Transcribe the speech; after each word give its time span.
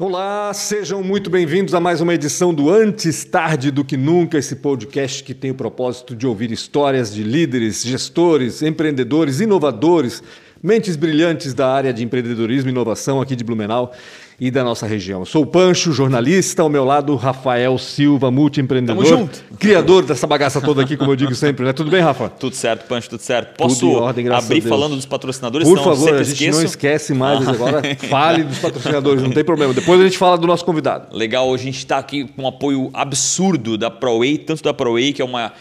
Olá, 0.00 0.52
sejam 0.52 1.04
muito 1.04 1.30
bem-vindos 1.30 1.72
a 1.72 1.78
mais 1.78 2.00
uma 2.00 2.12
edição 2.12 2.52
do 2.52 2.68
Antes 2.68 3.24
Tarde 3.24 3.70
do 3.70 3.84
que 3.84 3.96
Nunca, 3.96 4.36
esse 4.36 4.56
podcast 4.56 5.22
que 5.22 5.32
tem 5.32 5.52
o 5.52 5.54
propósito 5.54 6.16
de 6.16 6.26
ouvir 6.26 6.50
histórias 6.50 7.14
de 7.14 7.22
líderes, 7.22 7.80
gestores, 7.84 8.60
empreendedores, 8.60 9.38
inovadores, 9.38 10.20
mentes 10.60 10.96
brilhantes 10.96 11.54
da 11.54 11.72
área 11.72 11.92
de 11.92 12.02
empreendedorismo 12.02 12.68
e 12.68 12.72
inovação 12.72 13.20
aqui 13.20 13.36
de 13.36 13.44
Blumenau 13.44 13.92
e 14.40 14.50
da 14.50 14.64
nossa 14.64 14.86
região. 14.86 15.20
Eu 15.20 15.26
sou 15.26 15.42
o 15.42 15.46
Pancho, 15.46 15.92
jornalista, 15.92 16.62
ao 16.62 16.68
meu 16.68 16.84
lado 16.84 17.14
Rafael 17.16 17.78
Silva, 17.78 18.30
multiempreendedor, 18.30 19.04
Tamo 19.04 19.18
junto. 19.18 19.44
criador 19.58 20.04
dessa 20.04 20.26
bagaça 20.26 20.60
toda 20.60 20.82
aqui, 20.82 20.96
como 20.96 21.12
eu 21.12 21.16
digo 21.16 21.34
sempre, 21.34 21.64
né? 21.64 21.72
Tudo 21.72 21.90
bem, 21.90 22.00
Rafa? 22.00 22.28
Tudo 22.28 22.56
certo, 22.56 22.86
Pancho, 22.86 23.10
tudo 23.10 23.20
certo. 23.20 23.56
Posso 23.56 23.80
Tudo 23.80 23.92
em 23.92 23.96
ordem, 23.96 24.28
abrir 24.28 24.60
falando 24.60 24.96
dos 24.96 25.06
patrocinadores? 25.06 25.68
Por 25.68 25.78
favor, 25.78 26.14
a 26.14 26.22
gente 26.22 26.32
esqueço. 26.32 26.58
não 26.58 26.64
esquece 26.64 27.14
mais 27.14 27.46
agora. 27.46 27.82
Fale 28.08 28.44
dos 28.44 28.58
patrocinadores, 28.58 29.22
não 29.22 29.30
tem 29.30 29.44
problema. 29.44 29.72
Depois 29.72 30.00
a 30.00 30.04
gente 30.04 30.18
fala 30.18 30.36
do 30.36 30.46
nosso 30.46 30.64
convidado. 30.64 31.16
Legal, 31.16 31.52
a 31.52 31.56
gente 31.56 31.78
está 31.78 31.98
aqui 31.98 32.24
com 32.24 32.42
um 32.42 32.48
apoio 32.48 32.90
absurdo 32.92 33.78
da 33.78 33.90
ProWay, 33.90 34.38
tanto 34.38 34.62
da 34.62 34.74
ProWay, 34.74 35.12
que 35.12 35.22
é 35.22 35.24
uma, 35.24 35.52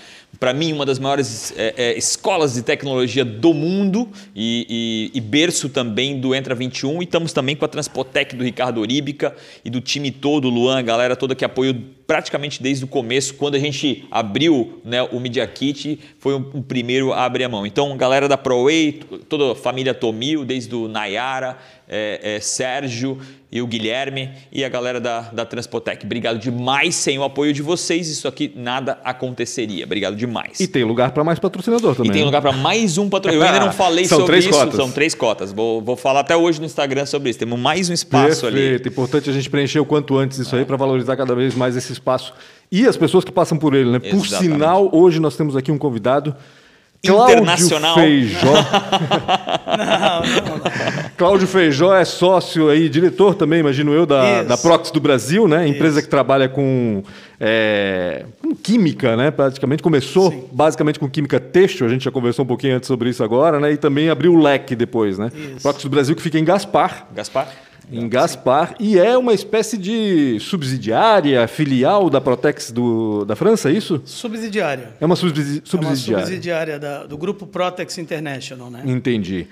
para 0.43 0.53
mim, 0.53 0.73
uma 0.73 0.85
das 0.85 0.99
maiores 0.99 1.53
é, 1.55 1.73
é, 1.77 1.97
escolas 1.97 2.55
de 2.55 2.63
tecnologia 2.63 3.23
do 3.23 3.53
mundo 3.53 4.09
e, 4.35 5.09
e- 5.13 5.17
e 5.17 5.21
berço 5.21 5.69
também 5.69 6.19
do 6.19 6.35
Entra 6.35 6.53
21. 6.53 7.01
E 7.01 7.05
estamos 7.05 7.31
também 7.31 7.55
com 7.55 7.63
a 7.63 7.67
Transpotec 7.69 8.35
do 8.35 8.43
Ricardo 8.43 8.81
Oríbica 8.81 9.33
e 9.63 9.69
do 9.69 9.79
time 9.79 10.11
todo, 10.11 10.49
Luan, 10.49 10.79
a 10.79 10.81
galera 10.81 11.15
toda 11.15 11.33
que 11.33 11.45
apoiou 11.45 11.73
praticamente 12.05 12.61
desde 12.61 12.83
o 12.83 12.87
começo, 12.89 13.35
quando 13.35 13.55
a 13.55 13.59
gente 13.59 14.05
abriu 14.11 14.81
né, 14.83 15.01
o 15.03 15.17
Media 15.17 15.47
Kit, 15.47 15.97
foi 16.19 16.33
o, 16.33 16.49
o 16.53 16.61
primeiro 16.61 17.13
a 17.13 17.23
abrir 17.23 17.45
a 17.45 17.49
mão. 17.49 17.65
Então, 17.65 17.95
galera 17.95 18.27
da 18.27 18.37
ProWay, 18.37 18.99
toda 19.29 19.53
a 19.53 19.55
família 19.55 19.93
Tomil, 19.93 20.43
desde 20.43 20.75
o 20.75 20.89
Nayara, 20.89 21.57
é, 21.93 22.37
é, 22.37 22.39
Sérgio 22.39 23.19
e 23.51 23.61
o 23.61 23.67
Guilherme 23.67 24.31
e 24.51 24.65
a 24.65 24.69
galera 24.69 24.99
da, 24.99 25.21
da 25.21 25.45
Transpotec. 25.45 26.03
Obrigado 26.03 26.39
demais. 26.39 26.95
Sem 26.95 27.19
o 27.19 27.23
apoio 27.23 27.53
de 27.53 27.61
vocês, 27.61 28.09
isso 28.09 28.27
aqui 28.27 28.51
nada 28.55 28.97
aconteceria. 29.03 29.85
Obrigado 29.85 30.15
demais. 30.15 30.59
E 30.59 30.67
tem 30.67 30.83
lugar 30.83 31.11
para 31.11 31.23
mais 31.23 31.37
patrocinador 31.37 31.95
também. 31.95 32.09
E 32.09 32.13
tem 32.13 32.21
né? 32.21 32.25
lugar 32.25 32.41
para 32.41 32.51
mais 32.51 32.97
um 32.97 33.07
patrocinador. 33.07 33.47
Eu 33.47 33.53
ainda 33.53 33.65
não 33.67 33.71
falei 33.77 34.05
São 34.05 34.21
sobre 34.21 34.31
três 34.31 34.45
isso. 34.45 34.57
cotas. 34.57 34.75
São 34.75 34.91
três 34.91 35.13
cotas. 35.13 35.51
Vou, 35.51 35.81
vou 35.83 35.95
falar 35.95 36.21
até 36.21 36.35
hoje 36.35 36.59
no 36.59 36.65
Instagram 36.65 37.05
sobre 37.05 37.29
isso. 37.29 37.37
Temos 37.37 37.59
mais 37.59 37.91
um 37.91 37.93
espaço 37.93 38.47
ali. 38.47 38.55
Perfeito. 38.55 38.89
Importante 38.89 39.29
a 39.29 39.33
gente 39.33 39.47
preencher 39.47 39.79
o 39.79 39.85
quanto 39.85 40.17
antes 40.17 40.39
isso 40.39 40.55
aí 40.55 40.65
para 40.65 40.75
valorizar 40.75 41.15
cada 41.15 41.35
vez 41.35 41.53
mais 41.53 41.77
esse 41.77 41.93
espaço 41.93 42.33
e 42.71 42.87
as 42.87 42.97
pessoas 42.97 43.23
que 43.23 43.31
passam 43.31 43.55
por 43.55 43.75
ele, 43.75 43.91
né? 43.91 43.99
Por 43.99 44.27
sinal, 44.27 44.89
hoje 44.91 45.19
nós 45.19 45.37
temos 45.37 45.55
aqui 45.55 45.71
um 45.71 45.77
convidado. 45.77 46.35
Internacional. 47.05 47.95
Cláudio 47.95 48.29
Feijó. 48.29 48.53
Cláudio 51.17 51.47
Feijó 51.47 51.93
é 51.93 52.05
sócio 52.05 52.69
aí, 52.69 52.87
diretor 52.87 53.35
também, 53.35 53.59
imagino 53.59 53.93
eu, 53.93 54.05
da, 54.05 54.39
Isso. 54.39 54.47
da 54.47 54.57
Prox 54.57 54.89
do 54.89 55.01
Brasil, 55.01 55.45
né? 55.45 55.67
Empresa 55.67 56.01
que 56.01 56.07
trabalha 56.07 56.47
com, 56.47 57.03
é, 57.37 58.23
com 58.41 58.55
química, 58.55 59.17
né? 59.17 59.31
Praticamente 59.31 59.83
começou 59.83 60.49
basicamente 60.53 60.97
com 60.97 61.09
química 61.09 61.41
têxtil, 61.41 61.85
a 61.85 61.89
gente 61.89 62.05
já 62.05 62.11
conversou 62.11 62.45
um 62.45 62.47
pouquinho 62.47 62.77
antes 62.77 62.87
sobre 62.87 63.09
isso 63.09 63.21
agora, 63.21 63.59
né? 63.59 63.73
E 63.73 63.77
também 63.77 64.09
abriu 64.09 64.33
o 64.33 64.41
leque 64.41 64.73
depois, 64.73 65.17
né? 65.17 65.29
Isso. 65.35 65.61
Prox 65.61 65.83
do 65.83 65.89
Brasil 65.89 66.15
que 66.15 66.21
fica 66.21 66.39
em 66.39 66.45
Gaspar, 66.45 67.07
Gaspar? 67.13 67.49
Em 67.91 68.07
Gaspar, 68.07 68.75
e 68.79 68.97
é 68.97 69.17
uma 69.17 69.33
espécie 69.33 69.77
de 69.77 70.37
subsidiária, 70.39 71.47
filial 71.47 72.09
da 72.09 72.19
Protex 72.21 72.71
do, 72.71 73.25
da 73.25 73.35
França, 73.35 73.69
é 73.69 73.73
isso? 73.73 74.01
Subsidiária. 74.05 74.93
É 74.99 75.05
uma 75.05 75.15
subsidi- 75.15 75.57
É 75.57 75.75
uma 75.75 75.83
subsidiária. 75.87 76.25
subsidiária 76.25 76.79
da- 76.79 77.05
do 77.05 77.17
grupo 77.17 77.45
Protex 77.45 77.97
International, 77.97 78.69
né? 78.71 78.81
Entendi. 78.85 79.47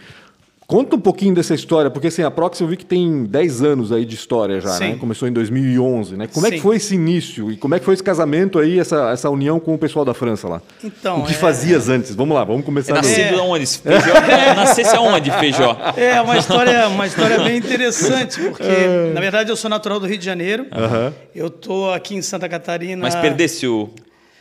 Conta 0.72 0.95
um 0.95 1.00
pouquinho 1.02 1.36
dessa 1.36 1.53
história, 1.53 1.91
porque 1.91 2.08
assim, 2.08 2.23
a 2.23 2.31
Prox 2.31 2.58
eu 2.61 2.67
vi 2.67 2.77
que 2.77 2.86
tem 2.86 3.25
10 3.25 3.61
anos 3.61 3.91
aí 3.91 4.05
de 4.05 4.16
história 4.16 4.61
já, 4.61 4.69
Sim. 4.69 4.91
né? 4.91 4.95
Começou 4.97 5.27
em 5.27 5.33
2011, 5.33 6.16
né? 6.16 6.27
Como 6.33 6.47
é 6.47 6.50
que 6.52 6.55
Sim. 6.55 6.61
foi 6.61 6.77
esse 6.77 6.95
início? 6.95 7.52
E 7.52 7.58
como 7.58 7.75
é 7.75 7.80
que 7.80 7.83
foi 7.83 7.94
esse 7.94 8.02
casamento 8.02 8.58
aí, 8.58 8.80
essa, 8.80 9.09
essa 9.11 9.30
união 9.30 9.59
com 9.59 9.73
o 9.73 9.77
pessoal 9.77 10.05
da 10.05 10.14
França 10.14 10.47
lá? 10.47 10.61
Então, 10.81 11.19
o 11.19 11.25
que 11.25 11.33
é- 11.33 11.36
fazias 11.36 11.89
antes? 11.89 12.16
Vamos 12.16 12.33
lá, 12.36 12.45
vamos 12.45 12.61
É 12.61 12.65
começar. 12.65 12.93
do- 12.93 12.95
nascido 12.95 13.39
aonde? 13.42 13.65
Feijó? 13.67 14.14
É, 14.31 14.54
Nascesse 14.55 14.95
aonde, 14.95 15.31
Feijó? 15.31 15.77
É 15.98 16.21
uma 16.21 16.37
história, 16.37 16.87
uma 16.87 17.05
história 17.05 17.39
bem 17.39 17.58
interessante, 17.58 18.39
porque, 18.39 19.11
na 19.14 19.20
verdade, 19.20 19.49
eu 19.49 19.58
sou 19.58 19.70
natural 19.70 19.99
do 19.99 20.08
Rio 20.08 20.17
de 20.17 20.23
Janeiro. 20.26 20.67
Aham. 20.71 21.14
Eu 21.36 21.49
tô 21.49 21.92
aqui 21.92 22.15
em 22.15 22.21
Santa 22.21 22.48
Catarina. 22.48 23.02
Mas 23.02 23.14
perdesse 23.15 23.67
o... 23.67 23.89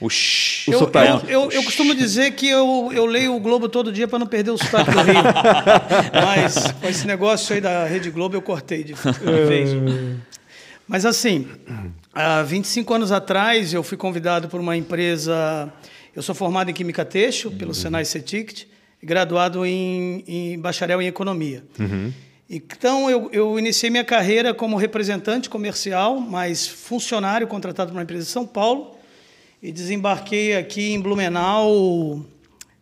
O 0.00 0.06
Eu, 0.06 0.78
sotaque. 0.78 1.31
eu, 1.31 1.43
eu, 1.43 1.53
eu 1.53 1.62
costumo 1.62 1.94
dizer 1.94 2.31
que 2.33 2.49
eu, 2.49 2.91
eu 2.93 3.05
leio 3.05 3.37
o 3.37 3.41
Globo 3.41 3.69
todo 3.69 3.93
dia 3.93 4.09
para 4.09 4.19
não 4.19 4.27
perder 4.27 4.50
o 4.50 4.56
sotaque 4.56 4.91
do 4.91 5.03
Rio. 5.03 5.15
Mas 6.25 6.72
com 6.72 6.88
esse 6.88 7.06
negócio 7.06 7.55
aí 7.55 7.61
da 7.61 7.84
Rede 7.84 8.11
Globo 8.11 8.34
eu 8.34 8.41
cortei 8.43 8.83
de, 8.83 8.94
de 8.97 9.44
vez. 9.47 9.71
Mas 10.88 11.05
assim, 11.05 11.47
há 12.15 12.43
25 12.43 12.94
anos 12.94 13.12
atrás 13.12 13.75
eu 13.75 13.83
fui 13.83 13.99
convidado 13.99 14.49
por 14.49 14.59
uma 14.59 14.75
empresa. 14.77 15.71
Eu 16.17 16.22
sou 16.22 16.34
formado 16.34 16.71
em 16.71 16.75
Química 16.75 17.05
Têxtil 17.05 17.50
pelo 17.53 17.75
Senai 17.75 18.05
CETICT 18.05 18.67
e 19.03 19.06
graduado 19.06 19.65
em, 19.67 20.25
em 20.27 20.59
bacharel 20.59 21.00
em 21.03 21.06
Economia. 21.06 21.62
Então 22.49 23.09
eu, 23.11 23.28
eu 23.32 23.59
iniciei 23.59 23.91
minha 23.91 24.03
carreira 24.05 24.53
como 24.55 24.77
representante 24.77 25.49
comercial, 25.50 26.19
mas 26.19 26.67
funcionário 26.67 27.47
contratado 27.47 27.91
por 27.91 27.97
uma 27.97 28.03
empresa 28.03 28.25
de 28.25 28.31
São 28.31 28.47
Paulo 28.47 28.99
e 29.62 29.71
desembarquei 29.72 30.56
aqui 30.56 30.93
em 30.93 31.00
Blumenau 31.00 32.25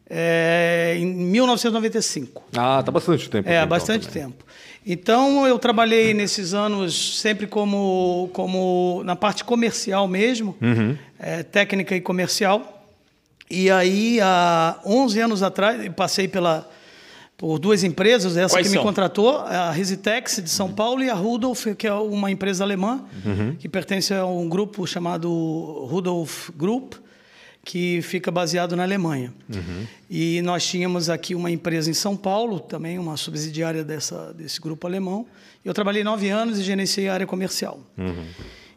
é, 0.09 0.95
em 0.99 1.07
1995. 1.07 2.43
Ah, 2.57 2.83
tá 2.85 2.91
bastante 2.91 3.29
tempo. 3.29 3.49
É, 3.49 3.57
então, 3.57 3.69
bastante 3.69 4.09
também. 4.09 4.23
tempo. 4.25 4.45
Então, 4.87 5.47
eu 5.47 5.59
trabalhei 5.59 6.15
nesses 6.15 6.55
anos 6.55 7.19
sempre 7.21 7.47
como, 7.47 8.31
como 8.33 9.03
na 9.05 9.15
parte 9.15 9.45
comercial 9.45 10.09
mesmo, 10.09 10.57
Uhum. 10.63 10.97
é, 11.19 11.43
técnica 11.43 11.95
e 11.95 12.01
comercial. 12.01 12.75
E 13.51 13.71
aí, 13.71 14.19
há 14.23 14.79
11 14.87 15.21
anos 15.21 15.43
atrás, 15.43 15.87
passei 15.95 16.27
pela, 16.29 16.69
por 17.39 17.59
duas 17.61 17.85
empresas, 17.85 18.37
essa 18.37 18.55
Quais 18.57 18.67
que 18.67 18.73
me 18.73 18.77
são? 18.79 18.83
contratou, 18.85 19.39
a 19.39 19.71
Risitex 19.71 20.43
de 20.43 20.51
São 20.51 20.71
Paulo 20.73 21.03
e 21.05 21.09
a 21.09 21.15
Rudolf, 21.15 21.67
que 21.79 21.87
é 21.87 21.93
uma 21.95 22.31
empresa 22.33 22.65
alemã, 22.65 23.05
Uhum. 23.25 23.55
que 23.57 23.69
pertence 23.69 24.13
a 24.13 24.27
um 24.27 24.49
grupo 24.49 24.85
chamado 24.89 25.31
Rudolf 25.89 26.51
Group, 26.57 26.95
que 27.65 28.01
fica 28.03 28.31
baseado 28.33 28.75
na 28.75 28.83
Alemanha. 28.83 29.33
E 30.11 30.43
nós 30.43 30.67
tínhamos 30.67 31.09
aqui 31.09 31.35
uma 31.35 31.51
empresa 31.51 31.89
em 31.91 31.95
São 31.95 32.17
Paulo, 32.17 32.59
também 32.61 32.99
uma 32.99 33.17
subsidiária 33.17 33.85
dessa, 33.85 34.33
desse 34.35 34.61
grupo 34.61 34.87
alemão. 34.87 35.25
Eu 35.65 35.73
trabalhei 35.75 36.03
nove 36.03 36.29
anos 36.31 36.59
e 36.59 36.63
gerenciei 36.65 37.09
a 37.09 37.15
área 37.15 37.27
comercial. 37.27 37.79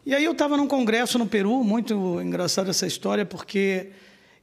E 0.06 0.14
aí 0.14 0.22
eu 0.24 0.32
estava 0.32 0.56
num 0.56 0.66
congresso 0.68 1.18
no 1.18 1.26
Peru, 1.26 1.64
muito 1.64 2.20
engraçada 2.20 2.70
essa 2.70 2.86
história, 2.86 3.24
porque 3.24 3.88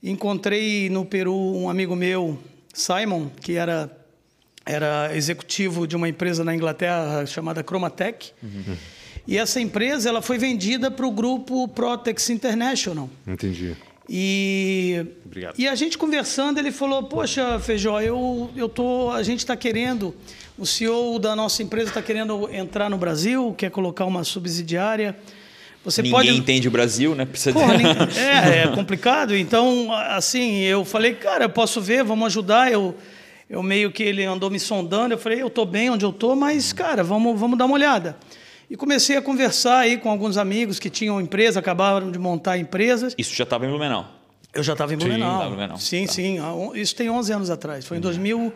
encontrei 0.01 0.89
no 0.89 1.05
Peru 1.05 1.35
um 1.55 1.69
amigo 1.69 1.95
meu, 1.95 2.37
Simon, 2.73 3.27
que 3.41 3.53
era, 3.55 3.91
era 4.65 5.15
executivo 5.15 5.87
de 5.87 5.95
uma 5.95 6.07
empresa 6.07 6.43
na 6.43 6.53
Inglaterra 6.53 7.25
chamada 7.25 7.63
Chromatec. 7.63 8.31
E 9.27 9.37
essa 9.37 9.59
empresa 9.59 10.09
ela 10.09 10.21
foi 10.21 10.37
vendida 10.37 10.89
para 10.89 11.05
o 11.05 11.11
grupo 11.11 11.67
Protex 11.67 12.29
International. 12.29 13.09
Entendi. 13.27 13.75
E, 14.11 15.05
Obrigado. 15.23 15.53
e 15.59 15.67
a 15.67 15.75
gente 15.75 15.95
conversando, 15.95 16.57
ele 16.57 16.71
falou: 16.71 17.03
Poxa, 17.03 17.59
Feijó, 17.59 18.01
eu, 18.01 18.49
eu 18.55 18.67
tô, 18.67 19.11
a 19.11 19.21
gente 19.21 19.39
está 19.39 19.55
querendo, 19.55 20.15
o 20.57 20.65
CEO 20.65 21.19
da 21.19 21.35
nossa 21.35 21.61
empresa 21.61 21.89
está 21.89 22.01
querendo 22.01 22.49
entrar 22.51 22.89
no 22.89 22.97
Brasil, 22.97 23.53
quer 23.55 23.69
colocar 23.69 24.05
uma 24.05 24.23
subsidiária. 24.23 25.15
Você 25.85 26.01
Ninguém 26.01 26.17
pode. 26.17 26.29
entende 26.37 26.67
o 26.67 26.71
Brasil, 26.71 27.13
né? 27.13 27.23
Precisa 27.23 27.53
Porra, 27.53 27.75
é, 28.17 28.63
é 28.63 28.67
complicado. 28.75 29.35
Então, 29.35 29.93
assim, 29.93 30.57
eu 30.61 30.83
falei, 30.83 31.13
cara, 31.13 31.45
eu 31.45 31.49
posso 31.49 31.79
ver, 31.79 32.03
vamos 32.03 32.25
ajudar. 32.25 32.71
Eu, 32.71 32.95
eu 33.49 33.63
meio 33.63 33.91
que 33.91 34.03
ele 34.03 34.23
andou 34.25 34.49
me 34.49 34.59
sondando. 34.59 35.13
Eu 35.13 35.17
falei, 35.17 35.41
eu 35.41 35.47
estou 35.47 35.65
bem 35.65 35.89
onde 35.89 36.05
eu 36.05 36.11
estou, 36.11 36.35
mas, 36.35 36.71
cara, 36.71 37.03
vamos, 37.03 37.39
vamos 37.39 37.57
dar 37.57 37.65
uma 37.65 37.73
olhada. 37.75 38.17
E 38.69 38.75
comecei 38.77 39.17
a 39.17 39.21
conversar 39.21 39.79
aí 39.79 39.97
com 39.97 40.09
alguns 40.09 40.37
amigos 40.37 40.77
que 40.79 40.89
tinham 40.89 41.19
empresa, 41.19 41.59
acabaram 41.59 42.11
de 42.11 42.19
montar 42.19 42.57
empresas. 42.59 43.15
Isso 43.17 43.33
já 43.33 43.43
estava 43.43 43.65
em 43.65 43.69
Blumenau. 43.69 44.05
Eu 44.53 44.61
já 44.63 44.73
estava 44.73 44.93
em 44.93 44.99
Sim, 44.99 45.05
Blumenau. 45.05 45.43
em 45.45 45.47
Blumenau. 45.49 45.77
Sim, 45.77 46.05
Tá. 46.05 46.13
sim. 46.13 46.39
On- 46.39 46.75
Isso 46.75 46.95
tem 46.95 47.09
11 47.09 47.31
anos 47.33 47.49
atrás. 47.49 47.85
Foi 47.85 47.97
em 47.97 47.99
2000, 47.99 48.53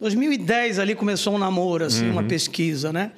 2010 0.00 0.78
ali 0.80 0.94
começou 0.96 1.34
um 1.34 1.38
namoro, 1.38 1.84
assim, 1.84 2.06
Uhum. 2.06 2.12
uma 2.12 2.22
pesquisa, 2.24 2.92
né? 2.92 3.12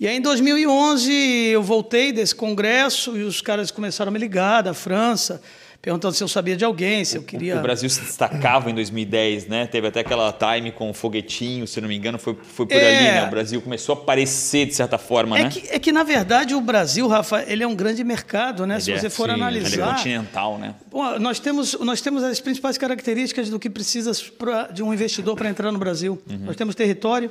E 0.00 0.08
aí 0.08 0.16
em 0.16 0.20
2011 0.20 1.12
eu 1.12 1.62
voltei 1.62 2.10
desse 2.12 2.34
congresso 2.34 3.16
e 3.16 3.22
os 3.22 3.40
caras 3.40 3.70
começaram 3.70 4.08
a 4.08 4.12
me 4.12 4.18
ligar 4.18 4.62
da 4.62 4.74
França, 4.74 5.42
perguntando 5.82 6.14
se 6.14 6.22
eu 6.22 6.28
sabia 6.28 6.56
de 6.56 6.64
alguém, 6.64 7.04
se 7.04 7.16
eu 7.16 7.24
queria. 7.24 7.58
O 7.58 7.60
Brasil 7.62 7.90
se 7.90 8.00
destacava 8.00 8.70
em 8.70 8.74
2010, 8.74 9.48
né? 9.48 9.66
Teve 9.66 9.88
até 9.88 9.98
aquela 10.00 10.32
time 10.32 10.70
com 10.70 10.88
o 10.88 10.94
foguetinho, 10.94 11.66
se 11.66 11.80
não 11.80 11.88
me 11.88 11.96
engano, 11.96 12.18
foi, 12.20 12.36
foi 12.40 12.66
por 12.66 12.76
É. 12.76 12.96
ali, 12.96 13.04
né? 13.06 13.26
O 13.26 13.30
Brasil 13.30 13.60
começou 13.60 13.96
a 13.96 13.98
aparecer 13.98 14.64
de 14.66 14.74
certa 14.76 14.96
forma, 14.96 15.36
É 15.36 15.42
né? 15.44 15.50
que, 15.50 15.68
é 15.68 15.78
que, 15.80 15.90
na 15.90 16.04
verdade, 16.04 16.54
o 16.54 16.60
Brasil, 16.60 17.08
Rafa, 17.08 17.44
ele 17.48 17.64
é 17.64 17.66
um 17.66 17.74
grande 17.74 18.04
mercado, 18.04 18.64
né? 18.64 18.78
Se 18.78 18.90
Ele 18.92 18.98
é, 18.98 19.00
você 19.00 19.10
for 19.10 19.24
sim, 19.28 19.32
Ele 19.32 19.42
é 19.42 19.44
analisar. 19.44 19.96
continental, 19.96 20.56
né? 20.56 20.74
Bom, 20.88 21.18
nós, 21.18 21.40
temos, 21.40 21.76
nós 21.80 22.00
temos 22.00 22.22
as 22.22 22.38
principais 22.38 22.78
características 22.78 23.50
do 23.50 23.58
que 23.58 23.68
precisa 23.68 24.12
pra- 24.38 24.68
de 24.68 24.82
um 24.84 24.94
investidor 24.94 25.34
para 25.34 25.50
entrar 25.50 25.72
no 25.72 25.78
Brasil. 25.80 26.22
Uhum. 26.30 26.38
Nós 26.44 26.54
temos 26.54 26.76
território, 26.76 27.28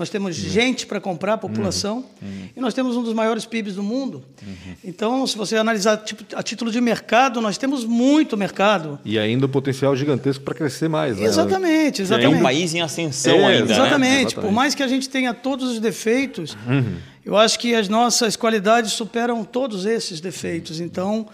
nós 0.00 0.08
temos 0.08 0.34
gente 0.34 0.86
para 0.86 0.98
comprar, 0.98 1.36
população, 1.36 2.06
e 2.56 2.58
nós 2.58 2.72
temos 2.72 2.96
um 2.96 3.02
dos 3.02 3.12
maiores 3.12 3.44
PIBs 3.44 3.74
do 3.74 3.82
mundo. 3.82 4.24
Então, 4.82 5.26
se 5.26 5.36
você 5.36 5.58
analisar 5.58 5.98
tipo, 5.98 6.24
a 6.34 6.42
título 6.42 6.70
de 6.72 6.80
mercado, 6.80 7.38
nós 7.42 7.58
temos 7.58 7.84
muito 7.84 8.34
mercado. 8.34 8.98
E 9.04 9.18
ainda 9.18 9.44
o 9.44 9.48
potencial 9.48 9.94
gigantesco 9.94 10.42
para 10.42 10.54
crescer 10.54 10.88
mais. 10.88 11.18
Né? 11.18 11.26
Exatamente, 11.26 12.00
É 12.00 12.04
exatamente. 12.04 12.34
um 12.34 12.42
país 12.42 12.72
em 12.72 12.80
ascensão 12.80 13.34
É, 13.34 13.46
ainda, 13.58 13.66
né? 13.66 13.72
Exatamente. 13.74 13.76
Exatamente. 13.76 14.34
Por 14.36 14.50
mais 14.50 14.74
que 14.74 14.82
a 14.82 14.88
gente 14.88 15.06
tenha 15.06 15.34
todos 15.34 15.70
os 15.70 15.78
defeitos, 15.80 16.56
eu 17.22 17.36
acho 17.36 17.58
que 17.58 17.74
as 17.74 17.86
nossas 17.86 18.36
qualidades 18.36 18.92
superam 18.92 19.44
todos 19.44 19.84
esses 19.84 20.18
defeitos. 20.18 20.80
Então, 20.80 21.28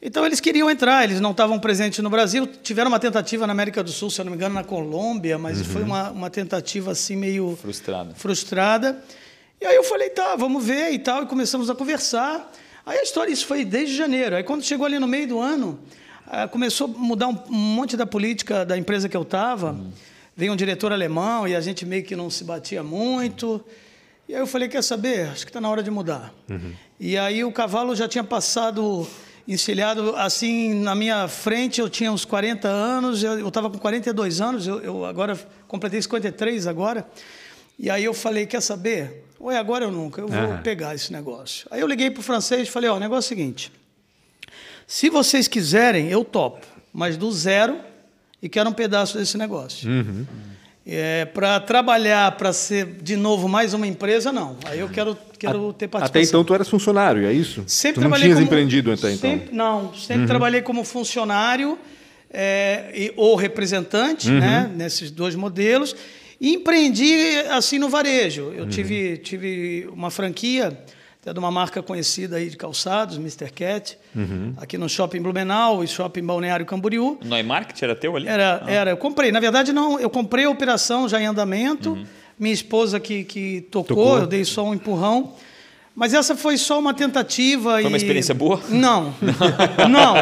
então 0.00 0.24
eles 0.24 0.40
queriam 0.40 0.70
entrar, 0.70 1.04
eles 1.04 1.20
não 1.20 1.32
estavam 1.32 1.58
presentes 1.58 1.98
no 2.00 2.08
Brasil. 2.10 2.46
Tiveram 2.46 2.88
uma 2.88 3.00
tentativa 3.00 3.46
na 3.46 3.52
América 3.52 3.82
do 3.82 3.90
Sul, 3.90 4.10
se 4.10 4.20
eu 4.20 4.24
não 4.24 4.30
me 4.30 4.36
engano, 4.36 4.54
na 4.54 4.62
Colômbia, 4.62 5.38
mas 5.38 5.60
foi 5.66 5.82
uma, 5.82 6.10
uma 6.10 6.30
tentativa 6.30 6.92
assim 6.92 7.16
meio 7.16 7.56
Frustrada. 7.60 8.14
frustrada. 8.14 9.04
E 9.60 9.66
aí 9.66 9.74
eu 9.74 9.82
falei, 9.82 10.10
tá, 10.10 10.36
vamos 10.36 10.64
ver 10.64 10.92
e 10.92 10.98
tal, 11.00 11.24
e 11.24 11.26
começamos 11.26 11.68
a 11.68 11.74
conversar. 11.74 12.52
Aí 12.86 12.98
a 12.98 13.02
história, 13.02 13.32
isso 13.32 13.44
foi 13.44 13.64
desde 13.64 13.96
janeiro. 13.96 14.36
Aí 14.36 14.44
quando 14.44 14.62
chegou 14.62 14.86
ali 14.86 14.98
no 15.00 15.06
meio 15.08 15.26
do 15.26 15.40
ano, 15.40 15.80
ah, 16.26 16.46
começou 16.46 16.86
a 16.86 16.90
mudar 16.90 17.26
um, 17.26 17.36
um 17.50 17.54
monte 17.54 17.96
da 17.96 18.06
política 18.06 18.64
da 18.64 18.78
empresa 18.78 19.08
que 19.08 19.16
eu 19.16 19.22
estava. 19.22 19.76
Veio 20.36 20.52
um 20.52 20.56
diretor 20.56 20.92
alemão 20.92 21.48
e 21.48 21.56
a 21.56 21.60
gente 21.60 21.84
meio 21.84 22.04
que 22.04 22.14
não 22.14 22.30
se 22.30 22.44
batia 22.44 22.84
muito. 22.84 23.60
E 24.28 24.34
aí 24.34 24.40
eu 24.40 24.46
falei, 24.46 24.68
quer 24.68 24.82
saber? 24.84 25.28
Acho 25.30 25.44
que 25.44 25.50
está 25.50 25.60
na 25.60 25.68
hora 25.68 25.82
de 25.82 25.90
mudar. 25.90 26.32
E 27.00 27.18
aí 27.18 27.42
o 27.42 27.50
cavalo 27.50 27.96
já 27.96 28.06
tinha 28.06 28.22
passado 28.22 29.08
encilhado 29.48 30.14
assim 30.14 30.74
na 30.74 30.94
minha 30.94 31.26
frente, 31.26 31.80
eu 31.80 31.88
tinha 31.88 32.12
uns 32.12 32.24
40 32.26 32.68
anos, 32.68 33.22
eu 33.22 33.48
estava 33.48 33.70
com 33.70 33.78
42 33.78 34.42
anos, 34.42 34.66
eu, 34.66 34.78
eu 34.80 35.04
agora 35.06 35.38
completei 35.66 36.00
53 36.02 36.66
agora. 36.66 37.08
E 37.78 37.88
aí 37.88 38.04
eu 38.04 38.12
falei, 38.12 38.44
quer 38.44 38.60
saber? 38.60 39.24
Ou 39.40 39.50
é 39.50 39.56
agora 39.56 39.86
ou 39.86 39.92
nunca, 39.92 40.20
eu 40.20 40.28
vou 40.28 40.38
Aham. 40.38 40.62
pegar 40.62 40.94
esse 40.94 41.10
negócio. 41.12 41.66
Aí 41.70 41.80
eu 41.80 41.86
liguei 41.86 42.10
para 42.10 42.20
o 42.20 42.22
francês 42.22 42.68
e 42.68 42.70
falei, 42.70 42.90
ó, 42.90 42.96
o 42.96 43.00
negócio 43.00 43.32
é 43.32 43.34
o 43.34 43.38
seguinte, 43.38 43.72
se 44.86 45.08
vocês 45.08 45.48
quiserem, 45.48 46.08
eu 46.08 46.24
topo, 46.24 46.66
mas 46.92 47.16
do 47.16 47.30
zero 47.32 47.78
e 48.42 48.48
quero 48.48 48.68
um 48.68 48.72
pedaço 48.72 49.16
desse 49.16 49.38
negócio. 49.38 49.88
É, 50.86 51.26
para 51.26 51.60
trabalhar, 51.60 52.32
para 52.36 52.52
ser 52.52 52.86
de 53.02 53.14
novo 53.16 53.48
mais 53.48 53.74
uma 53.74 53.86
empresa, 53.86 54.32
não. 54.32 54.56
Aí 54.64 54.80
eu 54.80 54.88
quero, 54.88 55.16
quero 55.38 55.72
ter 55.72 55.88
participação. 55.88 56.20
Até 56.20 56.22
então 56.28 56.44
tu 56.44 56.54
eras 56.54 56.68
funcionário, 56.68 57.26
é 57.26 57.32
isso? 57.32 57.62
Sempre 57.66 57.94
tu 57.94 58.00
não 58.02 58.08
trabalhei 58.10 58.24
tinhas 58.26 58.38
como, 58.38 58.46
empreendido 58.46 58.92
até 58.92 59.12
então. 59.12 59.30
sempre- 59.30 59.54
não, 59.54 59.94
sempre 59.94 60.26
trabalhei 60.26 60.60
como 60.62 60.84
funcionário 60.84 61.78
é, 62.30 62.90
e- 62.94 63.12
ou 63.16 63.36
representante, 63.36 64.30
né, 64.30 64.70
nesses 64.74 65.10
dois 65.10 65.34
modelos. 65.34 65.94
E 66.40 66.54
empreendi 66.54 67.14
assim 67.50 67.78
no 67.78 67.88
varejo. 67.88 68.52
Eu 68.56 68.68
tive, 68.68 69.16
tive 69.18 69.88
uma 69.92 70.10
franquia 70.10 70.78
até 71.20 71.32
de 71.32 71.38
uma 71.40 71.50
marca 71.50 71.82
conhecida 71.82 72.36
aí 72.36 72.48
de 72.48 72.56
calçados, 72.56 73.16
Mr. 73.16 73.50
Cat, 73.50 73.98
aqui 74.56 74.78
no 74.78 74.88
Shopping 74.88 75.20
Blumenau 75.20 75.82
e 75.82 75.88
Shopping 75.88 76.22
Balneário 76.22 76.64
Camboriú. 76.64 77.18
Neumarkt 77.24 77.82
era 77.82 77.96
teu 77.96 78.14
ali? 78.14 78.28
Era, 78.28 78.62
era, 78.68 78.90
eu 78.90 78.96
comprei. 78.96 79.32
Na 79.32 79.40
verdade, 79.40 79.72
não, 79.72 79.98
eu 79.98 80.08
comprei 80.08 80.44
a 80.44 80.50
operação 80.50 81.08
já 81.08 81.20
em 81.20 81.26
andamento. 81.26 81.98
Minha 82.38 82.54
esposa 82.54 83.00
que, 83.00 83.24
que 83.24 83.62
tocou, 83.70 83.96
Tocou. 83.96 84.18
eu 84.18 84.26
dei 84.26 84.44
só 84.44 84.64
um 84.64 84.74
empurrão. 84.74 85.34
Mas 85.98 86.14
essa 86.14 86.36
foi 86.36 86.56
só 86.56 86.78
uma 86.78 86.94
tentativa. 86.94 87.72
Foi 87.72 87.82
e... 87.82 87.86
uma 87.86 87.96
experiência 87.96 88.32
boa? 88.32 88.60
Não. 88.68 89.12
não. 89.90 90.14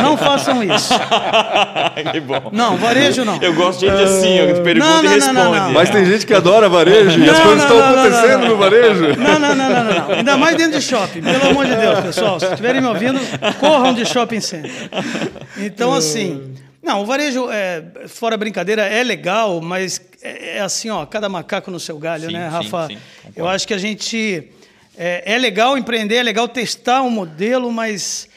Não 0.00 0.16
façam 0.16 0.62
isso. 0.62 0.94
que 2.12 2.20
bom. 2.20 2.50
Não, 2.52 2.76
varejo 2.76 3.24
não. 3.24 3.42
Eu 3.42 3.52
gosto 3.54 3.80
de 3.80 3.86
gente 3.86 4.02
assim, 4.04 4.36
eu 4.36 4.62
pergunto 4.62 4.86
Não, 4.86 5.00
e 5.00 5.02
não, 5.02 5.10
responde. 5.12 5.34
não, 5.34 5.52
não, 5.52 5.64
não. 5.64 5.72
Mas 5.72 5.90
tem 5.90 6.04
gente 6.04 6.24
que 6.24 6.32
adora 6.32 6.68
varejo 6.68 7.18
e 7.18 7.28
as 7.28 7.40
coisas 7.40 7.68
não, 7.68 7.76
estão 7.76 7.84
acontecendo 7.84 8.30
não, 8.30 8.40
não. 8.40 8.48
no 8.50 8.56
varejo. 8.56 9.16
Não, 9.18 9.38
não, 9.40 9.54
não, 9.56 9.68
não, 9.68 9.84
não, 9.84 9.94
não. 9.94 10.10
Ainda 10.14 10.36
mais 10.36 10.56
dentro 10.56 10.78
de 10.78 10.84
shopping. 10.84 11.20
Pelo 11.20 11.50
amor 11.50 11.66
de 11.66 11.74
Deus, 11.74 12.00
pessoal. 12.00 12.38
Se 12.38 12.46
estiverem 12.46 12.80
me 12.80 12.86
ouvindo, 12.86 13.18
corram 13.58 13.92
de 13.92 14.06
shopping 14.06 14.40
center. 14.40 14.70
Então, 15.56 15.92
assim. 15.92 16.54
Não, 16.86 17.02
o 17.02 17.04
varejo, 17.04 17.50
é, 17.50 17.82
fora 18.06 18.36
brincadeira, 18.36 18.82
é 18.82 19.02
legal, 19.02 19.60
mas 19.60 20.00
é, 20.22 20.56
é 20.58 20.60
assim, 20.60 20.88
ó, 20.90 21.04
cada 21.06 21.28
macaco 21.28 21.70
no 21.70 21.78
seu 21.80 21.98
galho, 21.98 22.26
Sim, 22.26 22.32
né, 22.32 22.46
sim, 22.46 22.52
Rafa? 22.52 22.86
sim, 22.88 22.98
concordo. 23.18 23.32
Eu 23.36 23.48
acho 23.48 23.66
que 23.66 23.74
a 23.74 23.78
gente. 23.78 24.48
É, 24.98 25.34
é 25.34 25.38
legal 25.38 25.76
empreender, 25.76 26.16
é 26.16 26.22
legal 26.22 26.48
testar 26.48 27.02
um 27.02 27.10
modelo, 27.10 27.70
mas, 27.72 28.28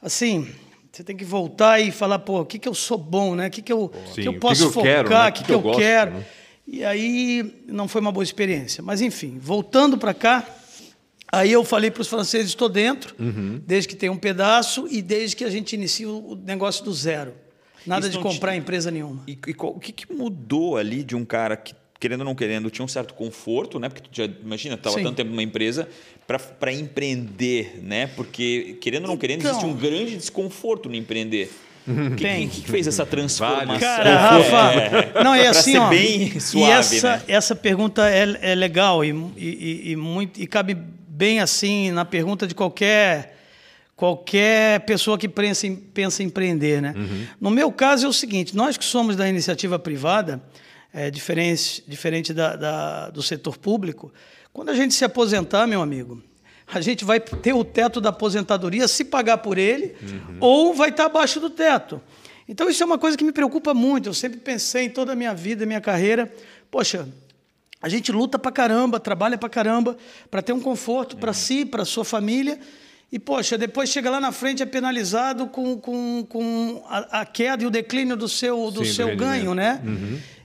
assim. 0.00 0.48
Você 0.92 1.02
tem 1.02 1.16
que 1.16 1.24
voltar 1.24 1.80
e 1.80 1.90
falar, 1.90 2.18
pô, 2.18 2.40
o 2.40 2.44
que, 2.44 2.58
que 2.58 2.68
eu 2.68 2.74
sou 2.74 2.98
bom, 2.98 3.34
né? 3.34 3.46
O 3.46 3.50
que, 3.50 3.62
que, 3.62 3.72
eu, 3.72 3.90
Sim, 4.08 4.12
que 4.12 4.20
o 4.20 4.24
eu 4.28 4.32
que 4.34 4.38
posso 4.40 4.70
que 4.70 4.78
eu 4.78 4.82
quero, 4.82 5.08
focar, 5.08 5.24
né? 5.24 5.30
o 5.30 5.32
que, 5.32 5.44
que 5.44 5.52
eu, 5.54 5.60
gosto, 5.60 5.78
quero. 5.78 6.10
né? 6.10 6.26
E 6.68 6.84
aí 6.84 7.62
não 7.66 7.88
foi 7.88 8.02
uma 8.02 8.12
boa 8.12 8.22
experiência. 8.22 8.82
Mas 8.82 9.00
enfim, 9.00 9.38
voltando 9.40 9.96
para 9.96 10.12
cá, 10.12 10.46
aí 11.32 11.50
eu 11.50 11.64
falei 11.64 11.90
para 11.90 12.02
os 12.02 12.08
franceses: 12.08 12.48
estou 12.48 12.68
dentro, 12.68 13.14
Uhum. 13.18 13.58
desde 13.66 13.88
que 13.88 13.96
tem 13.96 14.10
um 14.10 14.18
pedaço 14.18 14.86
e 14.90 15.00
desde 15.00 15.34
que 15.34 15.44
a 15.44 15.50
gente 15.50 15.72
inicie 15.72 16.04
o 16.04 16.38
negócio 16.44 16.84
do 16.84 16.92
zero. 16.92 17.32
Nada 17.86 18.06
Isso 18.08 18.16
de 18.16 18.22
comprar 18.22 18.52
te- 18.52 18.58
empresa 18.58 18.90
nenhuma. 18.90 19.22
E, 19.26 19.32
e 19.32 19.54
qual- 19.54 19.72
o 19.72 19.80
que, 19.80 19.92
que 19.92 20.12
mudou 20.12 20.76
ali 20.76 21.02
de 21.02 21.14
um 21.16 21.24
cara 21.24 21.56
que, 21.56 21.74
querendo 22.00 22.20
ou 22.20 22.26
não 22.26 22.34
querendo, 22.34 22.70
tinha 22.70 22.84
um 22.84 22.88
certo 22.88 23.14
conforto, 23.14 23.78
né? 23.78 23.88
Porque 23.88 24.02
tu 24.02 24.08
já, 24.16 24.24
imagina, 24.42 24.74
estava 24.74 24.96
tanto 25.00 25.14
tempo 25.14 25.30
numa 25.30 25.42
empresa 25.42 25.88
para 26.58 26.72
empreender, 26.72 27.80
né? 27.82 28.06
Porque, 28.16 28.76
querendo 28.80 29.04
ou 29.04 29.08
não 29.10 29.16
querendo, 29.16 29.40
existe 29.42 29.58
Então- 29.58 29.70
um 29.70 29.74
grande 29.76 30.16
desconforto 30.16 30.88
no 30.88 30.94
empreender. 30.94 31.50
O 31.86 32.14
que, 32.14 32.22
Tem. 32.22 32.48
que, 32.48 32.60
que 32.62 32.70
fez 32.70 32.86
essa 32.86 33.04
transformação? 33.04 33.80
Cara, 33.80 34.08
É, 34.08 34.14
Rafa, 34.14 35.22
não 35.24 35.34
é 35.34 35.48
assim, 35.48 35.72
ser 35.72 35.78
ó. 35.78 35.88
bem 35.88 36.22
e 36.36 36.40
suave, 36.40 36.70
essa, 36.96 37.16
né? 37.16 37.22
essa 37.26 37.56
pergunta 37.56 38.08
é, 38.08 38.38
é 38.40 38.54
legal 38.54 39.04
e, 39.04 39.10
e, 39.36 39.90
e 39.90 39.96
muito 39.96 40.40
e 40.40 40.46
cabe 40.46 40.76
bem 40.76 41.40
assim 41.40 41.90
na 41.90 42.04
pergunta 42.04 42.46
de 42.46 42.54
qualquer 42.54 43.36
qualquer 44.06 44.80
pessoa 44.80 45.16
que 45.16 45.28
pensa 45.28 45.64
em, 45.64 45.76
pensa 45.76 46.24
em 46.24 46.26
empreender, 46.26 46.82
né? 46.82 46.92
Uhum. 46.96 47.26
No 47.40 47.50
meu 47.50 47.70
caso 47.70 48.04
é 48.04 48.08
o 48.08 48.12
seguinte: 48.12 48.56
nós 48.56 48.76
que 48.76 48.84
somos 48.84 49.14
da 49.14 49.28
iniciativa 49.28 49.78
privada, 49.78 50.42
é, 50.92 51.08
diferente 51.08 51.84
diferente 51.86 52.34
da, 52.34 52.56
da- 52.56 53.10
do 53.10 53.22
setor 53.22 53.56
público, 53.56 54.12
quando 54.52 54.70
a 54.70 54.74
gente 54.74 54.92
se 54.92 55.04
aposentar, 55.04 55.68
meu 55.68 55.80
amigo, 55.80 56.20
a 56.66 56.80
gente 56.80 57.04
vai 57.04 57.20
ter 57.20 57.52
o 57.52 57.62
teto 57.62 58.00
da 58.00 58.08
aposentadoria 58.08 58.88
se 58.88 59.04
pagar 59.04 59.38
por 59.38 59.56
ele 59.56 59.94
ou 60.40 60.74
vai 60.74 60.88
estar 60.88 61.04
abaixo 61.06 61.38
do 61.38 61.48
teto. 61.48 62.00
Então 62.48 62.68
isso 62.68 62.82
é 62.82 62.86
uma 62.86 62.98
coisa 62.98 63.16
que 63.16 63.22
me 63.22 63.30
preocupa 63.32 63.72
muito. 63.72 64.08
Eu 64.08 64.14
sempre 64.14 64.40
pensei 64.40 64.86
em 64.86 64.90
toda 64.90 65.12
a 65.12 65.14
minha 65.14 65.32
vida, 65.32 65.64
minha 65.64 65.80
carreira, 65.80 66.28
poxa, 66.72 67.08
a 67.80 67.88
gente 67.88 68.10
luta 68.10 68.36
pra 68.36 68.50
caramba, 68.50 68.98
trabalha 68.98 69.38
pra 69.38 69.48
caramba 69.48 69.96
para 70.28 70.42
ter 70.42 70.52
um 70.52 70.60
conforto 70.60 71.16
para 71.16 71.32
si, 71.32 71.64
para 71.64 71.84
sua 71.84 72.04
família. 72.04 72.58
E, 73.12 73.18
poxa, 73.18 73.58
depois 73.58 73.90
chega 73.90 74.08
lá 74.10 74.18
na 74.18 74.32
frente 74.32 74.62
é 74.62 74.66
penalizado 74.66 75.46
com, 75.46 75.76
com, 75.76 76.24
com 76.26 76.82
a, 76.88 77.20
a 77.20 77.26
queda 77.26 77.62
e 77.62 77.66
o 77.66 77.70
declínio 77.70 78.16
do 78.16 78.26
seu, 78.26 78.70
do 78.70 78.84
Sim, 78.86 78.92
seu 78.94 79.14
ganho, 79.16 79.54
né? 79.54 79.82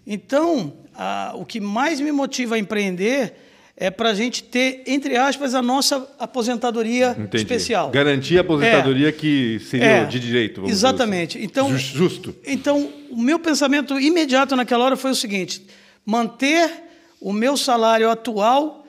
Então, 0.06 0.74
a- 0.94 1.32
o 1.36 1.46
que 1.46 1.60
mais 1.62 2.00
me 2.02 2.12
motiva 2.12 2.56
a 2.56 2.60
empreender 2.60 3.34
é 3.80 3.92
para 3.92 4.10
a 4.10 4.14
gente 4.14 4.44
ter, 4.44 4.82
entre 4.88 5.16
aspas, 5.16 5.54
a 5.54 5.62
nossa 5.62 6.08
aposentadoria 6.20 7.12
Entendi. 7.18 7.38
especial. 7.38 7.90
Garantir 7.92 8.38
a 8.38 8.42
aposentadoria 8.42 9.12
que 9.12 9.60
seria 9.60 9.86
É, 9.86 10.06
de 10.06 10.20
direito. 10.20 10.62
dizer 10.62 10.74
exatamente. 10.74 11.38
assim. 11.38 11.46
Então- 11.46 11.70
Jus- 11.70 11.82
Justo. 11.82 12.36
Então, 12.46 12.90
o 13.12 13.22
meu 13.22 13.38
pensamento 13.40 14.00
imediato 14.00 14.56
naquela 14.56 14.84
hora 14.84 14.98
foi 14.98 15.12
o 15.12 15.16
seguinte: 15.16 15.66
manter 16.06 16.70
o 17.22 17.32
meu 17.32 17.56
salário 17.56 18.10
atual 18.10 18.87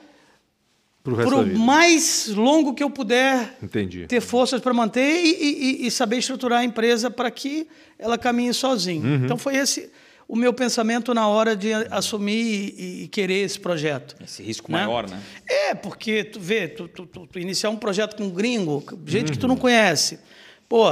por 1.03 1.45
mais 1.57 2.27
longo 2.27 2.73
que 2.73 2.83
eu 2.83 2.89
puder 2.89 3.57
Entendi. 3.63 4.05
ter 4.07 4.21
forças 4.21 4.59
para 4.61 4.73
manter 4.73 5.23
e, 5.23 5.81
e- 5.83 5.87
e 5.87 5.91
saber 5.91 6.17
estruturar 6.17 6.59
a 6.59 6.63
empresa 6.63 7.09
para 7.09 7.31
que 7.31 7.67
ela 7.97 8.17
caminhe 8.17 8.53
sozinha. 8.53 9.01
Uhum. 9.03 9.25
Então, 9.25 9.37
foi 9.37 9.55
esse 9.55 9.89
o 10.27 10.35
meu 10.35 10.53
pensamento 10.53 11.11
na 11.13 11.27
hora 11.27 11.55
de 11.55 11.73
assumir 11.89 12.75
e, 12.77 13.03
e 13.03 13.07
querer 13.07 13.43
esse 13.45 13.59
projeto. 13.59 14.15
Esse 14.23 14.43
risco 14.43 14.71
né? 14.71 14.79
maior, 14.85 15.09
né? 15.09 15.19
É, 15.47 15.73
porque 15.73 16.23
tu 16.23 16.39
vê, 16.39 16.67
tu, 16.67 16.87
tu- 16.87 17.05
tu- 17.07 17.25
tu 17.25 17.39
iniciar 17.39 17.71
um 17.71 17.75
projeto 17.77 18.15
com 18.15 18.25
um 18.25 18.29
gringo, 18.29 18.83
gente 19.07 19.31
que 19.31 19.39
tu 19.39 19.47
não 19.47 19.55
conhece. 19.55 20.19
Pô, 20.67 20.85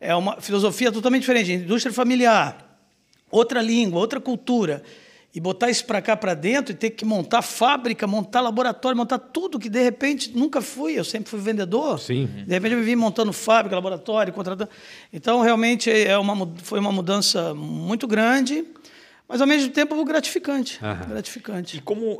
é 0.00 0.12
uma 0.16 0.40
filosofia 0.40 0.90
totalmente 0.90 1.20
diferente, 1.20 1.52
indústria 1.52 1.92
familiar, 1.92 2.80
outra 3.30 3.62
língua, 3.62 4.00
outra 4.00 4.18
cultura. 4.20 4.82
E 5.32 5.38
botar 5.38 5.70
isso 5.70 5.84
para 5.84 6.02
cá, 6.02 6.16
para 6.16 6.34
dentro, 6.34 6.72
e 6.72 6.74
ter 6.74 6.90
que 6.90 7.04
montar 7.04 7.40
fábrica, 7.40 8.04
montar 8.04 8.40
laboratório, 8.40 8.96
montar 8.96 9.18
tudo 9.18 9.60
que 9.60 9.68
de 9.68 9.80
repente 9.80 10.36
nunca 10.36 10.60
fui. 10.60 10.98
Eu 10.98 11.04
sempre 11.04 11.30
fui 11.30 11.38
vendedor. 11.38 12.00
Sim. 12.00 12.26
De 12.26 12.52
repente 12.52 12.72
eu 12.72 12.78
me 12.78 12.84
vi 12.84 12.96
montando 12.96 13.32
fábrica, 13.32 13.76
laboratório, 13.76 14.32
contratando. 14.32 14.70
Então, 15.12 15.40
realmente, 15.40 15.88
é 15.88 16.18
uma, 16.18 16.50
foi 16.62 16.80
uma 16.80 16.90
mudança 16.90 17.54
muito 17.54 18.08
grande, 18.08 18.64
mas 19.30 19.40
ao 19.40 19.46
mesmo 19.46 19.70
tempo 19.70 20.04
gratificante. 20.04 20.78
Aham. 20.82 21.08
Gratificante. 21.08 21.76
E 21.78 21.80
como, 21.80 22.18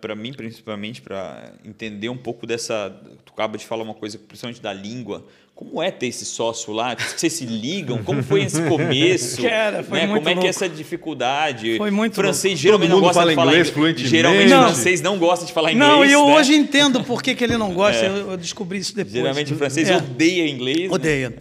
para 0.00 0.14
mim, 0.16 0.32
principalmente, 0.32 1.02
para 1.02 1.52
entender 1.64 2.08
um 2.08 2.16
pouco 2.16 2.46
dessa. 2.46 2.90
Tu 3.24 3.32
acaba 3.32 3.58
de 3.58 3.66
falar 3.66 3.82
uma 3.82 3.94
coisa, 3.94 4.18
principalmente 4.18 4.60
da 4.62 4.72
língua. 4.72 5.24
Como 5.54 5.82
é 5.82 5.90
ter 5.90 6.06
esse 6.06 6.24
sócio 6.24 6.72
lá? 6.72 6.96
Vocês 6.96 7.34
se 7.34 7.44
ligam? 7.44 8.02
Como 8.02 8.22
foi 8.22 8.42
esse 8.42 8.60
começo? 8.66 9.42
Cara, 9.42 9.82
foi 9.82 9.98
né? 10.00 10.06
muito 10.06 10.20
Como 10.22 10.28
é 10.30 10.32
que 10.32 10.36
louco. 10.36 10.46
é 10.46 10.48
essa 10.48 10.68
dificuldade? 10.68 11.76
Foi 11.76 11.90
muito 11.90 12.14
francês 12.14 12.54
louco. 12.54 12.62
geralmente 12.62 12.88
Todo 12.88 12.96
não 12.96 12.96
mundo 12.96 13.06
gosta 13.08 13.20
fala 13.20 13.30
de 13.30 13.36
falar 13.36 13.50
inglês 13.52 13.70
fluentemente. 13.70 14.08
Geralmente 14.10 14.48
Não. 14.48 14.62
francês 14.64 15.00
não 15.02 15.18
gosta 15.18 15.44
de 15.44 15.52
falar 15.52 15.72
inglês. 15.72 15.90
Não, 15.90 16.04
e 16.04 16.10
eu 16.10 16.26
né? 16.26 16.34
hoje 16.36 16.54
entendo 16.54 17.04
por 17.04 17.22
que, 17.22 17.34
que 17.34 17.44
ele 17.44 17.58
não 17.58 17.72
gosta. 17.74 18.02
Eu, 18.04 18.30
eu 18.30 18.36
descobri 18.38 18.78
isso 18.78 18.96
depois. 18.96 19.12
Geralmente 19.12 19.52
o 19.52 19.56
francês 19.56 19.90
É. 19.90 19.96
odeia 19.98 20.48
inglês. 20.48 20.88
né? 20.88 20.94
Odeia. 20.94 21.34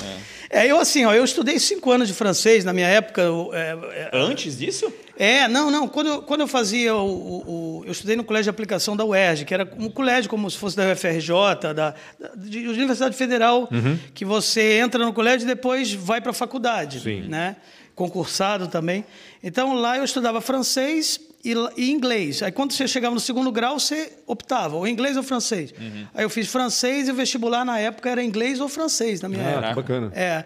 É, 0.53 0.67
eu 0.67 0.77
assim, 0.79 1.05
ó, 1.05 1.13
eu 1.13 1.23
estudei 1.23 1.57
cinco 1.59 1.89
anos 1.91 2.09
de 2.09 2.13
francês 2.13 2.65
na 2.65 2.73
minha 2.73 2.87
época. 2.87 3.21
eu, 3.21 3.51
é, 3.53 3.69
é, 3.93 4.09
Antes 4.13 4.57
disso? 4.57 4.91
É, 5.17 5.47
não, 5.47 5.71
não. 5.71 5.87
Quando 5.87 6.07
eu, 6.07 6.21
quando 6.23 6.41
eu 6.41 6.47
fazia 6.47 6.93
o, 6.93 7.05
o- 7.07 7.79
o- 7.79 7.85
Eu 7.85 7.91
estudei 7.93 8.15
no 8.17 8.23
colégio 8.23 8.45
de 8.45 8.49
aplicação 8.49 8.95
da 8.97 9.05
UERJ, 9.05 9.45
que 9.45 9.53
era 9.53 9.69
um 9.79 9.89
colégio 9.89 10.29
como 10.29 10.49
se 10.51 10.57
fosse 10.57 10.75
da 10.75 10.91
UFRJ, 10.91 11.29
da, 11.61 11.73
da 11.73 11.93
de 12.35 12.67
Universidade 12.67 13.15
Federal, 13.15 13.69
que 14.13 14.25
você 14.25 14.79
entra 14.79 15.05
no 15.05 15.13
colégio 15.13 15.45
e 15.45 15.47
depois 15.47 15.93
vai 15.93 16.19
para 16.19 16.31
a 16.31 16.33
faculdade. 16.33 16.99
Sim. 16.99 17.21
Né? 17.29 17.55
Concursado 17.95 18.67
também. 18.67 19.05
Então 19.43 19.73
lá 19.73 19.97
eu 19.97 20.03
estudava 20.03 20.41
francês 20.41 21.19
e, 21.43 21.53
e 21.77 21.91
inglês. 21.91 22.41
Aí 22.43 22.51
quando 22.51 22.73
você 22.73 22.87
chegava 22.87 23.13
no 23.15 23.21
segundo 23.21 23.51
grau, 23.51 23.79
você 23.79 24.13
optava, 24.27 24.75
ou 24.75 24.87
inglês 24.87 25.17
ou 25.17 25.23
francês. 25.23 25.73
Aí 26.13 26.23
eu 26.23 26.29
fiz 26.29 26.47
francês 26.47 27.07
e 27.07 27.11
o 27.11 27.15
vestibular 27.15 27.65
na 27.65 27.79
época 27.79 28.09
era 28.09 28.23
inglês 28.23 28.59
ou 28.59 28.67
francês, 28.69 29.21
na 29.21 29.29
minha 29.29 29.43
Ah, 29.43 29.49
época. 29.51 29.67
que 29.69 29.75
bacana. 29.75 30.11
É. 30.15 30.45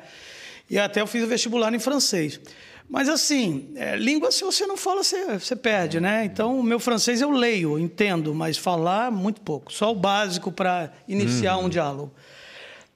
E 0.69 0.79
até 0.79 1.01
eu 1.01 1.07
fiz 1.07 1.23
o 1.23 1.27
vestibular 1.27 1.73
em 1.73 1.79
francês. 1.79 2.39
Mas 2.87 3.09
assim, 3.09 3.69
é, 3.75 3.95
língua, 3.95 4.31
se 4.31 4.43
você 4.43 4.67
não 4.67 4.77
fala, 4.77 5.03
você, 5.03 5.39
você 5.39 5.55
perde, 5.55 5.99
né? 5.99 6.23
Então, 6.23 6.59
o 6.59 6.63
meu 6.63 6.79
francês 6.79 7.19
eu 7.19 7.31
leio, 7.31 7.79
entendo, 7.79 8.33
mas 8.35 8.57
falar, 8.57 9.11
muito 9.11 9.41
pouco. 9.41 9.73
Só 9.73 9.91
o 9.91 9.95
básico 9.95 10.51
para 10.51 10.91
iniciar 11.07 11.57
um 11.57 11.67
diálogo. 11.67 12.13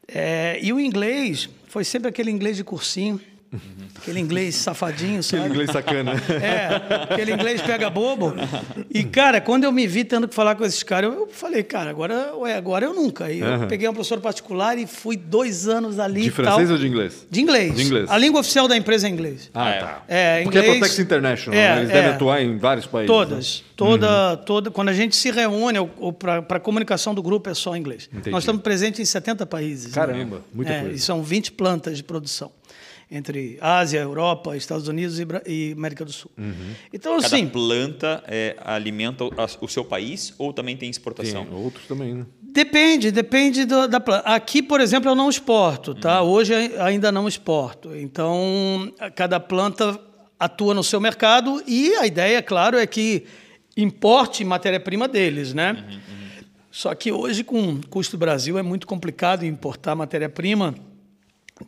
É, 0.07 0.59
e 0.61 0.71
o 0.73 0.79
inglês 0.79 1.49
foi 1.67 1.83
sempre 1.83 2.07
aquele 2.09 2.31
inglês 2.31 2.57
de 2.57 2.63
cursinho, 2.63 3.19
aquele 3.97 4.19
inglês 4.19 4.55
safadinho, 4.55 5.21
sabe? 5.23 5.41
Aquele 5.43 5.53
inglês 5.53 5.71
sacana. 5.71 6.11
É, 6.41 7.13
aquele 7.13 7.33
inglês 7.33 7.61
pega 7.61 7.89
bobo. 7.89 8.33
E, 8.93 9.03
cara, 9.03 9.41
quando 9.41 9.63
eu 9.63 9.71
me 9.71 9.85
vi 9.87 10.03
tendo 10.03 10.27
que 10.27 10.35
falar 10.35 10.55
com 10.55 10.63
esses 10.65 10.83
caras, 10.83 11.13
eu 11.13 11.27
falei, 11.31 11.63
cara, 11.63 11.89
agora, 11.89 12.33
ué, 12.37 12.55
agora 12.55 12.85
eu 12.85 12.93
nunca. 12.93 13.25
Aí 13.25 13.39
eu 13.39 13.47
Aham. 13.47 13.67
peguei 13.67 13.87
uma 13.87 13.93
professora 13.93 14.21
particular 14.21 14.77
e 14.77 14.85
fui 14.87 15.17
dois 15.17 15.67
anos 15.67 15.99
ali 15.99 16.21
De 16.21 16.27
e 16.27 16.31
francês 16.31 16.67
tal. 16.67 16.73
ou 16.75 16.81
de 16.81 16.87
inglês? 16.87 17.27
De 17.29 17.41
inglês. 17.41 17.75
De 17.75 17.83
inglês. 17.83 18.09
A 18.09 18.17
língua 18.17 18.39
oficial 18.41 18.67
da 18.67 18.77
empresa 18.77 19.07
é 19.07 19.09
inglês. 19.09 19.49
Ah, 19.53 19.69
É. 19.69 19.79
tá. 19.79 20.03
É, 20.07 20.43
Porque 20.43 20.57
é 20.57 20.63
Protex 20.63 20.99
International, 20.99 21.59
É, 21.59 21.75
né? 21.75 21.79
Eles 21.81 21.89
é. 21.89 21.93
devem 21.93 22.09
atuar 22.11 22.41
em 22.41 22.57
vários 22.57 22.85
países. 22.85 23.09
né? 23.09 23.15
Todas. 23.15 23.63
Toda, 23.75 24.37
toda, 24.37 24.69
quando 24.71 24.89
a 24.89 24.93
gente 24.93 25.15
se 25.15 25.31
reúne 25.31 25.77
para 26.19 26.57
a 26.57 26.59
comunicação 26.59 27.13
do 27.15 27.23
grupo 27.23 27.49
é 27.49 27.53
só 27.53 27.75
inglês. 27.75 28.09
Entendi. 28.11 28.29
Nós 28.31 28.43
estamos 28.43 28.61
presentes 28.61 28.99
em 28.99 29.05
70 29.05 29.45
países. 29.45 29.87
né? 29.87 29.91
Caramba, 29.93 30.41
muita 30.53 30.71
É, 30.73 30.81
coisa. 30.81 30.95
E 30.95 30.99
são 30.99 31.23
20 31.23 31.51
plantas 31.53 31.97
de 31.97 32.03
produção. 32.03 32.51
Entre 33.11 33.57
Ásia, 33.59 33.99
Europa, 34.01 34.55
Estados 34.55 34.87
Unidos 34.87 35.19
e, 35.19 35.25
e 35.47 35.71
América 35.73 36.05
do 36.05 36.11
Sul. 36.13 36.29
Uhum. 36.37 36.53
Então, 36.93 37.15
Cada 37.19 37.25
assim, 37.25 37.47
planta 37.47 38.23
é, 38.27 38.55
alimenta 38.63 39.23
o, 39.23 39.67
seu 39.67 39.83
país 39.83 40.31
ou 40.37 40.53
também 40.53 40.77
tem 40.77 40.89
exportação? 40.91 41.43
Tem 41.43 41.53
outros 41.55 41.87
também, 41.87 42.13
né? 42.13 42.25
Depende, 42.41 43.09
depende 43.11 43.65
do- 43.65 43.87
da 43.87 43.99
planta. 43.99 44.29
Aqui, 44.29 44.61
por 44.61 44.79
exemplo, 44.79 45.09
eu 45.09 45.15
não 45.15 45.27
exporto, 45.27 45.95
tá? 45.95 46.21
Hoje 46.21 46.53
ai- 46.53 46.71
ainda 46.79 47.11
não 47.11 47.27
exporto. 47.27 47.95
Então, 47.95 48.91
cada 49.15 49.39
planta 49.39 49.99
atua 50.39 50.75
no 50.75 50.83
seu 50.83 51.01
mercado 51.01 51.63
e 51.65 51.95
a 51.95 52.05
ideia, 52.05 52.43
claro, 52.43 52.77
é 52.77 52.85
que 52.85 53.23
importe 53.75 54.43
matéria-prima 54.45 55.07
deles, 55.07 55.51
né? 55.53 55.99
Só 56.71 56.93
que 56.93 57.11
hoje, 57.11 57.43
com 57.43 57.73
o 57.73 57.87
custo 57.87 58.15
do 58.17 58.19
Brasil, 58.19 58.55
é 58.57 58.61
muito 58.61 58.85
complicado 58.85 59.43
importar 59.45 59.95
matéria-prima 59.95 60.75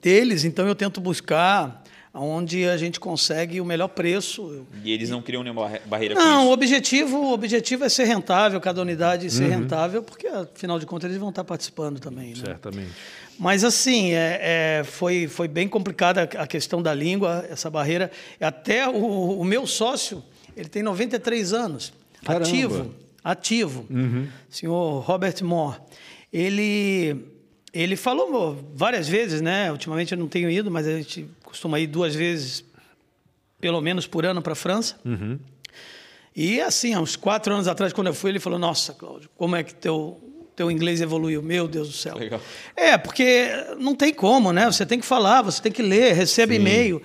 deles, 0.02 0.44
então 0.46 0.68
eu 0.68 0.76
tento 0.76 1.02
buscar 1.02 1.84
onde 2.14 2.68
a 2.68 2.76
gente 2.76 3.00
consegue 3.00 3.62
o 3.62 3.66
melhor 3.66 3.88
preço. 3.88 4.66
E 4.84 4.92
eles 4.92 5.10
não 5.10 5.22
criam 5.22 5.44
nenhuma 5.44 5.62
barre- 5.64 5.82
barreira 5.86 6.16
com 6.16 6.22
Não, 6.22 6.40
o 6.42 6.44
isso? 6.44 6.52
objetivo, 6.54 7.18
o 7.18 7.32
objetivo 7.34 7.86
é 7.86 7.90
ser 7.90 8.04
rentável, 8.04 8.60
cada 8.60 8.82
unidade 8.82 9.30
ser 9.32 9.44
Uhum. 9.46 9.50
rentável, 9.62 10.04
porque 10.04 10.28
afinal 10.28 10.78
de 10.78 10.86
contas 10.86 11.10
eles 11.10 11.18
vão 11.20 11.30
estar 11.30 11.46
participando 11.46 12.00
também. 12.00 12.30
Né? 12.32 12.42
Certamente. 12.44 12.90
Mas 13.40 13.64
assim, 13.64 14.12
é, 14.12 14.40
é, 14.80 14.84
foi, 14.84 15.28
foi 15.28 15.48
bem 15.48 15.70
complicada 15.70 16.24
a 16.38 16.46
questão 16.46 16.82
da 16.82 16.94
língua, 16.94 17.46
essa 17.50 17.70
barreira. 17.70 18.12
Até 18.42 18.88
o, 18.90 19.40
o 19.40 19.46
meu 19.46 19.66
sócio, 19.66 20.22
ele 20.56 20.68
tem 20.68 20.84
93 20.84 21.54
anos, 21.54 21.94
Caramba. 22.26 22.46
Uhum. 22.46 22.52
ativo, 22.52 22.96
ativo, 23.24 23.86
senhor 24.50 25.00
Robert 25.00 25.42
Moore. 25.44 25.78
Ele, 26.32 27.26
ele 27.74 27.96
falou 27.96 28.58
várias 28.74 29.08
vezes, 29.08 29.42
né? 29.42 29.72
Ultimamente 29.72 30.12
eu 30.12 30.18
não 30.18 30.28
tenho 30.28 30.50
ido, 30.50 30.70
mas 30.70 30.88
a 30.88 30.98
gente 30.98 31.28
costuma 31.44 31.80
ir 31.80 31.88
duas 31.88 32.14
vezes, 32.14 32.66
pelo 33.60 33.82
menos 33.82 34.08
por 34.08 34.26
ano, 34.26 34.42
para 34.42 34.54
a 34.54 34.56
França. 34.56 34.98
Uhum. 35.06 35.40
E 36.36 36.62
assim, 36.62 36.94
há 36.94 37.00
uns 37.00 37.16
quatro 37.16 37.54
anos 37.54 37.68
atrás, 37.68 37.92
quando 37.92 38.08
eu 38.08 38.14
fui, 38.14 38.32
ele 38.32 38.40
falou: 38.40 38.58
Nossa, 38.58 38.94
Cláudio, 38.94 39.30
como 39.38 39.56
é 39.56 39.64
que 39.64 39.74
teu, 39.74 40.20
teu 40.56 40.72
inglês 40.72 41.02
evoluiu? 41.02 41.42
Meu 41.42 41.68
Deus 41.68 41.88
do 41.90 41.94
céu. 41.94 42.18
Legal. 42.18 42.42
É, 42.76 42.98
porque 42.98 43.48
não 43.80 43.96
tem 43.96 44.14
como, 44.14 44.52
né? 44.52 44.66
Você 44.66 44.86
tem 44.86 45.00
que 45.00 45.06
falar, 45.06 45.42
você 45.42 45.62
tem 45.62 45.72
que 45.72 45.82
ler, 45.82 46.14
recebe 46.14 46.56
e-mail. 46.56 47.02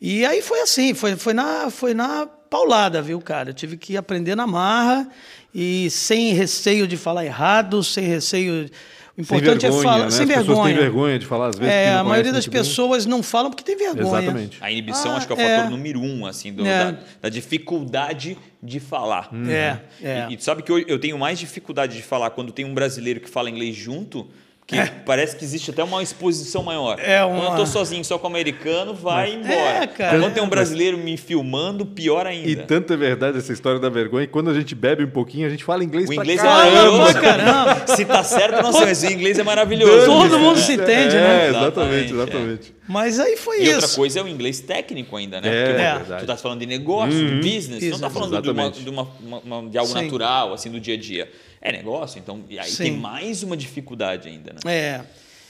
E 0.00 0.24
aí 0.26 0.42
foi 0.42 0.60
assim, 0.60 0.94
foi, 0.94 1.14
foi, 1.14 1.32
na, 1.32 1.70
foi 1.70 1.94
na 1.94 2.26
paulada, 2.26 3.00
viu, 3.00 3.20
cara? 3.20 3.50
Eu 3.50 3.54
tive 3.54 3.76
que 3.76 3.96
aprender 3.96 4.34
na 4.34 4.48
marra 4.48 5.08
e 5.54 5.88
sem 5.90 6.32
receio 6.32 6.88
de 6.88 6.96
falar 6.96 7.24
errado, 7.24 7.82
sem 7.84 8.04
receio. 8.04 8.68
O 9.16 9.20
importante 9.20 9.60
sem 9.60 9.70
vergonha, 9.70 9.80
é 9.80 9.82
falar 9.82 10.04
né? 10.04 10.10
sem 10.10 10.22
As 10.22 10.28
pessoas 10.28 10.46
vergonha. 10.46 10.74
têm 10.74 10.82
vergonha 10.82 11.18
de 11.18 11.26
falar 11.26 11.46
às 11.48 11.58
vezes. 11.58 11.74
É, 11.74 11.84
que 11.84 11.90
não 11.92 12.00
a 12.00 12.04
maioria 12.04 12.32
das 12.32 12.46
muito 12.46 12.52
bem. 12.54 12.62
pessoas 12.62 13.06
não 13.06 13.22
falam 13.22 13.50
porque 13.50 13.62
tem 13.62 13.76
vergonha. 13.76 14.06
Exatamente. 14.06 14.58
A 14.60 14.70
inibição 14.70 15.12
Ah, 15.12 15.16
acho 15.18 15.26
que 15.26 15.32
é 15.32 15.36
o 15.36 15.40
é. 15.40 15.56
fator 15.58 15.70
número 15.70 16.00
um, 16.00 16.24
assim, 16.24 16.52
do- 16.52 16.64
É. 16.66 16.92
da, 16.92 16.98
da 17.22 17.28
dificuldade 17.28 18.38
de 18.62 18.80
falar. 18.80 19.30
É, 19.48 19.78
é. 20.02 20.26
E, 20.30 20.32
e 20.32 20.36
tu 20.36 20.44
sabe 20.44 20.62
que 20.62 20.72
eu, 20.72 20.78
eu 20.78 20.98
tenho 20.98 21.18
mais 21.18 21.38
dificuldade 21.38 21.96
de 21.96 22.02
falar 22.02 22.30
quando 22.30 22.52
tem 22.52 22.64
um 22.64 22.72
brasileiro 22.74 23.20
que 23.20 23.28
fala 23.28 23.50
inglês 23.50 23.74
junto, 23.76 24.26
que 24.72 24.90
parece 25.04 25.36
que 25.36 25.44
existe 25.44 25.70
até 25.70 25.82
uma 25.84 26.02
exposição 26.02 26.62
maior. 26.62 26.98
É 27.00 27.24
uma- 27.24 27.40
Quando 27.40 27.50
eu 27.52 27.56
tô 27.58 27.66
sozinho 27.66 28.04
só 28.04 28.18
com 28.18 28.26
o 28.26 28.30
americano, 28.30 28.94
vai 28.94 29.34
embora. 29.34 29.54
É, 29.54 29.86
cara. 29.86 30.18
Quando 30.18 30.32
tem 30.34 30.42
um 30.42 30.48
brasileiro 30.48 30.98
me 30.98 31.16
filmando, 31.16 31.84
pior 31.86 32.26
ainda. 32.26 32.48
E 32.48 32.56
tanto 32.56 32.92
é 32.92 32.96
verdade 32.96 33.38
essa 33.38 33.52
história 33.52 33.78
da 33.78 33.88
vergonha, 33.88 34.26
que 34.26 34.32
quando 34.32 34.50
a 34.50 34.54
gente 34.54 34.74
bebe 34.74 35.04
um 35.04 35.10
pouquinho, 35.10 35.46
a 35.46 35.50
gente 35.50 35.64
fala 35.64 35.84
inglês 35.84 36.08
O 36.08 36.14
pra 36.14 36.22
inglês 36.24 36.40
é 36.40 36.44
maravilhoso. 36.44 37.14
caramba. 37.20 37.86
Se 37.86 38.04
tá 38.04 38.22
certo, 38.24 38.62
não 38.62 38.72
sei, 38.72 38.86
mas 38.86 39.02
o 39.02 39.06
inglês 39.06 39.38
é 39.38 39.42
maravilhoso. 39.42 40.06
Todo 40.06 40.38
mundo 40.38 40.58
se 40.58 40.72
entende, 40.74 41.16
é, 41.16 41.20
né? 41.20 41.48
Exatamente, 41.48 41.72
Exatamente, 41.72 42.12
exatamente. 42.12 42.74
Mas 42.88 43.20
aí 43.20 43.36
foi 43.36 43.60
E 43.60 43.64
isso. 43.64 43.74
outra 43.76 43.88
coisa 43.90 44.20
é 44.20 44.22
o 44.22 44.28
inglês 44.28 44.60
técnico 44.60 45.16
ainda, 45.16 45.40
né? 45.40 45.48
É, 45.48 45.64
Porque 45.98 46.12
é 46.12 46.16
tu 46.18 46.26
tá 46.26 46.36
falando 46.36 46.60
de 46.60 46.66
negócio, 46.66 47.12
de 47.12 47.36
business, 47.36 47.82
não 47.90 47.98
tá 47.98 48.10
falando 48.10 48.42
de, 48.42 48.50
uma, 48.50 48.70
de, 48.70 48.90
uma- 48.90 49.08
uma- 49.44 49.70
de 49.70 49.78
algo 49.78 49.92
Sim. 49.92 50.02
natural, 50.02 50.52
assim, 50.52 50.70
do 50.70 50.80
dia 50.80 50.94
a 50.94 50.98
dia. 50.98 51.30
É 51.62 51.70
negócio, 51.72 52.18
então, 52.18 52.42
e 52.50 52.58
aí 52.58 52.68
Sim. 52.70 52.82
tem 52.82 52.96
mais 52.96 53.42
uma 53.44 53.56
dificuldade 53.56 54.28
ainda, 54.28 54.52
né? 54.52 54.60
É. 54.66 55.00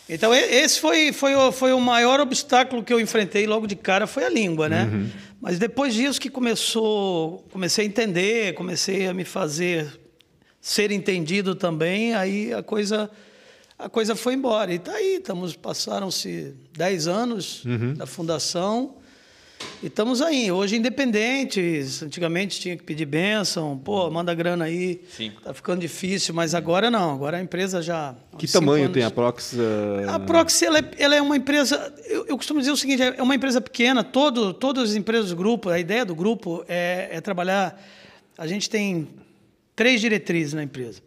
Então, 0.09 0.35
esse 0.35 0.78
foi, 0.78 1.11
foi, 1.12 1.35
o, 1.35 1.50
foi 1.50 1.73
o 1.73 1.81
maior 1.81 2.21
obstáculo 2.21 2.83
que 2.83 2.92
eu 2.92 3.00
enfrentei 3.00 3.47
logo 3.47 3.66
de 3.66 3.75
cara, 3.75 4.07
foi 4.07 4.25
a 4.25 4.28
língua, 4.28 4.69
né? 4.69 4.85
Uhum. 4.92 5.09
Mas 5.40 5.59
depois 5.59 5.95
disso 5.95 6.21
que 6.21 6.28
começou, 6.28 7.45
comecei 7.50 7.85
a 7.85 7.88
entender, 7.88 8.52
comecei 8.54 9.07
a 9.07 9.14
me 9.14 9.25
fazer 9.25 9.99
ser 10.61 10.90
entendido 10.92 11.54
também, 11.54 12.14
aí 12.14 12.52
a 12.52 12.62
coisa, 12.62 13.11
a 13.78 13.88
coisa 13.88 14.14
foi 14.14 14.35
embora. 14.35 14.73
E 14.75 14.78
tá 14.78 14.92
aí, 14.92 15.16
estamos, 15.16 15.57
passaram-se 15.57 16.54
10 16.76 17.09
anos 17.09 17.64
Uhum. 17.64 17.95
da 17.95 18.07
fundação 18.07 18.97
e 19.83 19.87
estamos 19.87 20.21
aí, 20.23 20.50
hoje 20.50 20.76
independentes. 20.76 22.02
Antigamente 22.02 22.61
tinha 22.61 22.76
que 22.76 22.83
pedir 22.83 23.07
bênção, 23.07 23.76
pô, 23.78 24.11
manda 24.11 24.33
grana 24.35 24.64
aí. 24.66 25.02
Sim. 25.11 25.33
Tá 25.42 25.52
ficando 25.52 25.81
difícil, 25.81 26.35
mas 26.35 26.54
agora 26.54 26.90
não. 26.90 27.14
Agora 27.14 27.37
a 27.37 27.40
empresa 27.42 27.83
já. 27.83 28.14
Que 28.38 28.47
tamanho 28.47 28.85
anos- 28.85 28.95
tem 28.95 29.02
a 29.04 29.11
Prox? 29.11 29.54
ah, 30.09 30.14
A 30.14 30.19
Proxy 30.21 30.64
ela 30.66 30.78
é, 30.78 30.90
ela 30.99 31.14
é 31.16 31.23
uma 31.23 31.37
empresa. 31.37 31.92
Eu, 32.07 32.26
eu 32.26 32.37
costumo 32.37 32.61
dizer 32.61 32.73
o 32.73 32.76
seguinte: 32.76 33.02
é 33.02 33.23
uma 33.23 33.35
empresa 33.35 33.61
pequena. 33.61 34.04
Todo, 34.04 34.52
todas 34.54 34.90
as 34.90 34.97
empresas 34.97 35.31
do 35.31 35.37
grupo, 35.37 35.69
a 35.69 35.78
ideia 35.78 36.04
do 36.04 36.14
grupo 36.14 36.64
é, 36.69 37.09
é 37.12 37.21
trabalhar. 37.21 37.81
A 38.38 38.47
gente 38.47 38.69
tem 38.71 39.09
três 39.75 40.00
diretrizes 40.00 40.52
na 40.54 40.62
empresa. 40.62 41.00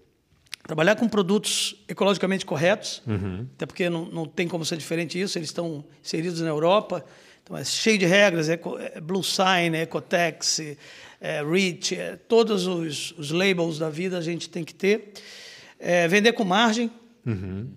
Trabalhar 0.68 0.96
com 0.96 1.08
produtos 1.08 1.76
ecologicamente 1.88 2.44
corretos, 2.44 3.04
até 3.56 3.68
porque 3.68 3.88
não, 3.88 4.06
não 4.06 4.26
tem 4.26 4.48
como 4.48 4.66
ser 4.66 4.78
diferente 4.78 5.16
disso, 5.16 5.38
eles 5.38 5.50
estão 5.50 5.86
inseridos 6.04 6.42
na 6.42 6.48
Europa, 6.48 7.06
então 7.46 7.56
é 7.56 7.64
cheio 7.64 8.00
de 8.00 8.08
regras, 8.08 8.50
eco, 8.50 8.76
é 8.80 9.00
Blue 9.00 9.24
Sign, 9.24 9.78
Ecotex, 9.78 10.60
é 11.22 11.44
REACH, 11.44 11.92
é, 11.96 12.16
todos 12.28 12.66
os, 12.66 13.12
os 13.20 13.30
labels 13.30 13.78
da 13.78 13.88
vida 13.88 14.18
a 14.18 14.22
gente 14.22 14.50
tem 14.50 14.64
que 14.64 14.74
ter. 14.74 15.14
É, 15.80 16.08
vender 16.08 16.34
com 16.34 16.44
margem 16.44 16.90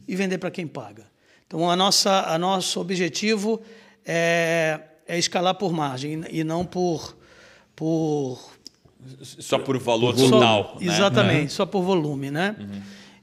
e 0.06 0.16
vender 0.16 0.38
para 0.38 0.50
quem 0.50 0.66
paga. 0.66 1.04
Então, 1.46 1.70
a 1.70 1.76
nossa, 1.76 2.22
a 2.32 2.38
nosso 2.38 2.80
objetivo 2.80 3.60
é, 4.06 4.80
é 5.06 5.18
escalar 5.18 5.54
por 5.54 5.70
margem 5.72 6.24
e 6.30 6.42
não 6.42 6.64
por, 6.64 7.16
por 7.76 8.38
Só 9.22 9.58
por 9.58 9.78
valor 9.78 10.16
só- 10.18 10.30
total, 10.30 10.76
né? 10.80 10.86
Exatamente, 10.86 11.52
só 11.52 11.66
por 11.66 11.82
volume, 11.82 12.30
né? 12.30 12.56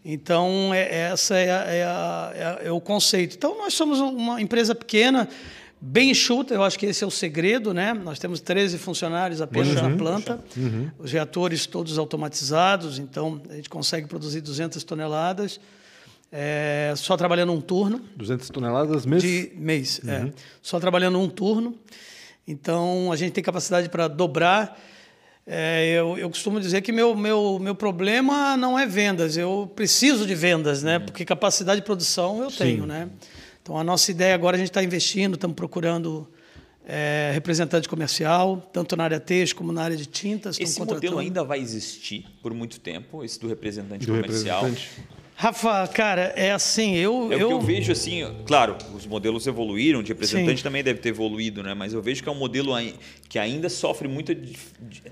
Então, 0.03 0.71
é, 0.73 1.09
essa 1.11 1.35
é, 1.35 1.51
a, 1.51 1.63
é, 1.63 1.83
a, 1.83 2.31
é, 2.35 2.43
a, 2.43 2.59
é, 2.65 2.71
o 2.71 2.79
conceito. 2.79 3.35
Então, 3.35 3.57
nós 3.57 3.73
somos 3.73 3.99
uma 3.99 4.39
empresa 4.39 4.75
pequena, 4.75 5.27
bem 5.88 6.10
enxuta, 6.10 6.54
eu 6.54 6.63
acho 6.63 6.80
que 6.80 6.88
esse 6.88 7.04
é 7.04 7.08
o 7.08 7.12
segredo, 7.12 7.74
né? 7.74 7.94
Nós 7.94 8.18
temos 8.18 8.42
13 8.42 8.80
funcionários 8.80 9.39
apenas 9.39 9.80
uhum. 9.80 9.89
na 9.89 9.96
planta, 9.96 10.44
uhum. 10.58 10.89
os 10.98 11.12
reatores 11.12 11.68
todos 11.68 12.00
automatizados, 12.00 12.98
então 12.98 13.39
a 13.50 13.54
gente 13.54 13.70
consegue 13.70 14.08
produzir 14.08 14.42
200 14.42 14.84
toneladas, 14.84 15.60
é, 16.32 16.92
só 16.98 17.15
trabalhando 17.15 17.54
um 17.54 17.62
turno. 17.62 18.01
200 18.15 18.50
toneladas 18.50 19.06
mês? 19.06 19.22
De 19.22 19.51
mês, 19.56 20.01
é. 20.06 20.22
uhum. 20.22 20.27
é. 20.27 20.34
Só 20.60 20.80
trabalhando 20.80 21.20
um 21.20 21.30
turno. 21.30 21.77
Então, 22.48 23.12
a 23.12 23.15
gente 23.15 23.34
tem 23.34 23.44
capacidade 23.44 23.88
para 23.88 24.08
dobrar. 24.08 24.80
É, 25.46 25.94
eu, 25.94 26.18
eu, 26.18 26.30
costumo 26.30 26.60
dizer 26.60 26.82
que 26.82 26.92
meu, 26.92 27.15
meu, 27.15 27.60
meu 27.62 27.75
problema 27.75 28.58
não 28.58 28.77
é 28.77 28.88
vendas, 28.88 29.38
eu 29.38 29.72
preciso 29.75 30.25
de 30.25 30.34
vendas, 30.34 30.82
né? 30.82 30.98
Uhum. 30.98 31.06
Porque 31.06 31.24
capacidade 31.24 31.82
de 31.82 31.86
produção 31.86 32.42
eu 32.42 32.50
Sim. 32.50 32.58
tenho, 32.58 32.86
né? 32.88 33.08
Então, 33.65 33.79
a 33.79 33.84
nossa 33.84 34.12
ideia 34.12 34.36
agora, 34.36 34.55
a 34.55 34.60
gente 34.60 34.69
está 34.69 34.84
investindo, 34.84 35.34
estamos 35.34 35.55
procurando 35.55 36.27
é, 36.86 37.31
representante 37.34 37.89
comercial, 37.89 38.57
tanto 38.72 38.95
na 38.95 39.05
área 39.05 39.19
têxtil 39.19 39.57
como 39.57 39.72
na 39.72 39.81
área 39.81 39.98
de 39.98 40.05
tintas. 40.05 40.60
Esse 40.60 40.79
modelo 40.79 41.17
ainda 41.17 41.43
vai 41.43 41.60
existir 41.60 42.27
por 42.43 42.53
muito 42.53 42.79
tempo, 42.79 43.24
esse 43.24 43.39
do 43.39 43.48
representante 43.48 44.05
do 44.05 44.13
comercial? 44.13 44.65
Representante. 44.65 45.03
Rafa, 45.38 45.86
cara, 45.88 46.34
é 46.36 46.51
assim, 46.51 46.96
eu... 46.96 47.30
É 47.30 47.36
eu... 47.36 47.48
o 47.48 47.48
que 47.48 47.54
eu 47.56 47.60
vejo 47.60 47.92
assim, 47.92 48.24
claro, 48.46 48.77
os 48.96 49.06
modelos 49.06 49.46
evoluíram, 49.46 50.01
de 50.01 50.08
representante 50.08 50.60
Sim. 50.60 50.63
também 50.63 50.82
deve 50.82 51.00
ter 51.00 51.10
evoluído, 51.10 51.62
né? 51.62 51.74
Mas 51.74 51.94
eu 51.94 52.01
vejo 52.01 52.24
que 52.24 52.30
é 52.30 52.32
um 52.32 52.36
modelo 52.36 52.74
que 53.27 53.38
ainda 53.38 53.68
sofre 53.68 54.08
muita 54.08 54.34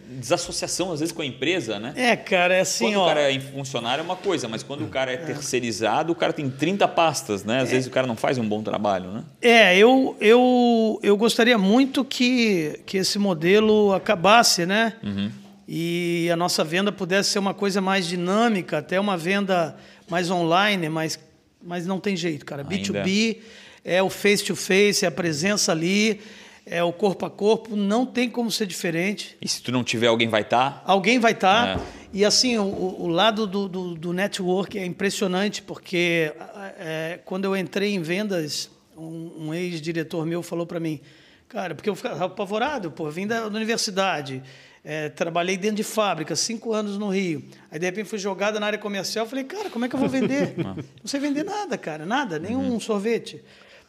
desassociação, 0.10 0.94
às 0.94 1.02
vezes, 1.02 1.14
com 1.14 1.22
a 1.22 1.26
empresa, 1.26 1.78
né? 1.78 1.94
É, 1.98 2.16
cara, 2.16 2.54
é 2.54 2.62
assim, 2.62 2.86
quando 2.86 3.00
ó... 3.00 3.04
o 3.04 3.08
cara 3.08 3.34
é 3.34 3.38
funcionário 3.40 4.02
é 4.02 4.06
uma 4.06 4.16
coisa, 4.16 4.48
mas 4.48 4.64
quando 4.64 4.86
o 4.86 4.88
cara 4.88 5.12
é, 5.12 5.16
é. 5.16 5.18
terceirizado, 5.18 6.14
o 6.14 6.16
cara 6.16 6.32
tem 6.32 6.50
30 6.50 6.88
pastas, 6.88 7.44
né? 7.44 7.60
Às 7.60 7.70
é. 7.70 7.72
vezes 7.74 7.88
o 7.88 7.92
cara 7.92 8.08
não 8.08 8.16
faz 8.16 8.38
um 8.38 8.48
bom 8.48 8.64
trabalho, 8.64 9.12
né? 9.12 9.24
É, 9.42 9.78
eu, 9.78 10.16
eu, 10.22 11.02
eu 11.04 11.18
gostaria 11.18 11.58
muito 11.58 12.06
que, 12.06 12.80
que 12.86 12.98
esse 12.98 13.20
modelo 13.20 13.92
acabasse, 13.92 14.66
né? 14.66 14.94
Uhum. 15.04 15.30
E 15.68 16.30
a 16.32 16.36
nossa 16.36 16.64
venda 16.64 16.92
pudesse 16.92 17.32
ser 17.32 17.40
uma 17.40 17.54
coisa 17.54 17.82
mais 17.82 18.06
dinâmica, 18.06 18.80
até 18.80 19.00
uma 19.00 19.18
venda 19.18 19.76
mais 20.10 20.30
online, 20.30 20.90
mas, 20.90 21.20
mas 21.62 21.86
não 21.86 22.00
tem 22.00 22.16
jeito, 22.16 22.46
cara. 22.46 22.66
Ainda. 22.68 22.76
B2B 22.76 23.38
é 23.84 24.02
o 24.02 24.10
face-to-face, 24.10 25.06
é 25.06 25.08
a 25.08 25.12
presença 25.12 25.72
ali, 25.72 26.22
é 26.66 26.82
o 26.84 26.94
corpo 26.94 27.26
a 27.26 27.30
corpo, 27.30 27.76
não 27.76 28.06
tem 28.06 28.30
como 28.30 28.50
ser 28.50 28.66
diferente. 28.66 29.38
E 29.42 29.48
se 29.48 29.62
tu 29.62 29.72
não 29.72 29.84
tiver, 29.84 30.08
alguém 30.08 30.30
vai 30.30 30.42
estar? 30.42 30.72
Tá? 30.72 30.84
Alguém 30.86 31.20
vai 31.20 31.34
estar. 31.34 31.78
Tá. 31.78 31.84
É. 31.84 32.04
E 32.14 32.24
assim, 32.24 32.58
o, 32.58 32.64
o 32.64 33.08
lado 33.08 33.46
do, 33.48 33.68
do, 33.68 33.96
do, 33.96 34.14
network 34.14 34.78
é 34.78 34.86
impressionante, 34.86 35.62
porque 35.62 36.32
é, 36.80 37.20
quando 37.26 37.46
eu 37.46 37.58
entrei 37.58 37.96
em 37.96 38.02
vendas, 38.02 38.70
um, 38.96 39.48
um 39.48 39.54
ex-diretor 39.54 40.26
meu 40.26 40.44
falou 40.44 40.66
para 40.66 40.80
mim, 40.80 41.02
cara, 41.50 41.74
porque 41.76 41.90
eu 41.90 41.96
ficava 41.96 42.26
apavorado, 42.26 42.92
pô, 42.92 43.10
vim 43.10 43.28
da 43.28 43.48
universidade, 43.48 44.44
é, 44.84 45.08
trabalhei 45.10 45.56
dentro 45.56 45.78
de 45.78 45.84
fábrica, 45.84 46.36
cinco 46.36 46.74
anos 46.74 46.98
no 46.98 47.10
Rio. 47.10 47.44
Aí, 47.72 47.80
de 47.80 47.86
repente, 47.86 48.10
fui 48.10 48.20
jogada 48.20 48.60
na 48.60 48.66
área 48.66 48.78
comercial. 48.78 49.26
Falei, 49.26 49.46
cara, 49.46 49.70
como 49.70 49.86
é 49.86 49.90
que 49.90 49.96
eu 49.96 50.00
vou 50.00 50.10
vender? 50.10 50.56
não 50.58 50.76
sei 51.06 51.20
vender 51.20 51.44
nada, 51.44 51.78
cara, 51.78 52.06
nada, 52.06 52.38
nenhum 52.38 52.72
uhum. 52.72 52.80
sorvete. 52.80 53.42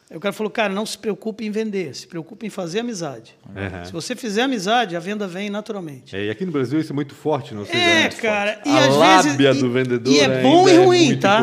Aí 0.08 0.16
o 0.16 0.20
cara 0.20 0.32
falou, 0.32 0.50
cara, 0.50 0.72
não 0.72 0.84
se 0.86 0.96
preocupe 0.96 1.44
em 1.44 1.50
vender, 1.50 1.96
se 1.96 2.06
preocupe 2.06 2.46
em 2.46 2.50
fazer 2.50 2.80
amizade. 2.80 3.34
Uhum. 3.48 3.84
Se 3.84 3.92
você 3.92 4.14
fizer 4.14 4.42
amizade, 4.42 4.94
a 4.94 5.00
venda 5.00 5.26
vem 5.26 5.50
naturalmente. 5.50 6.14
É, 6.14 6.26
e 6.26 6.30
aqui 6.30 6.44
no 6.44 6.52
Brasil 6.52 6.78
isso 6.78 6.92
é 6.92 6.94
muito 6.94 7.14
forte, 7.14 7.54
não 7.54 7.64
sei. 7.64 7.80
É, 7.80 8.08
cara. 8.10 8.60
E 8.64 8.70
a 8.70 8.86
lábia 8.86 9.32
vezes, 9.32 9.62
do 9.62 9.72
vendedor 9.72 10.12
e, 10.12 10.20
é 10.20 10.42
bom 10.42 10.68
e 10.68 10.76
ruim, 10.76 11.12
é 11.12 11.16
tá? 11.16 11.42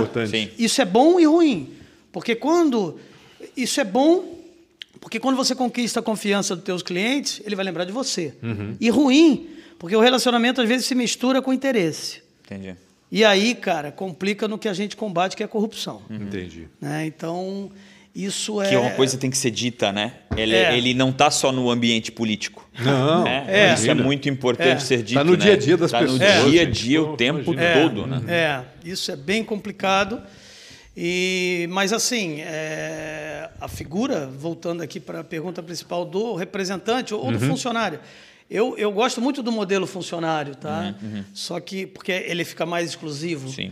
Isso 0.58 0.82
é 0.82 0.86
bom 0.86 1.20
e 1.20 1.26
ruim. 1.26 1.74
Porque 2.12 2.36
quando... 2.36 3.00
Isso 3.58 3.82
é 3.82 3.84
bom 3.84 4.31
porque 5.02 5.20
quando 5.20 5.36
você 5.36 5.56
conquista 5.56 6.00
a 6.00 6.04
confiança 6.04 6.56
dos 6.56 6.64
teus 6.64 6.84
clientes, 6.84 7.42
ele 7.44 7.56
vai 7.56 7.66
lembrar 7.66 7.86
de 7.86 7.92
você. 7.92 8.36
Uhum. 8.42 8.78
E 8.80 8.90
ruim, 8.92 9.50
porque 9.80 9.96
o 9.96 10.00
relacionamento 10.00 10.62
às 10.62 10.70
vezes 10.70 10.86
se 10.86 10.94
mistura 10.94 11.42
com 11.42 11.52
interesse. 11.52 12.22
Entendi. 12.46 12.76
E 13.12 13.26
aí, 13.26 13.56
cara, 13.56 13.92
complica 13.92 14.48
no 14.48 14.58
que 14.58 14.70
a 14.70 14.74
gente 14.74 14.96
combate, 14.96 15.36
que 15.36 15.44
é 15.44 15.46
a 15.46 15.50
corrupção. 15.50 16.04
Uhum. 16.08 16.18
Entendi. 16.18 16.68
Né? 16.80 17.08
Então, 17.08 17.72
isso 18.16 18.62
é. 18.62 18.70
Que 18.70 18.76
é 18.76 18.80
uma 18.80 18.92
coisa 18.92 19.18
que 19.18 19.22
tem 19.22 19.32
que 19.32 19.38
ser 19.38 19.50
dita, 19.50 19.92
né? 19.92 20.14
Ele, 20.38 20.56
é. 20.56 20.78
ele 20.78 20.94
não 20.94 21.10
está 21.10 21.32
só 21.32 21.52
no 21.52 21.70
ambiente 21.72 22.12
político. 22.12 22.70
Não. 22.80 23.24
Né? 23.24 23.46
É. 23.48 23.74
Isso 23.74 23.90
é 23.90 23.96
muito 23.96 24.30
importante 24.30 24.78
é. 24.78 24.80
ser 24.80 24.98
dito. 24.98 25.10
Está 25.10 25.24
no 25.24 25.32
né? 25.32 25.38
dia 25.38 25.54
a 25.54 25.58
dia 25.58 25.78
das 25.78 25.92
tá 25.92 26.00
pessoas. 26.00 26.22
Está 26.22 26.44
no 26.44 26.52
dia 26.52 26.62
a 26.62 26.66
dia 26.70 27.02
o 27.02 27.18
tempo 27.18 27.54
todo, 27.54 28.06
né? 28.06 28.22
É, 28.28 28.62
isso 28.86 29.12
é 29.12 29.16
bem 29.16 29.44
complicado. 29.44 30.22
E, 30.96 31.68
mas 31.72 31.94
assim, 31.94 32.42
é, 32.42 33.50
a 33.60 33.68
figura, 33.68 34.28
voltando 34.28 34.82
aqui 34.82 35.00
para 35.00 35.22
a 35.22 35.24
pergunta 35.24 35.64
principal 35.64 36.04
do 36.06 36.36
representante 36.36 37.14
ou 37.14 37.26
uhum. 37.26 37.32
do 37.32 37.40
funcionário, 37.40 38.00
eu, 38.50 38.78
eu 38.78 38.92
gosto 38.92 39.22
muito 39.22 39.42
do 39.42 39.52
modelo 39.52 39.88
funcionário, 39.88 40.56
tá? 40.56 40.94
Uhum, 41.02 41.18
uhum. 41.18 41.24
Só 41.34 41.60
que 41.62 41.88
porque 41.88 42.12
ele 42.12 42.44
fica 42.44 42.66
mais 42.66 42.90
exclusivo. 42.90 43.50
Sim. 43.50 43.72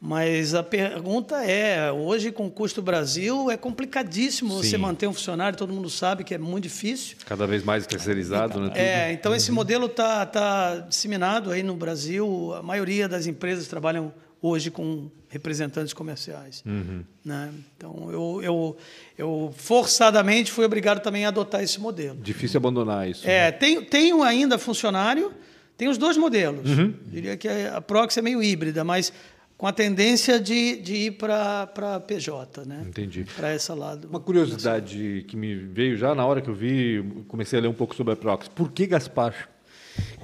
Mas 0.00 0.54
a 0.54 0.62
pergunta 0.62 1.44
é, 1.44 1.92
hoje 1.92 2.32
com 2.32 2.46
o 2.46 2.50
custo 2.50 2.80
Brasil 2.80 3.50
é 3.50 3.56
complicadíssimo 3.56 4.50
Sim. 4.50 4.56
você 4.56 4.78
manter 4.78 5.06
um 5.06 5.12
funcionário, 5.12 5.58
todo 5.58 5.74
mundo 5.74 5.90
sabe 5.90 6.24
que 6.24 6.32
é 6.32 6.38
muito 6.38 6.62
difícil. 6.62 7.18
Cada 7.26 7.46
vez 7.46 7.62
mais 7.62 7.86
terceirizado, 7.86 8.52
então, 8.52 8.74
né? 8.74 9.08
É, 9.08 9.12
então 9.12 9.34
esse 9.34 9.52
modelo 9.52 9.86
está 9.86 10.24
tá 10.24 10.76
disseminado 10.88 11.50
aí 11.50 11.62
no 11.62 11.74
Brasil, 11.74 12.54
a 12.54 12.62
maioria 12.62 13.06
das 13.06 13.26
empresas 13.26 13.66
trabalham 13.66 14.10
hoje 14.40 14.70
com 14.70 15.10
representantes 15.30 15.94
comerciais. 15.94 16.62
Uhum. 16.66 17.04
Né? 17.24 17.50
Então, 17.76 18.08
eu, 18.10 18.42
eu, 18.42 18.76
eu 19.16 19.54
forçadamente 19.56 20.50
fui 20.50 20.64
obrigado 20.64 21.00
também 21.00 21.24
a 21.24 21.28
adotar 21.28 21.62
esse 21.62 21.80
modelo. 21.80 22.18
Difícil 22.20 22.58
abandonar 22.58 23.08
isso. 23.08 23.26
É, 23.26 23.46
né? 23.46 23.52
tenho, 23.52 23.84
tenho 23.84 24.22
ainda 24.22 24.58
funcionário, 24.58 25.32
tem 25.76 25.88
os 25.88 25.96
dois 25.96 26.16
modelos. 26.16 26.68
Uhum. 26.68 26.94
Diria 27.06 27.36
que 27.36 27.48
a 27.48 27.80
Prox 27.80 28.16
é 28.18 28.22
meio 28.22 28.42
híbrida, 28.42 28.82
mas 28.82 29.12
com 29.56 29.66
a 29.66 29.72
tendência 29.72 30.40
de, 30.40 30.76
de 30.76 30.94
ir 30.94 31.10
para 31.12 32.00
PJ, 32.06 32.64
né? 32.64 32.82
Entendi. 32.88 33.24
Para 33.36 33.54
esse 33.54 33.70
lado. 33.72 34.08
Uma 34.08 34.18
curiosidade 34.18 35.24
que 35.28 35.36
me 35.36 35.54
veio 35.54 35.96
já 35.96 36.14
na 36.14 36.26
hora 36.26 36.40
que 36.40 36.48
eu 36.48 36.54
vi, 36.54 37.04
comecei 37.28 37.58
a 37.58 37.62
ler 37.62 37.68
um 37.68 37.74
pouco 37.74 37.94
sobre 37.94 38.14
a 38.14 38.16
Prox. 38.16 38.48
Por 38.48 38.72
que 38.72 38.86
Gaspar? 38.86 39.48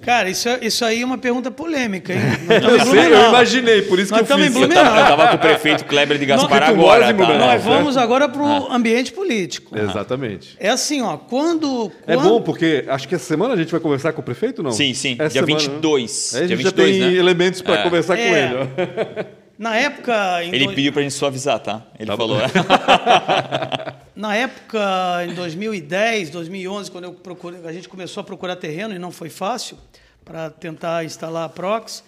Cara, 0.07 0.31
isso, 0.31 0.49
isso 0.63 0.85
aí 0.85 1.03
é 1.03 1.05
uma 1.05 1.19
pergunta 1.19 1.51
polêmica, 1.51 2.13
hein? 2.13 2.21
eu, 2.49 2.87
sei, 2.87 3.13
eu 3.13 3.29
imaginei, 3.29 3.83
por 3.83 3.99
isso 3.99 4.13
nós 4.13 4.25
que 4.25 4.33
eu 4.33 4.39
fiz. 4.39 4.55
Eu 4.55 4.69
tava, 4.69 5.01
eu 5.01 5.07
tava 5.07 5.29
com 5.29 5.35
o 5.35 5.39
prefeito 5.39 5.85
Kleber 5.85 6.17
de 6.17 6.27
Gaspar 6.27 6.63
agora. 6.63 7.13
Tá? 7.13 7.39
Nós 7.39 7.65
vamos 7.65 7.97
agora 7.97 8.29
para 8.29 8.41
o 8.41 8.47
ah. 8.47 8.77
ambiente 8.77 9.13
político. 9.13 9.77
Exatamente. 9.77 10.57
É 10.61 10.69
assim, 10.69 11.03
ó, 11.03 11.17
quando, 11.17 11.91
quando, 11.91 11.93
É 12.07 12.17
bom, 12.17 12.41
porque 12.41 12.85
acho 12.87 13.09
que 13.09 13.17
essa 13.17 13.25
semana 13.25 13.55
a 13.55 13.57
gente 13.57 13.73
vai 13.73 13.81
conversar 13.81 14.13
com 14.13 14.21
o 14.21 14.25
prefeito, 14.25 14.63
não? 14.63 14.71
Sim, 14.71 14.95
sim. 14.95 15.17
Essa 15.19 15.41
dia 15.41 15.45
semana, 15.45 15.59
22. 15.59 16.33
Né? 16.33 16.39
Aí 16.39 16.45
a 16.45 16.49
gente 16.49 16.59
dia 16.59 16.71
22, 16.71 16.97
já 16.97 17.03
tem 17.03 17.13
né? 17.13 17.19
elementos 17.19 17.61
para 17.61 17.75
é. 17.75 17.83
conversar 17.83 18.17
é. 18.17 18.29
com 18.29 18.37
ele. 18.37 18.55
Ó. 18.55 19.25
Na 19.59 19.75
época. 19.77 20.45
Ele 20.45 20.69
pediu 20.69 20.93
para 20.93 21.01
a 21.01 21.03
gente 21.03 21.15
suavizar, 21.15 21.59
tá? 21.59 21.83
Ele 21.99 22.07
tá 22.07 22.17
falou. 22.17 22.39
Na 24.17 24.35
época, 24.35 24.81
em 25.29 25.35
2010, 25.35 26.31
2011, 26.31 26.91
quando 26.91 27.05
eu 27.05 27.13
procurei, 27.13 27.61
a 27.67 27.73
gente 27.73 27.87
começou 27.87 28.23
a 28.23 28.25
procurar 28.25 28.57
terreno 28.57 28.95
e 28.95 28.99
não 28.99 29.13
foi 29.13 29.29
fácil 29.29 29.77
para 30.25 30.49
tentar 30.49 31.05
instalar 31.05 31.45
a 31.45 31.49
Prox. 31.51 32.03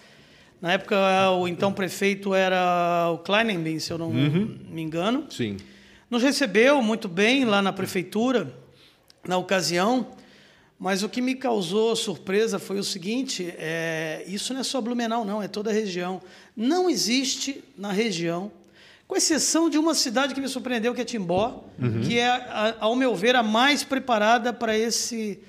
Na 0.59 0.73
época, 0.73 0.97
o 1.33 1.47
então 1.47 1.71
prefeito 1.71 2.33
era 2.33 3.11
o 3.13 3.19
Kleinenbin, 3.19 3.77
se 3.77 3.91
eu 3.91 3.99
não 3.99 4.07
uhum. 4.07 4.57
me 4.71 4.81
engano. 4.81 5.27
Sim. 5.29 5.57
Nos 6.09 6.23
recebeu 6.23 6.81
muito 6.81 7.07
bem 7.07 7.45
lá 7.45 7.61
na 7.61 7.71
prefeitura, 7.71 8.51
na 9.27 9.37
ocasião. 9.37 10.07
Mas 10.79 11.03
o 11.03 11.09
que 11.09 11.21
me 11.21 11.35
causou 11.35 11.95
surpresa 11.95 12.57
foi 12.57 12.79
o 12.79 12.83
seguinte: 12.83 13.53
é, 13.55 14.23
isso 14.25 14.51
não 14.51 14.61
é 14.61 14.63
só 14.63 14.81
Blumenau, 14.81 15.23
não, 15.23 15.43
é 15.43 15.47
toda 15.47 15.69
a 15.69 15.73
região. 15.73 16.19
Não 16.57 16.89
existe 16.89 17.63
na 17.77 17.91
região, 17.91 18.51
com 19.09 19.17
exceção 19.17 19.69
de 19.69 19.77
uma 19.77 19.95
cidade 19.95 20.35
que 20.35 20.39
me 20.39 20.47
surpreendeu, 20.47 20.93
que 20.93 21.01
é 21.01 21.03
Timbó, 21.03 21.65
uhum. 21.81 22.01
que 22.01 22.19
é, 22.19 22.75
ao 22.79 22.95
meu 22.95 23.15
ver, 23.15 23.35
a 23.35 23.41
mais 23.41 23.83
preparada 23.83 24.53
para 24.53 24.77
esse 24.77 25.39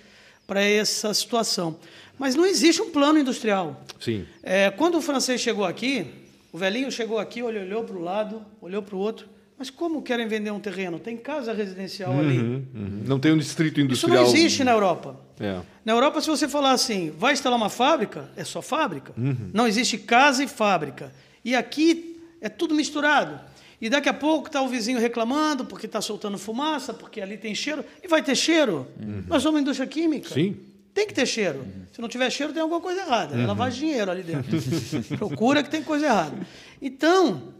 para 0.46 0.62
essa 0.62 1.14
situação. 1.14 1.76
Mas 2.18 2.34
não 2.34 2.44
existe 2.44 2.82
um 2.82 2.90
plano 2.90 3.20
industrial. 3.20 3.84
Sim. 4.00 4.26
É, 4.42 4.68
quando 4.70 4.96
o 4.96 5.00
francês 5.00 5.40
chegou 5.40 5.64
aqui, 5.64 6.06
o 6.50 6.58
velhinho 6.58 6.90
chegou 6.90 7.18
aqui, 7.20 7.40
olhou, 7.40 7.62
olhou 7.62 7.84
para 7.84 7.96
o 7.96 8.00
lado, 8.00 8.44
olhou 8.60 8.82
para 8.82 8.96
o 8.96 8.98
outro 8.98 9.28
mas 9.60 9.68
como 9.68 10.00
querem 10.00 10.26
vender 10.26 10.50
um 10.50 10.58
terreno? 10.58 10.98
Tem 10.98 11.18
casa 11.18 11.52
residencial 11.52 12.12
uhum, 12.12 12.20
ali. 12.20 12.38
Uhum. 12.38 13.02
Não 13.04 13.20
tem 13.20 13.30
um 13.30 13.36
distrito 13.36 13.78
industrial. 13.78 14.24
Isso 14.24 14.32
não 14.32 14.38
existe 14.38 14.64
na 14.64 14.70
Europa. 14.70 15.20
É. 15.38 15.60
Na 15.84 15.92
Europa, 15.92 16.18
se 16.22 16.28
você 16.28 16.48
falar 16.48 16.72
assim, 16.72 17.10
vai 17.10 17.34
instalar 17.34 17.58
uma 17.58 17.68
fábrica, 17.68 18.30
é 18.36 18.42
só 18.42 18.62
fábrica. 18.62 19.12
Uhum. 19.18 19.50
Não 19.52 19.66
existe 19.66 19.98
casa 19.98 20.42
e 20.42 20.48
fábrica. 20.48 21.12
E 21.44 21.54
aqui 21.54 22.18
é 22.40 22.48
tudo 22.48 22.74
misturado. 22.74 23.38
E 23.80 23.88
daqui 23.88 24.08
a 24.08 24.14
pouco 24.14 24.48
está 24.48 24.60
o 24.60 24.68
vizinho 24.68 24.98
reclamando 24.98 25.64
porque 25.64 25.86
está 25.86 26.00
soltando 26.00 26.36
fumaça, 26.36 26.92
porque 26.92 27.20
ali 27.20 27.38
tem 27.38 27.54
cheiro. 27.54 27.84
E 28.02 28.08
vai 28.08 28.22
ter 28.22 28.36
cheiro. 28.36 28.86
Uhum. 29.00 29.24
Nós 29.26 29.42
somos 29.42 29.60
indústria 29.60 29.88
química. 29.88 30.34
Sim. 30.34 30.56
Tem 30.92 31.06
que 31.06 31.14
ter 31.14 31.24
cheiro. 31.24 31.66
Se 31.92 32.00
não 32.00 32.08
tiver 32.08 32.28
cheiro, 32.30 32.52
tem 32.52 32.60
alguma 32.60 32.80
coisa 32.80 33.00
errada. 33.00 33.40
É 33.40 33.46
lavagem 33.46 33.80
de 33.80 33.86
dinheiro 33.86 34.10
ali 34.10 34.22
dentro. 34.22 34.50
Procura 35.16 35.62
que 35.62 35.70
tem 35.70 35.82
coisa 35.82 36.06
errada. 36.06 36.36
Então, 36.82 37.54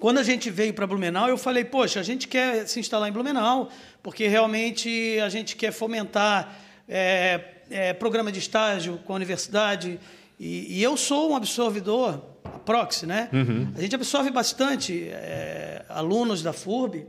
quando 0.00 0.18
a 0.18 0.22
gente 0.24 0.50
veio 0.50 0.74
para 0.74 0.86
Blumenau, 0.86 1.28
eu 1.28 1.38
falei, 1.38 1.64
poxa, 1.64 2.00
a 2.00 2.02
gente 2.02 2.26
quer 2.26 2.66
se 2.66 2.80
instalar 2.80 3.08
em 3.08 3.12
Blumenau, 3.12 3.70
porque 4.02 4.26
realmente 4.26 5.18
a 5.20 5.28
gente 5.28 5.54
quer 5.54 5.70
fomentar 5.70 6.58
é, 6.88 7.40
é, 7.70 7.92
programa 7.92 8.32
de 8.32 8.38
estágio 8.38 8.98
com 9.04 9.12
a 9.12 9.16
universidade. 9.16 10.00
E, 10.40 10.78
e 10.78 10.82
eu 10.82 10.96
sou 10.96 11.30
um 11.30 11.36
absorvidor, 11.36 12.14
a 12.14 12.31
Proxy, 12.64 13.06
né? 13.06 13.28
A 13.76 13.80
gente 13.80 13.94
absorve 13.94 14.30
bastante 14.30 15.08
é, 15.08 15.84
alunos 15.88 16.42
da 16.42 16.52
FURB. 16.52 17.06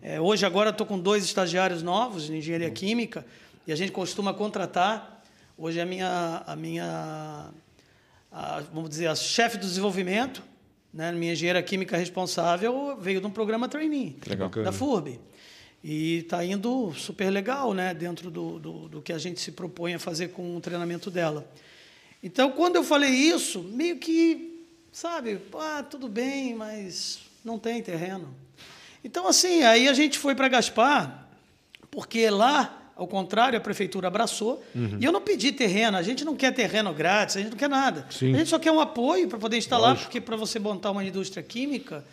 É, 0.00 0.20
hoje, 0.20 0.44
agora, 0.44 0.70
estou 0.70 0.86
com 0.86 0.98
dois 0.98 1.24
estagiários 1.24 1.82
novos 1.82 2.28
em 2.28 2.38
engenharia 2.38 2.70
química 2.70 3.24
e 3.66 3.72
a 3.72 3.76
gente 3.76 3.92
costuma 3.92 4.34
contratar. 4.34 5.22
Hoje, 5.56 5.80
a 5.80 5.86
minha, 5.86 6.42
a 6.46 6.56
minha 6.56 7.50
a, 8.32 8.62
vamos 8.72 8.88
dizer, 8.88 9.08
a 9.08 9.14
chefe 9.14 9.58
do 9.58 9.66
desenvolvimento, 9.66 10.42
né, 10.92 11.12
minha 11.12 11.32
engenheira 11.32 11.62
química 11.62 11.96
responsável, 11.96 12.96
veio 12.98 13.20
de 13.20 13.26
um 13.26 13.30
programa 13.30 13.68
trainee 13.68 14.16
Legal. 14.26 14.48
da 14.48 14.72
FURB. 14.72 15.20
E 15.84 16.18
está 16.18 16.44
indo 16.44 16.92
super 16.94 17.28
legal 17.28 17.74
né, 17.74 17.92
dentro 17.92 18.30
do, 18.30 18.58
do, 18.58 18.88
do 18.88 19.02
que 19.02 19.12
a 19.12 19.18
gente 19.18 19.40
se 19.40 19.52
propõe 19.52 19.94
a 19.94 19.98
fazer 19.98 20.28
com 20.28 20.56
o 20.56 20.60
treinamento 20.60 21.10
dela. 21.10 21.46
Então, 22.22 22.52
quando 22.52 22.76
eu 22.76 22.84
falei 22.84 23.10
isso, 23.10 23.62
meio 23.62 23.98
que, 23.98 24.51
sabe, 24.92 25.40
ah, 25.54 25.82
tudo 25.82 26.06
bem, 26.06 26.54
mas 26.54 27.20
não 27.42 27.58
tem 27.58 27.82
terreno. 27.82 28.32
Então, 29.02 29.26
assim, 29.26 29.62
aí 29.62 29.88
a 29.88 29.94
gente 29.94 30.18
foi 30.18 30.34
para 30.34 30.46
Gaspar, 30.48 31.26
porque 31.90 32.28
lá, 32.30 32.92
ao 32.94 33.08
contrário, 33.08 33.58
a 33.58 33.60
prefeitura 33.60 34.06
abraçou. 34.06 34.62
E 35.00 35.04
eu 35.04 35.10
não 35.10 35.20
pedi 35.20 35.50
terreno, 35.50 35.96
a 35.96 36.02
gente 36.02 36.24
não 36.24 36.36
quer 36.36 36.52
terreno 36.52 36.92
grátis, 36.92 37.36
a 37.36 37.40
gente 37.40 37.50
não 37.50 37.58
quer 37.58 37.68
nada. 37.68 38.06
Sim. 38.10 38.34
A 38.34 38.38
gente 38.38 38.50
só 38.50 38.58
quer 38.58 38.70
um 38.70 38.80
apoio 38.80 39.26
para 39.28 39.38
poder 39.38 39.56
instalar, 39.56 39.96
porque 39.96 40.20
para 40.20 40.36
você 40.36 40.58
montar 40.58 40.90
uma 40.92 41.02
indústria 41.02 41.42
química 41.42 42.04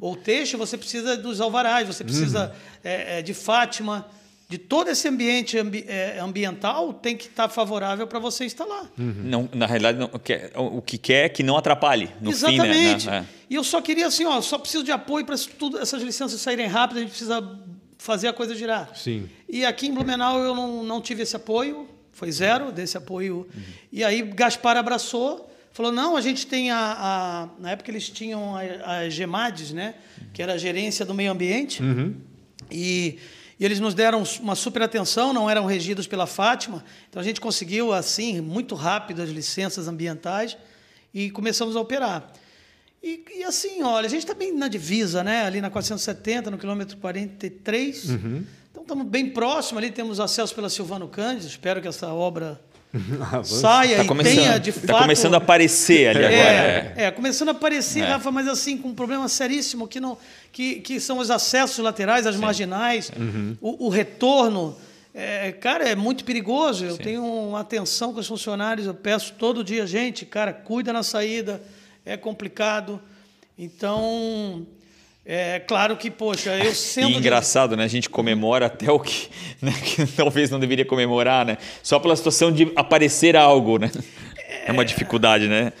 ou 0.00 0.16
têxtil, 0.16 0.58
você 0.58 0.78
precisa 0.78 1.16
dos 1.16 1.40
alvarás, 1.40 1.86
você 1.86 2.04
precisa 2.04 2.54
é, 2.84 3.18
é, 3.18 3.22
de 3.22 3.34
Fátima, 3.34 4.06
de 4.48 4.56
todo 4.56 4.88
esse 4.88 5.06
ambiente 5.06 5.58
ambi- 5.58 5.84
é, 5.86 6.18
ambiental 6.20 6.94
tem 6.94 7.14
que 7.16 7.26
estar 7.26 7.48
favorável 7.50 8.06
para 8.06 8.18
você 8.18 8.46
instalar. 8.46 8.90
Não, 8.96 9.46
na 9.52 9.66
realidade, 9.66 9.98
não, 9.98 10.08
quer- 10.08 10.50
o 10.56 10.80
que 10.80 10.96
quer 10.96 11.26
é 11.26 11.28
que 11.28 11.42
não 11.42 11.56
atrapalhe. 11.56 12.08
No 12.20 12.30
Exatamente. 12.30 13.04
Fim, 13.04 13.10
né? 13.10 13.20
né? 13.20 13.26
E 13.50 13.54
eu 13.54 13.62
só 13.62 13.82
queria 13.82 14.06
assim, 14.06 14.24
ó, 14.24 14.40
só 14.40 14.56
preciso 14.58 14.82
de 14.84 14.90
apoio 14.90 15.26
para 15.26 15.34
essas 15.34 16.02
licenças 16.02 16.40
saírem 16.40 16.66
rápido, 16.66 16.96
a 16.96 17.00
gente 17.00 17.10
precisa 17.10 17.46
fazer 17.98 18.28
a 18.28 18.32
coisa 18.32 18.54
girar. 18.54 18.90
Sim. 18.94 19.28
E 19.48 19.66
aqui 19.66 19.86
em 19.88 19.92
Blumenau 19.92 20.38
eu 20.38 20.54
não, 20.54 20.82
não 20.82 21.00
tive 21.02 21.22
esse 21.24 21.36
apoio, 21.36 21.86
foi 22.12 22.32
zero 22.32 22.72
desse 22.72 22.96
apoio. 22.96 23.46
E 23.92 24.02
aí 24.02 24.22
Gaspar 24.22 24.78
abraçou, 24.78 25.52
falou: 25.72 25.92
não, 25.92 26.16
a 26.16 26.20
gente 26.22 26.46
tem 26.46 26.70
a. 26.70 26.78
a- 26.98 27.48
na 27.60 27.72
época 27.72 27.90
eles 27.90 28.08
tinham 28.08 28.56
a, 28.56 28.60
a 29.00 29.08
GEMADES, 29.10 29.72
né? 29.72 29.94
Que 30.32 30.42
era 30.42 30.54
a 30.54 30.58
gerência 30.58 31.04
do 31.04 31.12
meio 31.12 31.30
ambiente. 31.30 31.82
E, 32.70 33.18
e 33.58 33.64
eles 33.64 33.80
nos 33.80 33.92
deram 33.92 34.22
uma 34.40 34.54
super 34.54 34.82
atenção, 34.82 35.32
não 35.32 35.50
eram 35.50 35.66
regidos 35.66 36.06
pela 36.06 36.26
Fátima. 36.26 36.84
Então 37.10 37.20
a 37.20 37.24
gente 37.24 37.40
conseguiu, 37.40 37.92
assim, 37.92 38.40
muito 38.40 38.74
rápido 38.74 39.20
as 39.20 39.30
licenças 39.30 39.88
ambientais 39.88 40.56
e 41.12 41.30
começamos 41.30 41.74
a 41.74 41.80
operar. 41.80 42.32
E, 43.02 43.24
e 43.36 43.44
assim, 43.44 43.82
olha, 43.82 44.06
a 44.06 44.10
gente 44.10 44.20
está 44.20 44.34
bem 44.34 44.52
na 44.52 44.68
divisa, 44.68 45.24
né? 45.24 45.44
Ali 45.44 45.60
na 45.60 45.70
470, 45.70 46.50
no 46.50 46.58
quilômetro 46.58 46.96
43. 46.98 48.10
Então 48.70 48.82
estamos 48.82 49.06
bem 49.06 49.30
próximo 49.30 49.78
ali, 49.78 49.90
temos 49.90 50.20
acesso 50.20 50.54
pela 50.54 50.68
Silvano 50.68 51.08
Cândido. 51.08 51.46
Espero 51.48 51.80
que 51.80 51.88
essa 51.88 52.12
obra 52.12 52.60
saia 53.44 53.96
Tá 53.98 54.04
e 54.04 54.06
começando, 54.06 54.34
tenha 54.34 54.58
de 54.58 54.72
tá 54.72 54.92
fato. 54.94 55.02
começando 55.02 55.34
a 55.34 55.38
aparecer 55.38 56.08
ali 56.08 56.24
agora. 56.24 56.38
É, 56.38 56.94
é, 56.96 57.10
começando 57.10 57.48
a 57.48 57.52
aparecer, 57.52 58.00
É. 58.02 58.06
Rafa, 58.06 58.30
mas 58.30 58.48
assim, 58.48 58.78
com 58.78 58.88
um 58.88 58.94
problema 58.94 59.28
seríssimo, 59.28 59.86
que, 59.86 60.00
não, 60.00 60.16
que, 60.52 60.76
que 60.76 60.98
são 60.98 61.18
os 61.18 61.30
acessos 61.30 61.78
laterais, 61.78 62.26
as 62.26 62.36
marginais, 62.36 63.10
o, 63.60 63.86
o 63.86 63.88
retorno. 63.88 64.76
É, 65.14 65.50
cara, 65.52 65.88
é 65.88 65.96
muito 65.96 66.24
perigoso. 66.24 66.84
Eu 66.84 66.96
tenho 66.96 67.24
uma 67.24 67.60
atenção 67.60 68.12
com 68.12 68.20
os 68.20 68.26
funcionários, 68.26 68.86
eu 68.86 68.94
peço 68.94 69.34
todo 69.38 69.64
dia, 69.64 69.86
gente, 69.86 70.24
cara, 70.24 70.52
cuida 70.52 70.92
na 70.92 71.02
saída, 71.02 71.60
é 72.06 72.16
complicado. 72.16 73.00
Então, 73.58 74.64
é 75.30 75.60
claro 75.60 75.94
que, 75.96 76.10
poxa, 76.10 76.56
eu 76.56 76.74
sendo. 76.74 77.10
E 77.10 77.12
de- 77.12 77.18
engraçado, 77.18 77.76
né? 77.76 77.84
A 77.84 77.88
gente 77.88 78.08
comemora 78.08 78.64
até 78.66 78.90
o 78.90 78.98
que, 78.98 79.28
né, 79.60 79.72
que 79.72 80.06
talvez 80.16 80.50
não 80.50 80.58
deveria 80.58 80.86
comemorar, 80.86 81.44
né? 81.44 81.58
Só 81.82 81.98
pela 81.98 82.16
situação 82.16 82.50
de 82.50 82.72
aparecer 82.74 83.36
algo, 83.36 83.78
né? 83.78 83.90
É 84.66 84.72
uma 84.72 84.84
dificuldade, 84.84 85.46
né? 85.46 85.72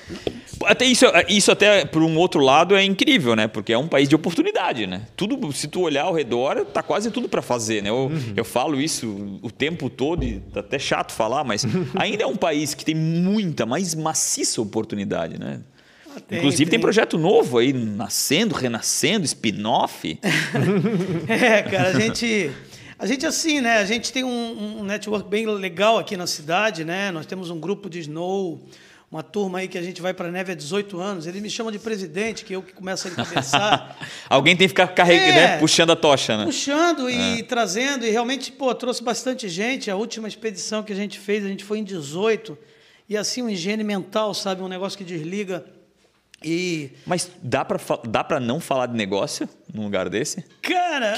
Até 0.64 0.84
isso, 0.84 1.06
isso 1.28 1.50
até 1.52 1.84
por 1.86 2.02
um 2.02 2.16
outro 2.18 2.40
lado 2.40 2.74
é 2.76 2.84
incrível, 2.84 3.34
né? 3.34 3.46
Porque 3.48 3.72
é 3.72 3.78
um 3.78 3.88
país 3.88 4.08
de 4.08 4.14
oportunidade, 4.14 4.86
né? 4.86 5.02
Tudo, 5.16 5.50
se 5.52 5.68
tu 5.68 5.80
olhar 5.82 6.02
ao 6.04 6.12
redor, 6.12 6.64
tá 6.66 6.82
quase 6.82 7.10
tudo 7.10 7.28
para 7.28 7.40
fazer, 7.40 7.82
né? 7.82 7.88
Eu, 7.88 8.10
eu 8.36 8.44
falo 8.44 8.78
isso 8.80 9.38
o 9.40 9.50
tempo 9.50 9.88
todo 9.88 10.22
e 10.24 10.40
tá 10.52 10.60
até 10.60 10.78
chato 10.78 11.12
falar, 11.12 11.44
mas 11.44 11.64
ainda 11.94 12.24
é 12.24 12.26
um 12.26 12.36
país 12.36 12.74
que 12.74 12.84
tem 12.84 12.94
muita, 12.94 13.64
mais 13.64 13.94
maciça 13.94 14.60
oportunidade, 14.60 15.38
né? 15.38 15.60
Tem, 16.20 16.38
Inclusive 16.38 16.64
tem 16.64 16.70
tem. 16.72 16.80
projeto 16.80 17.16
novo 17.18 17.58
aí, 17.58 17.72
nascendo, 17.72 18.54
renascendo, 18.54 19.24
spin-off. 19.24 20.18
É, 21.28 21.62
cara, 21.62 21.88
a 21.90 22.00
gente. 22.00 22.50
A 22.98 23.06
gente, 23.06 23.24
assim, 23.26 23.60
né? 23.60 23.78
A 23.78 23.84
gente 23.84 24.12
tem 24.12 24.24
um, 24.24 24.80
um 24.80 24.84
network 24.84 25.28
bem 25.28 25.46
legal 25.46 25.98
aqui 25.98 26.16
na 26.16 26.26
cidade, 26.26 26.84
né? 26.84 27.12
Nós 27.12 27.26
temos 27.26 27.48
um 27.48 27.60
grupo 27.60 27.88
de 27.88 28.00
snow, 28.00 28.60
uma 29.08 29.22
turma 29.22 29.60
aí 29.60 29.68
que 29.68 29.78
a 29.78 29.82
gente 29.82 30.02
vai 30.02 30.12
para 30.12 30.32
neve 30.32 30.50
há 30.50 30.54
18 30.56 30.98
anos. 30.98 31.24
Eles 31.24 31.40
me 31.40 31.48
chamam 31.48 31.70
de 31.70 31.78
presidente, 31.78 32.44
que 32.44 32.54
eu 32.56 32.60
que 32.60 32.72
começo 32.72 33.06
a 33.06 33.10
encabeçar. 33.12 33.96
Alguém 34.28 34.56
tem 34.56 34.66
que 34.66 34.70
ficar 34.70 34.88
carregando, 34.88 35.30
É. 35.30 35.46
né? 35.52 35.58
puxando 35.58 35.90
a 35.92 35.96
tocha, 35.96 36.36
né? 36.36 36.44
puxando 36.44 37.08
e 37.08 37.40
trazendo, 37.44 38.04
e 38.04 38.10
realmente, 38.10 38.50
pô, 38.50 38.74
trouxe 38.74 39.00
bastante 39.00 39.48
gente. 39.48 39.88
A 39.92 39.94
última 39.96 40.26
expedição 40.26 40.82
que 40.82 40.92
a 40.92 40.96
gente 40.96 41.20
fez, 41.20 41.44
a 41.44 41.48
gente 41.48 41.62
foi 41.62 41.78
em 41.78 41.84
18, 41.84 42.58
e 43.08 43.16
assim, 43.16 43.42
um 43.42 43.48
higiene 43.48 43.84
mental, 43.84 44.34
sabe? 44.34 44.60
Um 44.60 44.68
negócio 44.68 44.98
que 44.98 45.04
desliga. 45.04 45.64
E, 46.44 46.90
Mas 47.04 47.28
dá 47.42 47.64
pra, 47.64 47.80
fa- 47.80 47.98
dá 48.08 48.22
pra 48.22 48.38
não 48.38 48.60
falar 48.60 48.86
de 48.86 48.94
negócio 48.94 49.48
num 49.74 49.82
lugar 49.82 50.08
desse? 50.08 50.44
cara, 50.62 51.14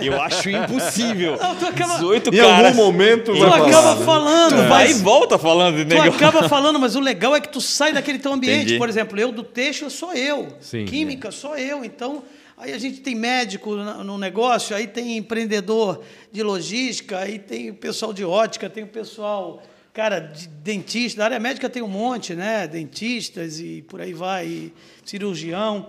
é, 0.00 0.02
Eu 0.04 0.20
acho 0.20 0.50
impossível. 0.50 1.38
Não, 1.40 1.54
tu 1.54 1.66
acaba- 1.66 1.94
18 1.94 2.34
Em 2.34 2.38
caras. 2.38 2.66
algum 2.76 2.84
momento 2.84 3.32
tu 3.32 3.38
vai 3.38 3.48
falar. 3.50 3.68
acaba 3.68 4.04
falando, 4.04 4.56
Vai 4.56 4.68
mas- 4.68 4.98
e 4.98 5.02
volta 5.02 5.38
falando 5.38 5.76
de 5.76 5.84
Tu 5.84 5.88
negócio. 5.88 6.14
acaba 6.14 6.48
falando, 6.48 6.80
mas 6.80 6.96
o 6.96 7.00
legal 7.00 7.36
é 7.36 7.40
que 7.40 7.48
tu 7.48 7.60
sai 7.60 7.92
daquele 7.92 8.18
teu 8.18 8.32
ambiente. 8.32 8.62
Entendi. 8.62 8.78
Por 8.78 8.88
exemplo, 8.88 9.18
eu 9.20 9.30
do 9.30 9.44
têxtil 9.44 9.88
sou 9.88 10.12
eu. 10.14 10.48
Sim. 10.60 10.84
Química 10.84 11.30
sou 11.30 11.56
eu. 11.56 11.84
Então, 11.84 12.24
aí 12.58 12.72
a 12.72 12.78
gente 12.78 13.00
tem 13.02 13.14
médico 13.14 13.76
no 13.76 14.18
negócio, 14.18 14.74
aí 14.74 14.88
tem 14.88 15.16
empreendedor 15.16 16.02
de 16.32 16.42
logística, 16.42 17.18
aí 17.20 17.38
tem 17.38 17.70
o 17.70 17.74
pessoal 17.74 18.12
de 18.12 18.24
ótica, 18.24 18.68
tem 18.68 18.82
o 18.82 18.88
pessoal, 18.88 19.62
cara, 19.94 20.18
de 20.20 20.46
dentista. 20.48 21.18
Da 21.20 21.24
área 21.24 21.40
médica 21.40 21.70
tem 21.70 21.82
um 21.82 21.88
monte, 21.88 22.34
né? 22.34 22.66
Dentistas 22.68 23.58
e 23.60 23.82
por 23.88 24.00
aí 24.02 24.12
vai, 24.12 24.46
e 24.46 24.72
cirurgião. 25.04 25.88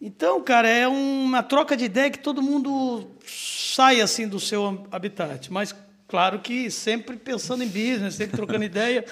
Então, 0.00 0.40
cara, 0.42 0.68
é 0.68 0.88
uma 0.88 1.42
troca 1.42 1.76
de 1.76 1.84
ideia 1.84 2.10
que 2.10 2.18
todo 2.18 2.40
mundo 2.42 3.10
sai 3.26 4.00
assim 4.00 4.26
do 4.26 4.40
seu 4.40 4.86
habitat. 4.90 5.52
Mas, 5.52 5.74
claro 6.08 6.38
que 6.40 6.70
sempre 6.70 7.16
pensando 7.16 7.62
em 7.62 7.68
business, 7.68 8.14
sempre 8.14 8.36
trocando 8.36 8.64
ideia. 8.64 9.04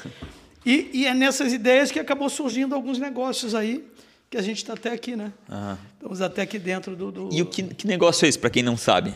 E, 0.64 0.90
e 0.92 1.06
é 1.06 1.14
nessas 1.14 1.52
ideias 1.52 1.90
que 1.90 1.98
acabou 1.98 2.28
surgindo 2.28 2.74
alguns 2.74 2.98
negócios 2.98 3.54
aí, 3.54 3.84
que 4.28 4.36
a 4.36 4.42
gente 4.42 4.58
está 4.58 4.74
até 4.74 4.92
aqui, 4.92 5.16
né? 5.16 5.32
Estamos 5.94 6.20
até 6.20 6.42
aqui 6.42 6.58
dentro 6.58 6.94
do. 6.96 7.10
do- 7.10 7.28
E 7.32 7.40
o 7.42 7.46
que, 7.46 7.62
que 7.62 7.86
negócio 7.86 8.26
é 8.26 8.28
esse, 8.28 8.38
pra 8.38 8.50
quem 8.50 8.62
não 8.62 8.76
sabe? 8.76 9.14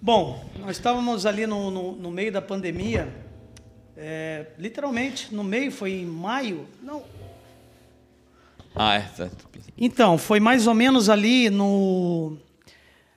Bom, 0.00 0.44
nós 0.58 0.76
estávamos 0.76 1.26
ali 1.26 1.46
no, 1.46 1.70
no, 1.70 1.92
no 1.96 2.10
meio 2.10 2.30
da 2.32 2.40
pandemia, 2.40 3.08
é, 3.98 4.46
literalmente, 4.58 5.34
no 5.34 5.42
meio, 5.44 5.70
foi 5.72 5.92
em 5.92 6.06
maio. 6.06 6.66
Não, 6.82 7.02
Ah, 8.74 8.94
é. 8.94 9.00
tá. 9.00 9.28
Então, 9.76 10.16
foi 10.18 10.38
mais 10.40 10.66
ou 10.66 10.74
menos 10.74 11.08
ali 11.08 11.50
no. 11.50 12.36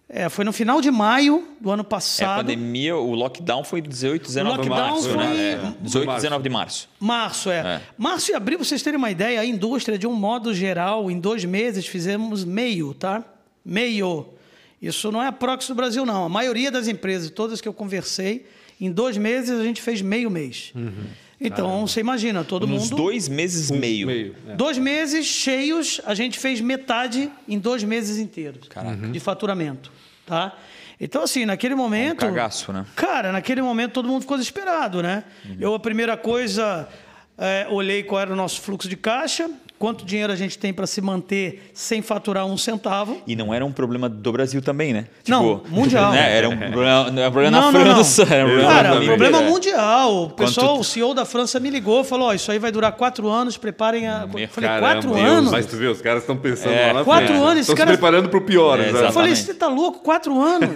é, 0.09 0.27
foi 0.29 0.43
no 0.43 0.51
final 0.51 0.81
de 0.81 0.89
maio 0.91 1.47
do 1.59 1.69
ano 1.71 1.81
É, 1.81 1.85
a 1.85 1.89
passado. 1.89 2.37
pandemia, 2.41 2.95
o 2.97 3.13
lockdown 3.13 3.63
foi 3.63 3.81
18, 3.81 4.23
19 4.27 4.61
de 4.63 4.69
lockdown 4.69 4.89
março, 4.91 5.09
foi- 5.09 5.17
né? 5.17 5.51
É, 5.53 5.73
18, 5.81 6.05
Março. 6.07 6.21
19 6.21 6.43
de 6.43 6.49
março. 6.49 6.89
Março, 6.99 7.49
é. 7.51 7.57
É. 7.59 7.81
Março 7.97 8.31
e 8.31 8.33
abril, 8.35 8.57
pra 8.59 8.65
vocês 8.67 8.81
terem 8.81 8.97
uma 8.97 9.09
ideia, 9.11 9.39
a 9.39 9.45
indústria, 9.45 9.97
de 9.97 10.07
um 10.07 10.13
modo 10.13 10.53
geral, 10.53 11.09
em 11.11 11.19
dois 11.19 11.45
meses 11.45 11.85
fizemos 11.87 12.43
meio, 12.43 12.93
tá? 12.93 13.23
Meio. 13.63 14.27
Isso 14.81 15.11
não 15.11 15.21
é 15.21 15.27
a 15.27 15.31
Prox 15.31 15.67
do 15.67 15.75
Brasil, 15.75 16.05
não. 16.05 16.25
A 16.25 16.29
maioria 16.29 16.71
das 16.71 16.87
empresas, 16.87 17.29
todas 17.29 17.61
que 17.61 17.67
eu 17.67 17.73
conversei, 17.73 18.47
em 18.85 18.91
dois 18.91 19.15
meses 19.17 19.59
a 19.59 19.63
gente 19.63 19.81
fez 19.81 20.01
meio 20.01 20.29
mês. 20.29 20.73
Então, 21.39 21.87
você 21.87 21.99
imagina, 21.99 22.43
todo 22.43 22.65
Uns 22.67 22.83
mundo. 22.91 22.95
dois 22.97 23.27
meses 23.27 23.71
meio. 23.71 24.07
Meio. 24.07 24.35
é. 24.47 24.55
Dois 24.55 24.77
meses 24.77 25.25
cheios, 25.25 25.99
a 26.05 26.13
gente 26.13 26.37
fez 26.37 26.61
metade 26.61 27.31
em 27.47 27.57
dois 27.57 27.83
meses 27.83 28.17
inteiros 28.17 28.67
Caraca. 28.67 29.07
de 29.07 29.19
faturamento. 29.19 29.91
tá? 30.25 30.55
Então, 30.99 31.23
assim, 31.23 31.45
naquele 31.45 31.73
momento... 31.73 32.19
cagaço, 32.19 32.71
né? 32.71 32.85
Cara, 32.95 33.31
naquele 33.31 33.59
momento 33.61 33.93
todo 33.93 34.07
mundo 34.07 34.21
ficou 34.21 34.37
desesperado, 34.37 35.01
né? 35.01 35.23
Eu, 35.59 35.73
a 35.73 35.79
primeira 35.79 36.15
coisa, 36.15 36.87
é, 37.39 37.65
olhei 37.71 38.03
qual 38.03 38.21
era 38.21 38.31
o 38.31 38.35
nosso 38.35 38.61
fluxo 38.61 38.87
de 38.87 38.95
caixa, 38.95 39.49
quanto 39.81 40.05
dinheiro 40.05 40.31
a 40.31 40.35
gente 40.35 40.59
tem 40.59 40.71
para 40.71 40.85
se 40.85 41.01
manter 41.01 41.71
sem 41.73 42.03
faturar 42.03 42.45
um 42.45 42.55
centavo. 42.55 43.19
E 43.25 43.35
não 43.35 43.51
era 43.51 43.65
um 43.65 43.71
problema 43.71 44.07
do 44.07 44.31
Brasil 44.31 44.61
também, 44.61 44.93
né? 44.93 45.07
Não, 45.27 45.63
mundial. 45.69 46.11
né, 46.11 46.37
Era 46.37 46.47
um 46.49 46.55
problema, 46.55 47.09
não 47.09 47.19
era 47.19 47.29
um 47.29 47.31
problema 47.31 47.57
Não, 47.57 47.71
na 47.71 47.79
não, 47.79 47.85
não. 47.85 47.93
França. 47.95 48.21
Era 48.29 48.45
um 48.45 48.49
problema 48.49 48.71
Cara, 48.71 48.99
o 49.01 49.05
problema 49.05 49.41
mundial. 49.41 50.23
O 50.25 50.29
pessoal, 50.29 50.67
Quanto- 50.67 50.81
o 50.81 50.83
CEO 50.83 51.13
da 51.15 51.25
França 51.25 51.59
me 51.59 51.71
ligou, 51.71 52.03
falou: 52.03 52.27
ó, 52.27 52.33
isso 52.35 52.51
aí 52.51 52.59
vai 52.59 52.71
durar 52.71 52.91
quatro 52.91 53.27
anos, 53.27 53.57
preparem 53.57 54.07
a. 54.07 54.27
Meu 54.27 54.37
Eu 54.39 54.47
falei, 54.49 54.69
Caramba, 54.69 54.87
quatro 54.93 55.09
Deus, 55.15 55.27
anos? 55.27 55.51
Mas 55.51 55.65
tu 55.65 55.75
vê, 55.77 55.87
os 55.87 55.99
caras 55.99 56.21
estão 56.21 56.37
pensando 56.37 56.73
É, 56.73 56.87
lá 56.87 56.99
na 56.99 57.03
quatro 57.03 57.25
frente. 57.27 57.41
anos, 57.41 57.51
esse 57.53 57.61
Estão 57.71 57.75
cara- 57.75 57.91
se 57.91 57.97
preparando 57.97 58.29
pro 58.29 58.41
pior, 58.41 58.79
É. 58.79 58.89
Eu 58.91 59.11
falei, 59.11 59.35
você 59.35 59.53
tá 59.55 59.67
louco? 59.67 59.99
Quatro 59.99 60.39
anos? 60.39 60.69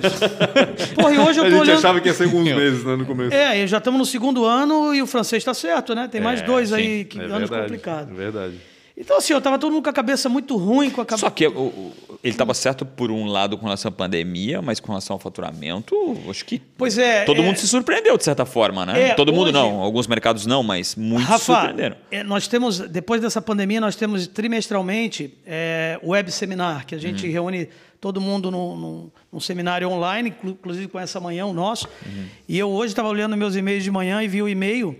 Porra, 0.96 1.14
e 1.14 1.20
hoje 1.20 1.40
eu 1.40 1.44
A 1.46 1.48
tô 1.48 1.52
gente 1.52 1.62
olhando. 1.62 1.78
achava 1.78 2.02
que 2.02 2.08
ia 2.08 2.14
ser 2.14 2.24
alguns 2.24 2.44
meses, 2.46 2.84
né, 2.84 2.96
no 2.96 3.06
começo. 3.06 3.34
É, 3.34 3.60
e 3.64 3.68
já 3.68 3.78
estamos 3.78 4.00
no 4.00 4.06
segundo 4.06 4.46
ano 4.46 4.94
e 4.96 5.02
o 5.02 5.06
francês 5.08 5.42
está 5.42 5.54
certo, 5.54 5.94
né? 5.94 6.08
Tem 6.12 6.20
mais 6.22 6.42
É, 6.42 6.44
dois 6.44 6.70
sim. 6.70 6.76
aí 6.76 7.06
que 7.06 7.20
É 7.20 7.24
anos 7.26 7.38
verdade, 7.50 7.62
complicados. 7.64 8.12
É 8.12 8.16
verdade. 8.16 8.54
Então, 8.98 9.18
assim, 9.18 9.34
eu 9.34 9.42
tava 9.42 9.60
todo 9.60 9.74
mundo 9.74 9.84
com 9.84 9.90
a 9.90 9.94
cabeça 9.94 10.30
muito 10.30 10.56
ruim, 10.56 10.90
com 10.90 11.02
a 11.02 11.06
cabeça. 11.06 11.26
Só 11.28 11.30
que 11.30 11.46
o- 11.46 11.52
o- 11.60 11.94
ele 12.24 12.32
estava 12.34 12.54
certo 12.54 12.86
por 12.86 13.12
um 13.12 13.26
lado 13.26 13.58
com 13.58 13.66
relação 13.66 13.90
à 13.90 13.92
pandemia, 13.92 14.62
mas 14.62 14.80
com 14.80 14.88
relação 14.88 15.16
ao 15.16 15.20
faturamento, 15.20 15.94
acho 16.30 16.46
que 16.46 16.62
Pois 16.78 16.98
é. 16.98 17.26
todo 17.26 17.42
é, 17.42 17.44
mundo 17.46 17.58
se 17.58 17.68
surpreendeu 17.68 18.18
de 18.18 18.24
certa 18.24 18.46
forma, 18.46 18.86
né? 18.86 19.10
É, 19.10 19.14
todo 19.14 19.34
mundo 19.34 19.46
hoje- 19.46 19.54
não, 19.54 19.82
alguns 19.82 20.08
mercados 20.08 20.46
não, 20.46 20.64
mas 20.64 20.96
muitos 20.96 21.26
se 21.26 21.32
Rafa, 21.32 21.44
surpreenderam. 21.56 21.98
é, 22.10 22.24
nós 22.24 22.48
temos, 22.48 22.80
depois 22.80 23.22
dessa 23.22 23.42
pandemia, 23.42 23.82
nós 23.82 23.98
temos 23.98 24.28
trimestralmente 24.28 25.34
é, 25.46 26.00
web 26.02 26.32
seminar, 26.32 26.86
que 26.86 26.96
a 26.96 26.98
Uhum. 26.98 27.02
gente 27.02 27.28
reúne 27.28 27.68
todo 28.00 28.22
mundo 28.22 28.50
num, 28.50 28.76
num- 28.78 29.12
num 29.34 29.40
seminário 29.42 29.90
online, 29.90 30.30
inclu- 30.30 30.52
inclusive 30.52 30.88
com 30.88 31.00
essa 31.00 31.20
manhã, 31.20 31.46
o 31.46 31.54
nosso. 31.54 31.88
Uhum. 32.06 32.26
E 32.48 32.58
eu 32.58 32.70
hoje 32.70 32.94
estava 32.94 33.10
olhando 33.10 33.36
meus 33.36 33.56
e-mails 33.56 33.84
de 33.84 33.92
manhã 33.92 34.24
e 34.24 34.28
vi 34.28 34.42
o 34.42 34.48
e-mail 34.48 34.96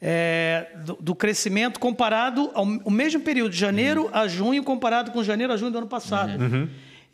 é, 0.00 0.66
do, 0.84 0.94
do 1.00 1.14
crescimento 1.14 1.80
comparado 1.80 2.50
ao 2.54 2.64
o 2.64 2.90
mesmo 2.90 3.20
período, 3.20 3.50
de 3.52 3.56
janeiro 3.58 4.04
Uhum. 4.04 4.10
a 4.12 4.28
junho, 4.28 4.62
comparado 4.62 5.10
com 5.10 5.22
janeiro 5.24 5.52
a 5.52 5.56
junho 5.56 5.70
do 5.70 5.78
ano 5.78 5.86
passado. 5.86 6.32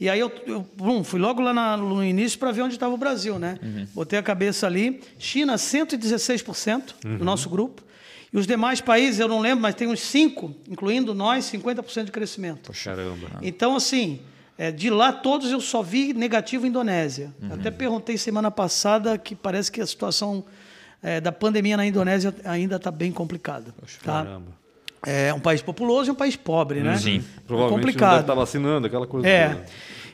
E 0.00 0.08
aí 0.10 0.18
eu, 0.18 0.32
eu 0.46 1.04
fui 1.04 1.20
logo 1.20 1.40
lá 1.40 1.52
na- 1.54 1.76
no 1.76 2.02
início 2.02 2.36
para 2.38 2.50
ver 2.50 2.62
onde 2.62 2.74
estava 2.74 2.92
o 2.92 2.96
Brasil, 2.96 3.38
né? 3.38 3.56
Botei 3.94 4.18
a 4.18 4.22
cabeça 4.22 4.66
ali. 4.66 5.00
China, 5.18 5.56
116% 5.56 6.94
do 7.18 7.24
nosso 7.24 7.48
grupo. 7.48 7.82
E 8.32 8.38
os 8.38 8.46
demais 8.46 8.80
países, 8.80 9.20
eu 9.20 9.28
não 9.28 9.38
lembro, 9.40 9.60
mas 9.62 9.74
tem 9.74 9.86
uns 9.86 10.00
cinco, 10.00 10.54
incluindo 10.68 11.14
nós, 11.14 11.44
50% 11.44 12.06
de 12.06 12.10
crescimento. 12.12 12.72
Caramba. 12.82 13.28
Então, 13.42 13.76
assim, 13.76 14.20
é, 14.58 14.70
de 14.72 14.88
lá 14.90 15.12
todos 15.12 15.52
eu 15.52 15.60
só 15.60 15.82
vi 15.82 16.12
negativo 16.14 16.66
Indonésia. 16.66 17.32
Até 17.50 17.70
perguntei 17.70 18.16
semana 18.16 18.50
passada 18.50 19.16
que 19.18 19.34
parece 19.36 19.70
que 19.70 19.80
a 19.80 19.86
situação 19.86 20.42
é, 21.02 21.20
da 21.20 21.32
pandemia 21.32 21.76
na 21.76 21.86
Indonésia 21.86 22.34
ainda 22.44 22.76
está 22.76 22.90
bem 22.90 23.10
complicada. 23.12 23.74
Tá? 24.04 24.22
Caramba. 24.24 24.62
É 25.04 25.34
um 25.34 25.40
país 25.40 25.60
populoso 25.60 26.08
e 26.08 26.12
um 26.12 26.14
país 26.14 26.36
pobre, 26.36 26.80
né? 26.80 26.96
Sim. 26.96 27.24
Provavelmente 27.46 27.50
não 27.50 27.58
deve 27.58 27.92
complicado. 27.92 28.20
estar 28.20 28.34
vacinando, 28.34 28.86
aquela 28.86 29.06
coisa. 29.06 29.26
É. 29.28 29.48
toda. 29.48 29.66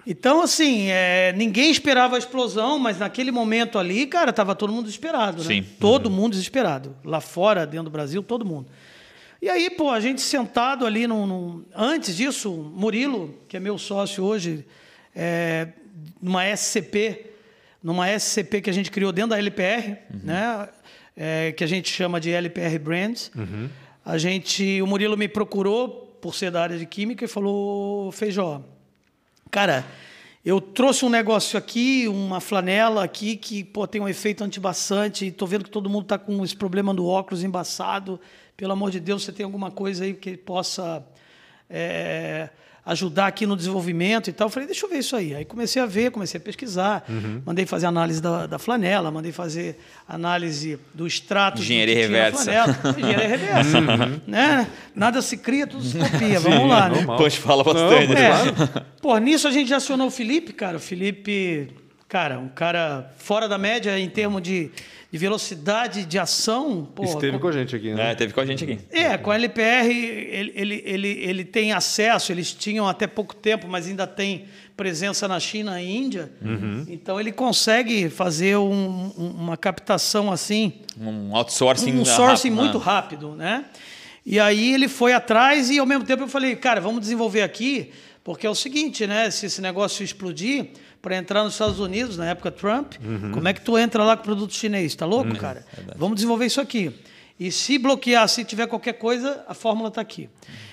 Então, 0.07 0.41
assim, 0.41 0.87
é, 0.89 1.35
ninguém 1.37 1.71
esperava 1.71 2.17
a 2.17 2.19
explosão, 2.19 2.79
mas 2.79 2.99
naquele 2.99 3.31
momento 3.31 3.79
ali, 3.79 4.07
cara, 4.07 4.31
estava 4.31 4.55
todo 4.55 4.73
mundo 4.73 4.85
desesperado, 4.87 5.43
né? 5.43 5.49
Sim. 5.57 5.63
Todo 5.79 6.09
mundo 6.09 6.31
desesperado. 6.31 6.97
Lá 7.05 7.21
fora, 7.21 7.67
dentro 7.67 7.85
do 7.85 7.91
Brasil, 7.91 8.23
todo 8.23 8.43
mundo. 8.47 8.69
E 9.43 9.51
aí, 9.51 9.69
pô, 9.69 9.91
a 9.91 10.01
gente 10.01 10.23
sentado 10.23 10.87
ali 10.87 11.07
num. 11.07 11.27
num- 11.27 11.65
Antes 11.77 12.17
disso, 12.17 12.51
Murilo, 12.51 13.35
que 13.47 13.59
é 13.59 13.61
meu 13.61 13.77
sócio 13.77 14.25
hoje, 14.25 14.65
é, 15.15 15.69
numa 16.23 16.47
SCP, 16.47 17.27
numa 17.83 18.09
SCP 18.19 18.61
que 18.61 18.71
a 18.71 18.73
gente 18.73 18.91
criou 18.91 19.13
dentro 19.13 19.31
da 19.31 19.39
LPR, 19.39 19.97
né? 20.23 20.69
É, 21.17 21.53
que 21.53 21.65
a 21.65 21.67
gente 21.67 21.91
chama 21.91 22.21
de 22.21 22.31
LPR 22.31 22.79
Brands. 22.79 23.31
A 24.05 24.17
gente, 24.19 24.81
o 24.81 24.87
Murilo 24.87 25.17
me 25.17 25.29
procurou 25.29 26.17
por 26.21 26.35
ser 26.35 26.51
da 26.51 26.63
área 26.63 26.79
de 26.79 26.87
química 26.87 27.25
e 27.25 27.29
falou, 27.29 28.11
Feijó, 28.13 28.63
Cara, 29.51 29.87
eu 30.45 30.61
trouxe 30.61 31.05
um 31.05 31.09
negócio 31.09 31.59
aqui, 31.59 32.07
uma 32.07 32.39
flanela 32.39 33.03
aqui 33.03 33.35
que 33.35 33.65
pô, 33.65 33.87
tem 33.87 34.01
um 34.01 34.09
efeito 34.09 34.45
antibaçante. 34.45 35.27
e 35.27 35.33
Tô 35.33 35.47
vendo 35.47 35.65
que 35.65 35.71
todo 35.71 35.89
mundo 35.89 36.05
tá 36.05 36.19
com 36.19 36.45
esse 36.45 36.55
problema 36.55 36.93
do 36.93 37.07
óculos 37.07 37.43
embaçado. 37.43 38.21
Pelo 38.57 38.73
amor 38.73 38.91
de 38.91 39.01
Deus, 39.01 39.25
você 39.25 39.33
tem 39.33 39.45
alguma 39.45 39.71
coisa 39.71 40.05
aí 40.05 40.13
que 40.13 40.37
possa 40.37 41.03
é, 41.71 42.51
ajudar 42.89 43.27
aqui 43.27 43.47
no 43.47 43.55
desenvolvimento 43.55 44.29
e 44.29 44.33
tal? 44.33 44.47
Eu 44.47 44.51
falei, 44.51 44.67
deixa 44.67 44.85
eu 44.87 44.91
ver 44.91 44.99
isso 44.99 45.15
aí. 45.15 45.35
Aí 45.35 45.45
comecei 45.45 45.81
a 45.81 45.87
ver, 45.87 46.11
comecei 46.11 46.39
a 46.39 46.43
pesquisar. 46.43 47.05
Mandei 47.45 47.65
fazer 47.67 47.87
análise 47.87 48.21
da, 48.21 48.47
da 48.47 48.59
flanela, 48.59 49.11
mandei 49.11 49.31
fazer 49.31 49.79
análise 50.09 50.79
do 50.95 51.07
extrato 51.07 51.61
Engenharia 51.63 51.95
reversa. 51.95 52.51
Engenharia 52.99 53.29
reversa. 53.29 53.81
né? 54.27 54.67
Nada 54.95 55.21
se 55.23 55.37
cria, 55.37 55.67
tudo 55.67 55.85
se 55.85 55.97
copia. 55.99 56.41
Vamos 56.41 56.69
lá, 56.69 56.89
né? 56.89 57.05
Punch 57.17 57.39
fala 57.39 57.63
bastante. 57.63 58.13
né? 58.15 58.31
É. 58.31 58.83
Pô, 59.01 59.17
nisso 59.19 59.47
a 59.47 59.51
gente 59.51 59.69
já 59.69 59.77
acionou 59.77 60.09
o 60.09 60.11
Felipe, 60.11 60.53
cara. 60.53 60.79
O 60.79 60.81
Felipe, 60.81 61.69
cara, 62.09 62.39
um 62.39 62.49
cara 62.49 63.13
fora 63.19 63.49
da 63.49 63.59
média 63.59 63.99
em 63.99 64.09
termos 64.09 64.41
de, 64.43 64.71
de 65.13 65.19
velocidade 65.19 66.05
de 66.05 66.19
ação. 66.19 66.89
Pô, 66.95 67.05
Esteve 67.05 67.39
com 67.39 67.49
a 67.49 67.53
gente 67.53 67.77
aqui, 67.77 67.93
né? 67.93 68.13
É, 68.13 68.15
teve 68.15 68.33
com 68.33 68.41
a 68.41 68.47
gente 68.47 68.65
aqui. 68.65 68.79
é, 68.91 69.17
com 69.19 69.31
a 69.31 69.35
LPR 69.35 69.87
ele, 69.91 70.53
ele, 70.55 70.83
ele, 70.87 71.09
ele 71.09 71.45
tem 71.45 71.73
acesso, 71.73 72.33
eles 72.33 72.53
tinham 72.53 72.89
até 72.89 73.07
pouco 73.07 73.35
tempo, 73.35 73.67
mas 73.69 73.87
ainda 73.87 74.07
tem 74.07 74.47
presença 74.77 75.27
na 75.27 75.39
China 75.41 75.83
e 75.83 75.97
Índia. 75.97 76.31
Então 76.89 77.21
ele 77.21 77.33
consegue 77.33 78.09
fazer 78.09 78.57
um- 78.57 79.13
um- 79.19 79.31
uma 79.37 79.57
captação 79.57 80.31
assim 80.31 80.75
Um 80.99 81.35
outsourcing 81.37 81.93
um 81.99 82.05
sourcing 82.05 82.49
rápido, 82.51 82.55
né? 82.57 82.63
muito 82.63 82.79
rápido, 82.79 83.35
né? 83.35 83.65
E 84.25 84.39
aí 84.39 84.73
ele 84.75 84.89
foi 84.89 85.13
atrás 85.13 85.69
e 85.71 85.79
ao 85.79 85.87
mesmo 85.87 86.05
tempo 86.05 86.23
eu 86.23 86.29
falei, 86.29 86.55
cara, 86.55 86.81
vamos 86.81 87.01
desenvolver 87.01 87.43
aqui, 87.43 87.91
porque 88.23 88.47
é 88.47 88.51
o 88.51 88.55
seguinte, 88.55 89.07
né? 89.07 89.31
Se 89.31 89.47
esse 89.47 89.61
negócio 89.61 90.05
explodir 90.05 90.69
para 91.01 91.17
entrar 91.17 91.45
nos 91.45 91.55
Estados 91.55 91.79
Unidos 91.79 92.17
na 92.17 92.27
época 92.27 92.51
Trump, 92.51 92.95
como 93.33 93.49
é 93.49 93.53
que 93.53 93.61
tu 93.61 93.79
entra 93.79 94.03
lá 94.03 94.17
com 94.17 94.23
produto 94.25 94.53
chinês? 94.53 94.95
Tá 94.95 95.07
louco, 95.07 95.35
cara? 95.37 95.65
Vamos 95.97 96.17
desenvolver 96.17 96.47
isso 96.47 96.61
aqui. 96.61 96.93
E 97.39 97.53
se 97.53 97.79
bloquear, 97.79 98.29
se 98.29 98.45
tiver 98.45 98.67
qualquer 98.67 98.95
coisa, 98.95 99.45
a 99.47 99.55
fórmula 99.55 99.89
está 99.89 100.01
aqui. 100.01 100.29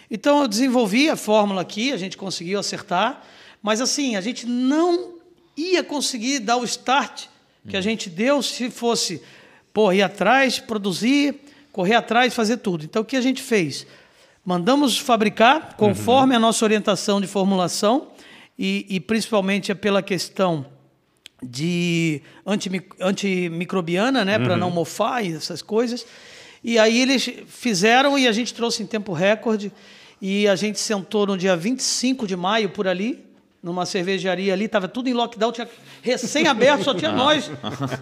Então 0.09 0.41
eu 0.41 0.47
desenvolvi 0.47 1.09
a 1.09 1.15
fórmula 1.15 1.61
aqui, 1.61 1.91
a 1.91 1.97
gente 1.97 2.17
conseguiu 2.17 2.59
acertar, 2.59 3.23
mas 3.61 3.81
assim, 3.81 4.15
a 4.15 4.21
gente 4.21 4.47
não 4.47 5.15
ia 5.55 5.83
conseguir 5.83 6.39
dar 6.39 6.57
o 6.57 6.63
start 6.63 7.25
que 7.67 7.77
a 7.77 7.81
gente 7.81 8.09
deu 8.09 8.41
se 8.41 8.69
fosse 8.69 9.21
pô, 9.73 9.91
ir 9.91 10.01
atrás, 10.01 10.59
produzir, 10.59 11.35
correr 11.71 11.95
atrás, 11.95 12.33
fazer 12.33 12.57
tudo. 12.57 12.85
Então, 12.85 13.01
o 13.01 13.05
que 13.05 13.17
a 13.17 13.21
gente 13.21 13.41
fez? 13.41 13.85
Mandamos 14.45 14.97
fabricar 14.97 15.75
conforme 15.75 16.35
a 16.35 16.39
nossa 16.39 16.63
orientação 16.63 17.19
de 17.19 17.27
formulação 17.27 18.07
e, 18.57 18.85
e 18.89 18.99
principalmente 18.99 19.71
é 19.71 19.75
pela 19.75 20.01
questão 20.01 20.65
de 21.43 22.21
antimi- 22.45 22.81
antimicrobiana, 22.99 24.23
né, 24.25 24.39
para 24.39 24.55
não 24.57 24.71
mofar 24.71 25.23
e 25.25 25.33
essas 25.33 25.61
coisas. 25.61 26.05
E 26.63 26.79
aí 26.79 27.01
eles 27.01 27.29
fizeram 27.47 28.17
e 28.17 28.27
a 28.27 28.31
gente 28.31 28.53
trouxe 28.53 28.81
em 28.81 28.85
tempo 28.87 29.13
recorde 29.13 29.71
e 30.21 30.47
a 30.47 30.55
gente 30.55 30.79
sentou 30.79 31.27
no 31.27 31.37
dia 31.37 31.55
25 31.55 32.25
de 32.25 32.35
maio 32.35 32.69
por 32.69 32.87
ali, 32.87 33.23
numa 33.61 33.85
cervejaria 33.85 34.53
ali, 34.53 34.65
estava 34.65 34.87
tudo 34.87 35.09
em 35.09 35.13
lockdown, 35.13 35.51
tinha 35.51 35.67
recém-aberto, 36.01 36.83
só 36.83 36.93
tinha 36.93 37.11
nós 37.11 37.51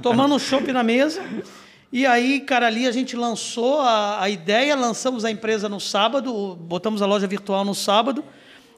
tomando 0.01 0.35
um 0.35 0.39
chopp 0.39 0.71
na 0.71 0.83
mesa. 0.83 1.21
E 1.91 2.05
aí, 2.05 2.39
cara, 2.41 2.67
ali 2.67 2.87
a 2.87 2.91
gente 2.91 3.15
lançou 3.15 3.81
a, 3.81 4.21
a 4.21 4.29
ideia, 4.29 4.75
lançamos 4.75 5.23
a 5.23 5.31
empresa 5.31 5.69
no 5.69 5.79
sábado, 5.79 6.55
botamos 6.55 7.01
a 7.01 7.05
loja 7.05 7.27
virtual 7.27 7.63
no 7.63 7.75
sábado. 7.75 8.23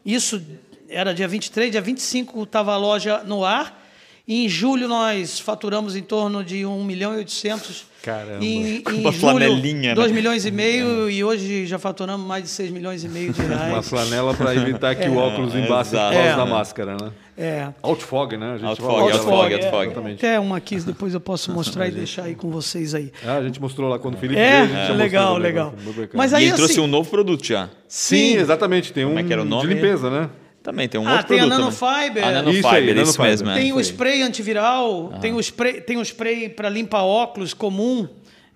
Isso 0.05 0.41
era 0.89 1.13
dia 1.13 1.27
23, 1.27 1.71
dia 1.71 1.81
25 1.81 2.43
estava 2.43 2.73
a 2.73 2.77
loja 2.77 3.23
no 3.25 3.43
ar. 3.45 3.83
E 4.27 4.43
em 4.45 4.49
julho 4.49 4.87
nós 4.87 5.39
faturamos 5.39 5.95
em 5.95 6.01
torno 6.01 6.43
de 6.43 6.65
1 6.65 6.83
milhão 6.83 7.13
e 7.13 7.17
800. 7.17 7.85
Caramba. 8.01 8.43
E, 8.43 8.81
Com 8.85 8.91
em 8.93 9.01
uma 9.01 9.11
julho, 9.11 9.19
flanelinha, 9.19 9.89
né? 9.89 9.93
2 9.95 10.11
milhões 10.11 10.45
e 10.47 10.51
meio 10.51 11.07
e 11.07 11.23
hoje 11.23 11.67
já 11.67 11.77
faturamos 11.77 12.25
mais 12.25 12.43
de 12.43 12.49
6 12.49 12.71
milhões 12.71 13.03
e 13.03 13.07
meio 13.07 13.31
de 13.31 13.39
Uma 13.45 13.55
reais. 13.55 13.87
flanela 13.87 14.33
para 14.33 14.55
evitar 14.55 14.95
que 14.95 15.07
o 15.07 15.17
óculos 15.17 15.53
exato. 15.53 15.69
causa 15.91 16.11
É. 16.17 16.35
da 16.35 16.43
máscara, 16.45 16.97
né? 16.99 17.11
É. 17.37 17.67
Outfog, 17.83 18.35
né? 18.35 18.53
A 18.53 18.57
gente 18.57 18.65
Outfog, 18.67 19.11
outfog, 19.11 19.53
outfog. 19.53 19.85
Exatamente. 19.85 20.25
Até 20.25 20.39
uma 20.39 20.57
aqui, 20.57 20.77
depois 20.77 21.13
eu 21.13 21.19
posso 21.19 21.51
mostrar 21.53 21.87
e 21.87 21.91
deixar 21.91 22.23
aí 22.23 22.33
com 22.33 22.49
vocês 22.49 22.95
aí. 22.95 23.11
Ah, 23.23 23.35
a 23.35 23.43
gente 23.43 23.61
mostrou 23.61 23.87
lá 23.87 23.99
quando 23.99 24.15
o 24.15 24.17
Felipe 24.17 24.39
É, 24.39 24.65
veio, 24.65 24.75
a 24.75 24.85
gente 24.87 24.97
legal, 24.97 25.37
legal. 25.37 25.71
Mas 26.15 26.31
E 26.31 26.35
aí, 26.37 26.51
trouxe 26.51 26.73
assim, 26.73 26.81
um 26.81 26.87
novo 26.87 27.07
produto 27.11 27.45
já. 27.45 27.69
Sim, 27.87 28.37
exatamente. 28.37 28.91
Tem 28.91 29.05
um 29.05 29.19
é 29.19 29.23
que 29.23 29.31
era 29.31 29.43
o 29.43 29.45
nome? 29.45 29.67
de 29.67 29.73
limpeza, 29.75 30.09
né? 30.09 30.29
Também 30.65 30.89
tem 30.89 30.99
um 30.99 31.07
Ah, 31.07 31.11
outro 31.13 31.27
tem 31.27 31.39
a 31.39 31.43
produto. 31.47 31.59
Nanofiber. 31.59 32.23
também. 32.23 32.23
A 32.23 32.27
Isso 32.27 32.27
aí, 32.27 32.33
Nanofiber, 32.33 32.83
isso, 32.83 32.95
Nanofiber. 33.19 33.25
mesmo. 33.29 33.49
é. 33.51 33.55
Tem 33.55 33.71
o 33.73 33.79
spray 33.79 34.21
antiviral, 34.23 35.13
tem 35.21 35.33
o 35.33 35.39
spray, 35.39 35.79
tem 35.81 35.97
o 35.97 36.01
spray 36.01 36.49
para 36.49 36.67
limpar 36.69 37.03
óculos 37.03 37.53
comum. 37.53 38.07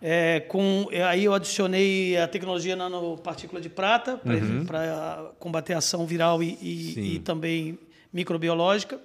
é, 0.02 0.40
com, 0.48 0.88
aí 1.08 1.26
eu 1.26 1.34
adicionei 1.34 2.16
a 2.18 2.26
tecnologia 2.28 2.74
nanopartícula 2.76 3.60
de 3.62 3.68
prata 3.70 4.18
para 4.66 5.32
combater 5.38 5.74
a 5.74 5.80
ação 5.80 6.06
viral 6.06 6.42
e, 6.42 6.58
e- 6.62 7.16
e 7.16 7.20
também 7.20 7.78
microbiológica. 8.12 9.00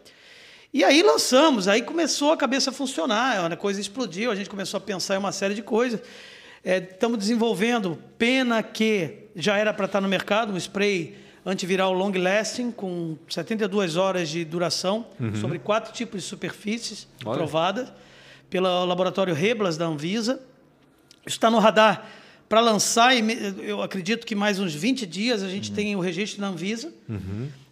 E 0.73 0.83
aí 0.85 1.03
lançamos, 1.03 1.69
aí 1.69 1.83
começou 1.83 2.33
a 2.33 2.37
cabeça 2.37 2.71
a 2.71 2.73
funcionar, 2.73 3.53
a 3.53 3.57
coisa 3.57 3.81
explodiu, 3.81 4.31
a 4.31 4.35
gente 4.35 4.49
começou 4.51 4.79
a 4.79 4.81
pensar 4.81 5.15
em 5.17 5.19
uma 5.19 5.31
série 5.33 5.55
de 5.55 5.63
coisas. 5.63 6.01
É, 6.65 6.79
estamos 6.79 7.19
desenvolvendo 7.19 7.99
pena 8.17 8.63
que 8.63 9.29
já 9.37 9.57
era 9.57 9.73
para 9.75 9.87
estar 9.87 10.01
no 10.01 10.09
mercado, 10.09 10.53
um 10.53 10.57
spray 10.57 11.15
antiviral 11.47 11.93
long 11.93 12.13
lasting 12.17 12.71
com 12.71 13.17
72 13.29 13.97
horas 13.97 14.29
de 14.29 14.45
duração 14.45 15.07
sobre 15.41 15.59
quatro 15.59 15.93
tipos 15.93 16.23
de 16.23 16.29
superfícies 16.29 17.07
Olha. 17.25 17.37
provadas 17.39 17.93
pelo 18.49 18.85
laboratório 18.85 19.35
Reblas 19.35 19.77
da 19.77 19.87
Anvisa. 19.87 20.35
Isso 21.27 21.37
está 21.37 21.51
no 21.51 21.59
radar 21.59 22.07
para 22.49 22.61
lançar, 22.61 23.17
e 23.17 23.25
eu 23.63 23.83
acredito 23.83 24.27
que 24.27 24.35
mais 24.35 24.59
uns 24.61 24.75
20 24.75 25.07
dias 25.07 25.43
a 25.43 25.49
gente 25.49 25.73
tem 25.73 25.97
o 25.97 26.01
registro 26.01 26.41
da 26.41 26.49
Anvisa. 26.49 26.93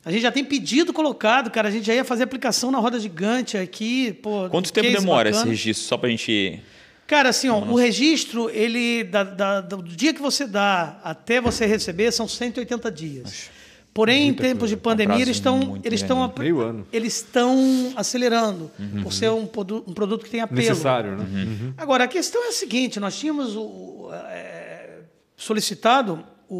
A 0.04 0.10
gente 0.10 0.22
já 0.22 0.32
tem 0.32 0.44
pedido 0.44 0.92
colocado, 0.92 1.50
cara. 1.50 1.68
A 1.68 1.70
gente 1.70 1.86
já 1.86 1.94
ia 1.94 2.04
fazer 2.04 2.24
aplicação 2.24 2.70
na 2.72 2.78
roda 2.78 2.98
gigante 2.98 3.56
aqui. 3.56 4.12
Pô, 4.14 4.48
Quanto 4.50 4.72
tempo 4.72 4.90
demora 4.90 5.28
esse 5.30 5.38
bacana. 5.38 5.50
registro? 5.52 5.86
Só 5.86 5.96
pra 5.96 6.08
gente. 6.08 6.60
Cara, 7.06 7.28
assim, 7.28 7.48
ó, 7.48 7.58
o 7.60 7.76
registro, 7.76 8.50
ele 8.50 9.04
da- 9.04 9.22
da- 9.22 9.60
do 9.60 9.80
dia 9.82 10.12
que 10.12 10.20
você 10.20 10.46
dá 10.46 10.98
até 11.04 11.40
você 11.40 11.66
receber 11.66 12.10
são 12.10 12.26
180 12.26 12.90
dias. 12.90 13.50
Porém, 13.94 14.28
em 14.28 14.34
tempos 14.34 14.70
de 14.70 14.76
pandemia, 14.76 15.16
eles 15.20 15.36
estão 15.36 15.78
eles 15.84 16.00
estão 16.00 16.32
Meio 16.38 16.60
ano. 16.60 16.86
eles 16.90 17.16
estão 17.16 17.92
acelerando 17.94 18.70
por 19.02 19.12
ser 19.12 19.30
um, 19.30 19.46
produ- 19.46 19.84
um 19.86 19.92
produto 19.92 20.24
que 20.24 20.30
tem 20.30 20.40
apelo. 20.40 20.60
Necessário, 20.60 21.16
né? 21.16 21.24
Uhum. 21.24 21.74
Agora, 21.76 22.04
a 22.04 22.08
questão 22.08 22.42
é 22.46 22.48
a 22.48 22.52
seguinte: 22.52 22.98
nós 22.98 23.18
tínhamos 23.18 23.54
o, 23.54 24.08
é, 24.14 25.00
solicitado 25.36 26.24
o, 26.48 26.56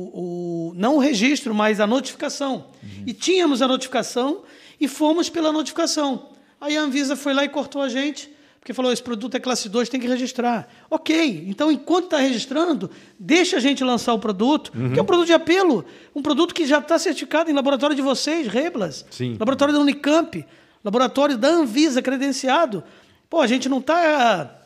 o- 0.71 0.75
não 0.75 0.97
o 0.97 0.99
registro, 0.99 1.55
mas 1.55 1.81
a 1.81 1.87
notificação. 1.87 2.67
E 3.07 3.13
tínhamos 3.15 3.63
a 3.63 3.69
notificação 3.69 4.43
e 4.81 4.87
fomos 4.89 5.29
pela 5.31 5.53
notificação. 5.53 6.31
Aí 6.61 6.77
a 6.77 6.83
Anvisa 6.83 7.17
foi 7.17 7.33
lá 7.35 7.45
e 7.45 7.49
cortou 7.49 7.83
a 7.83 7.89
gente, 7.89 8.31
porque 8.63 8.73
falou: 8.73 8.93
esse 8.93 9.03
produto 9.03 9.37
é 9.37 9.41
classe 9.41 9.69
2, 9.69 9.89
tem 9.89 9.99
que 9.99 10.07
registrar. 10.07 10.69
Ok, 10.89 11.47
então 11.49 11.71
enquanto 11.71 12.05
está 12.05 12.19
registrando, 12.19 12.89
deixa 13.19 13.57
a 13.57 13.61
gente 13.61 13.83
lançar 13.83 14.15
o 14.15 14.21
produto, 14.21 14.71
que 14.71 14.99
é 14.99 15.03
um 15.03 15.05
produto 15.05 15.27
de 15.27 15.33
apelo, 15.33 15.85
um 16.15 16.23
produto 16.23 16.55
que 16.55 16.65
já 16.65 16.79
está 16.79 16.97
certificado 16.97 17.51
em 17.51 17.55
laboratório 17.55 17.97
de 17.97 18.01
vocês, 18.01 18.47
Reblas, 18.47 19.05
Sim. 19.11 19.33
laboratório 19.33 19.75
da 19.75 19.81
Unicamp, 19.81 20.47
laboratório 20.85 21.37
da 21.37 21.49
Anvisa 21.49 22.01
credenciado. 22.01 22.85
Pô, 23.29 23.41
a 23.41 23.49
gente 23.49 23.69
não 23.69 23.79
está. 23.79 24.59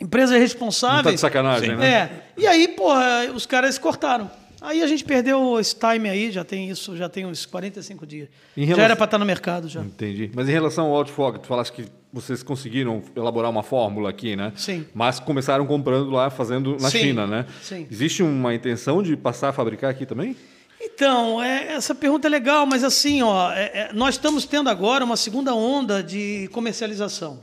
Empresas 0.00 0.36
responsáveis. 0.40 1.04
Não 1.04 1.04
tá 1.04 1.14
de 1.14 1.20
sacanagem, 1.20 1.70
Sim. 1.70 1.76
né? 1.76 1.88
É. 1.88 2.22
E 2.36 2.46
aí, 2.48 2.66
porra, 2.66 3.30
os 3.32 3.46
caras 3.46 3.78
cortaram. 3.78 4.28
Aí 4.60 4.82
a 4.82 4.86
gente 4.86 5.04
perdeu 5.04 5.58
esse 5.60 5.74
time 5.76 6.08
aí, 6.08 6.30
já 6.30 6.42
tem 6.44 6.70
isso, 6.70 6.96
já 6.96 7.08
tem 7.08 7.26
uns 7.26 7.44
45 7.46 8.06
dias. 8.06 8.28
Em 8.56 8.62
Já 8.62 8.66
relação- 8.68 8.84
era 8.84 8.96
para 8.96 9.04
estar 9.04 9.18
no 9.18 9.24
mercado 9.26 9.68
já. 9.68 9.80
Entendi. 9.82 10.30
Mas 10.34 10.48
em 10.48 10.52
relação 10.52 10.86
ao 10.86 10.94
Outfog, 10.96 11.38
tu 11.40 11.46
falaste 11.46 11.72
que 11.72 11.84
vocês 12.12 12.42
conseguiram 12.42 13.02
elaborar 13.14 13.50
uma 13.50 13.62
fórmula 13.62 14.08
aqui, 14.08 14.34
né? 14.34 14.52
Sim. 14.56 14.86
Mas 14.94 15.20
começaram 15.20 15.66
comprando 15.66 16.10
lá, 16.10 16.30
fazendo 16.30 16.76
na 16.80 16.88
Sim, 16.90 16.98
China, 16.98 17.26
né? 17.26 17.44
sim. 17.62 17.86
Existe 17.90 18.22
uma 18.22 18.54
intenção 18.54 19.02
de 19.02 19.16
passar 19.16 19.50
a 19.50 19.52
fabricar 19.52 19.90
aqui 19.90 20.06
também? 20.06 20.34
Então, 20.80 21.42
é, 21.42 21.72
essa 21.74 21.94
pergunta 21.94 22.28
é 22.28 22.30
legal, 22.30 22.64
mas 22.66 22.84
assim, 22.84 23.22
ó, 23.22 23.50
é- 23.52 23.70
é, 23.74 23.90
nós 23.92 24.14
estamos 24.14 24.46
tendo 24.46 24.68
agora 24.70 25.04
uma 25.04 25.16
segunda 25.16 25.54
onda 25.54 26.02
de 26.02 26.48
comercialização. 26.52 27.40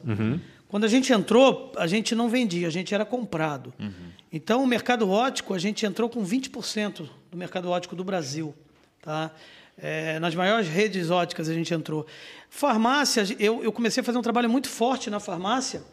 Quando 0.67 0.86
a 0.86 0.88
gente 0.88 1.13
entrou, 1.13 1.71
a 1.78 1.86
gente 1.86 2.15
não 2.15 2.30
vendia, 2.30 2.67
a 2.67 2.71
gente 2.71 2.93
era 2.95 3.06
comprado. 3.06 3.71
Então, 4.36 4.63
o 4.63 4.67
mercado 4.67 5.08
ótico, 5.12 5.54
a 5.54 5.60
gente 5.60 5.86
entrou 5.86 6.10
com 6.10 6.26
20% 6.26 7.08
do 7.30 7.38
mercado 7.38 7.69
ótico 7.69 7.96
do 7.96 8.04
Brasil. 8.04 8.56
Tá? 9.00 9.30
É, 9.78 10.17
nas 10.17 10.34
maiores 10.34 10.67
redes 10.67 11.12
óticas 11.12 11.48
a 11.48 11.54
gente 11.54 11.72
entrou. 11.72 12.08
Farmácia, 12.50 13.24
eu, 13.38 13.63
eu 13.63 13.72
comecei 13.72 14.02
a 14.02 14.04
fazer 14.04 14.17
um 14.17 14.24
trabalho 14.24 14.50
muito 14.50 14.67
forte 14.67 15.12
na 15.12 15.19
farmácia 15.19 15.84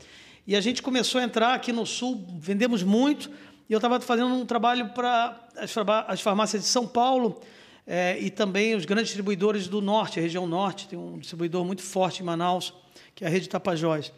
e 0.47 0.57
a 0.57 0.61
gente 0.63 0.83
começou 0.83 1.21
a 1.21 1.25
entrar 1.25 1.53
aqui 1.53 1.71
no 1.71 1.85
Sul, 1.85 2.27
vendemos 2.39 2.83
muito, 2.83 3.31
e 3.69 3.75
eu 3.75 3.77
estava 3.77 4.01
fazendo 4.01 4.35
um 4.35 4.47
trabalho 4.47 4.89
para 4.95 5.39
as, 5.59 5.71
farmá- 5.71 6.07
as 6.09 6.23
farmácias 6.23 6.63
de 6.63 6.69
São 6.69 6.87
Paulo 6.87 7.43
eh, 7.87 8.19
e 8.21 8.31
também 8.31 8.75
os 8.75 8.87
grandes 8.87 9.09
distribuidores 9.09 9.69
do 9.69 9.83
Norte, 9.83 10.19
a 10.19 10.23
região 10.23 10.47
Norte. 10.47 10.89
Tem 10.89 10.99
um 10.99 11.19
distribuidor 11.19 11.63
muito 11.63 11.83
forte 11.83 12.23
em 12.23 12.25
Manaus, 12.25 12.73
que 13.15 13.23
é 13.23 13.27
a 13.27 13.31
rede 13.31 13.51
Tapajós. 13.51 14.11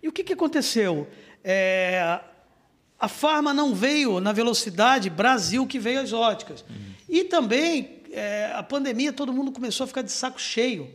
E 0.00 0.06
o 0.06 0.12
que, 0.12 0.22
que 0.22 0.32
aconteceu? 0.32 1.08
É, 1.42 2.20
a 3.00 3.08
farma 3.08 3.54
não 3.54 3.74
veio 3.74 4.20
na 4.20 4.32
velocidade 4.32 5.08
Brasil 5.08 5.66
que 5.66 5.78
veio 5.78 6.00
as 6.00 6.12
óticas. 6.12 6.64
E 7.08 7.24
também 7.24 8.00
é, 8.12 8.52
a 8.54 8.62
pandemia, 8.62 9.12
todo 9.12 9.32
mundo 9.32 9.52
começou 9.52 9.84
a 9.84 9.86
ficar 9.86 10.02
de 10.02 10.12
saco 10.12 10.40
cheio. 10.40 10.88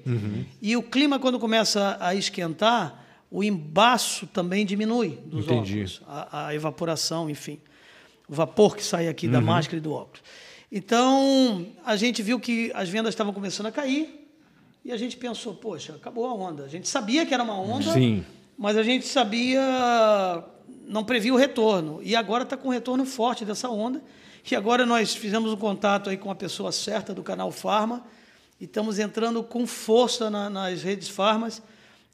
E 0.62 0.76
o 0.78 0.84
clima, 0.84 1.18
quando 1.18 1.40
começa 1.40 1.98
a 2.00 2.14
esquentar, 2.14 3.04
o 3.32 3.44
embaço 3.44 4.28
também 4.28 4.66
diminui 4.66 5.20
dos 5.26 5.46
Entendi. 5.46 5.74
óculos. 5.74 6.02
A, 6.08 6.48
a 6.48 6.56
evaporação, 6.56 7.30
enfim. 7.30 7.60
O 8.28 8.34
vapor 8.34 8.76
que 8.76 8.84
sai 8.84 9.08
aqui 9.08 9.28
da 9.28 9.42
máscara 9.42 9.78
e 9.78 9.82
do 9.82 9.94
óculos. 9.94 10.22
Então, 10.72 11.68
a 11.86 11.96
gente 11.96 12.22
viu 12.22 12.40
que 12.40 12.72
as 12.74 12.90
vendas 12.90 13.14
estavam 13.14 13.34
começando 13.34 13.68
a 13.68 13.72
cair. 13.72 14.28
E 14.84 14.92
a 14.92 14.98
gente 14.98 15.18
pensou, 15.18 15.56
poxa, 15.56 15.94
acabou 15.94 16.26
a 16.26 16.34
onda. 16.34 16.64
A 16.64 16.68
gente 16.68 16.88
sabia 16.88 17.26
que 17.26 17.34
era 17.34 17.44
uma 17.44 17.60
onda, 17.60 17.92
Sim. 17.94 18.24
mas 18.58 18.78
a 18.78 18.84
gente 18.84 19.08
sabia, 19.08 20.44
não 20.88 21.04
previa 21.04 21.34
o 21.34 21.38
retorno. 21.38 22.00
E 22.04 22.16
agora 22.16 22.44
está 22.44 22.56
com 22.58 22.70
um 22.70 22.72
retorno 22.72 23.06
forte 23.06 23.44
dessa 23.46 23.70
onda. 23.70 24.02
E 24.50 24.56
agora 24.56 24.86
nós 24.86 25.16
fizemos 25.16 25.52
um 25.52 25.58
contato 25.58 26.10
aí 26.10 26.18
com 26.18 26.30
a 26.30 26.36
pessoa 26.36 26.72
certa 26.72 27.14
do 27.14 27.24
canal 27.24 27.52
Farma 27.52 28.06
e 28.62 28.66
estamos 28.66 29.00
entrando 29.00 29.44
com 29.44 29.66
força 29.66 30.30
na- 30.30 30.50
nas 30.50 30.84
redes 30.84 31.10
farmas. 31.10 31.62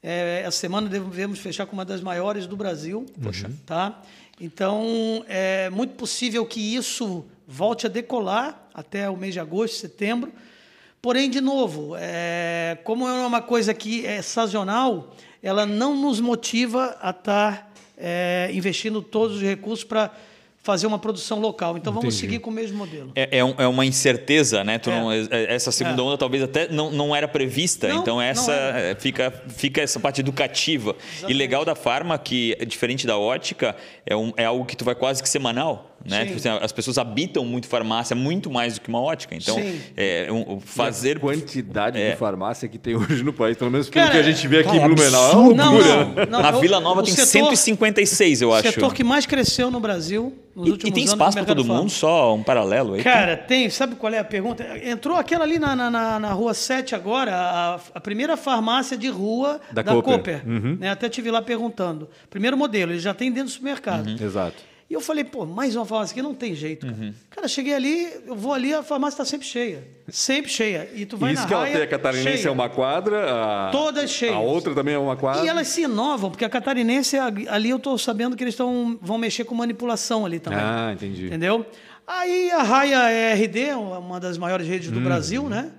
É, 0.02 0.42
essa 0.44 0.58
semana 0.58 0.88
devemos 0.88 1.38
fechar 1.38 1.66
com 1.66 1.74
uma 1.74 1.84
das 1.84 2.00
maiores 2.00 2.46
do 2.46 2.56
Brasil. 2.56 3.06
Poxa. 3.22 3.50
Tá? 3.66 4.00
Então, 4.40 5.24
é 5.28 5.70
muito 5.70 5.94
possível 5.94 6.44
que 6.46 6.74
isso 6.74 7.24
volte 7.46 7.86
a 7.86 7.88
decolar 7.88 8.66
até 8.74 9.08
o 9.08 9.16
mês 9.16 9.34
de 9.34 9.40
agosto, 9.40 9.76
setembro. 9.76 10.32
Porém, 11.00 11.28
de 11.28 11.40
novo, 11.40 11.94
é, 11.98 12.78
como 12.84 13.06
é 13.06 13.26
uma 13.26 13.42
coisa 13.42 13.74
que 13.74 14.06
é 14.06 14.22
sazonal, 14.22 15.14
ela 15.42 15.66
não 15.66 15.94
nos 16.00 16.18
motiva 16.20 16.96
a 17.00 17.10
estar 17.10 17.71
é, 18.02 18.50
investindo 18.52 19.00
todos 19.00 19.36
os 19.36 19.42
recursos 19.42 19.84
para 19.84 20.10
fazer 20.64 20.86
uma 20.86 20.98
produção 20.98 21.40
local. 21.40 21.76
Então, 21.76 21.92
vamos 21.92 22.14
Entendi. 22.14 22.20
seguir 22.20 22.38
com 22.38 22.48
o 22.50 22.52
mesmo 22.52 22.78
modelo. 22.78 23.10
É, 23.16 23.38
é 23.38 23.44
um- 23.44 23.54
é 23.58 23.66
uma 23.66 23.84
incerteza, 23.84 24.62
né? 24.62 24.78
Tu 24.78 24.90
É. 24.90 25.00
não- 25.00 25.10
é- 25.12 25.26
essa 25.48 25.72
segunda 25.72 26.00
É. 26.00 26.04
onda 26.04 26.16
talvez 26.16 26.40
até 26.42 26.68
não, 26.70 26.88
não 26.90 27.14
era 27.16 27.26
prevista. 27.26 27.88
Não, 27.88 28.00
então 28.00 28.22
essa 28.22 28.52
fica, 29.00 29.32
fica 29.48 29.80
essa 29.80 29.98
parte 29.98 30.20
educativa. 30.20 30.94
E 31.00 31.14
Exatamente. 31.16 31.36
legal 31.36 31.64
da 31.64 31.74
farma 31.74 32.16
que, 32.16 32.56
diferente 32.64 33.08
da 33.08 33.18
ótica, 33.18 33.74
é, 34.06 34.14
um- 34.14 34.32
é 34.36 34.44
algo 34.44 34.64
que 34.64 34.76
tu 34.76 34.84
vai 34.84 34.94
quase 34.94 35.20
que 35.20 35.28
semanal. 35.28 35.91
Né? 36.04 36.24
Tipo 36.26 36.36
assim, 36.38 36.48
as 36.48 36.72
pessoas 36.72 36.98
habitam 36.98 37.44
muito 37.44 37.66
farmácia, 37.66 38.14
muito 38.16 38.50
mais 38.50 38.74
do 38.74 38.80
que 38.80 38.88
uma 38.88 39.00
ótica. 39.00 39.34
Então, 39.34 39.56
é, 39.96 40.28
um- 40.30 40.60
fazer. 40.60 41.16
A 41.16 41.20
quantidade 41.20 42.00
É. 42.00 42.10
de 42.12 42.16
farmácia 42.16 42.68
que 42.68 42.78
tem 42.78 42.94
hoje 42.96 43.22
no 43.22 43.32
país, 43.32 43.56
pelo 43.56 43.70
menos 43.70 43.88
pelo 43.88 44.04
Cara, 44.06 44.16
que 44.22 44.28
a 44.28 44.32
gente 44.32 44.46
vê 44.48 44.60
aqui 44.60 44.76
em 44.76 44.80
Blumenau. 44.80 45.30
É 45.32 45.36
uma 45.36 45.70
loucura. 45.70 46.26
não, 46.26 46.60
Vila 46.60 46.80
Nova 46.80 47.00
o 47.00 47.04
tem 47.04 47.14
setor- 47.14 47.26
156, 47.56 48.42
eu 48.42 48.50
O 48.50 48.54
acho. 48.54 48.68
setor 48.72 48.92
que 48.94 49.04
mais 49.04 49.26
cresceu 49.26 49.70
no 49.70 49.80
Brasil 49.80 50.32
nos 50.54 50.68
E, 50.68 50.70
últimos 50.72 50.90
e 50.90 50.92
tem 50.92 51.02
anos 51.04 51.12
espaço 51.12 51.36
para 51.36 51.46
todo 51.46 51.64
mundo, 51.64 51.90
só 51.90 52.34
um 52.34 52.42
paralelo 52.42 52.94
aí. 52.94 53.02
Cara, 53.02 53.36
tem. 53.36 53.70
Sabe 53.70 53.94
qual 53.96 54.12
é 54.12 54.18
a 54.18 54.24
pergunta? 54.24 54.64
Entrou 54.84 55.16
aquela 55.16 55.44
ali 55.44 55.58
na, 55.58 55.74
na, 55.74 55.90
na, 55.90 56.18
na 56.18 56.32
rua 56.32 56.52
7 56.54 56.94
agora, 56.94 57.32
a, 57.34 57.80
a 57.94 58.00
primeira 58.00 58.36
farmácia 58.36 58.96
de 58.96 59.08
rua 59.08 59.60
Da 59.72 59.82
da, 59.82 59.92
Cooper. 59.92 60.12
Cooper. 60.14 60.42
Uhum. 60.46 60.76
né? 60.78 60.90
Até 60.90 61.08
tive 61.08 61.30
lá 61.30 61.40
perguntando. 61.42 62.08
Primeiro 62.28 62.56
modelo, 62.56 62.92
ele 62.92 63.00
já 63.00 63.14
tem 63.14 63.30
dentro 63.30 63.46
do 63.48 63.50
supermercado. 63.52 64.08
Exato. 64.22 64.56
E 64.92 64.94
eu 64.94 65.00
falei, 65.00 65.24
pô, 65.24 65.46
mais 65.46 65.74
uma 65.74 65.86
farmácia 65.86 66.12
aqui 66.12 66.20
não 66.20 66.34
tem 66.34 66.54
jeito. 66.54 66.84
Cara, 66.84 66.98
Uhum. 67.00 67.14
cara 67.30 67.48
cheguei 67.48 67.72
ali, 67.72 68.08
eu 68.26 68.36
vou 68.36 68.52
ali, 68.52 68.74
a 68.74 68.82
farmácia 68.82 69.14
está 69.14 69.24
sempre 69.24 69.46
cheia. 69.46 69.82
Sempre 70.06 70.50
cheia. 70.50 70.86
E 70.94 71.06
tu 71.06 71.16
vai 71.16 71.32
Isso 71.32 71.40
na 71.40 71.48
que 71.48 71.54
ela 71.54 71.62
raia, 71.62 71.74
tem, 71.76 71.82
a 71.82 71.86
catarinense 71.86 72.36
cheia. 72.42 72.48
é 72.48 72.50
uma 72.50 72.68
quadra. 72.68 73.24
A, 73.32 73.70
Todas 73.70 74.10
cheias. 74.10 74.34
A 74.34 74.40
outra 74.40 74.74
também 74.74 74.92
é 74.92 74.98
uma 74.98 75.16
quadra. 75.16 75.46
E 75.46 75.48
elas 75.48 75.66
se 75.68 75.80
inovam, 75.84 76.30
porque 76.30 76.44
a 76.44 76.50
catarinense, 76.50 77.16
ali 77.16 77.70
eu 77.70 77.78
estou 77.78 77.96
sabendo 77.96 78.36
que 78.36 78.44
eles 78.44 78.54
tão, 78.54 78.98
vão 79.00 79.16
mexer 79.16 79.44
com 79.44 79.54
manipulação 79.54 80.26
ali 80.26 80.38
também. 80.38 80.60
Ah, 80.60 80.90
entendi. 80.92 81.24
Entendeu? 81.28 81.64
Aí 82.06 82.50
a 82.50 82.62
Raia 82.62 83.10
é 83.10 83.32
RD, 83.32 83.72
uma 83.72 84.20
das 84.20 84.36
maiores 84.36 84.66
redes 84.68 84.88
Uhum. 84.88 84.94
do 84.96 85.00
Brasil, 85.00 85.48
né? 85.48 85.70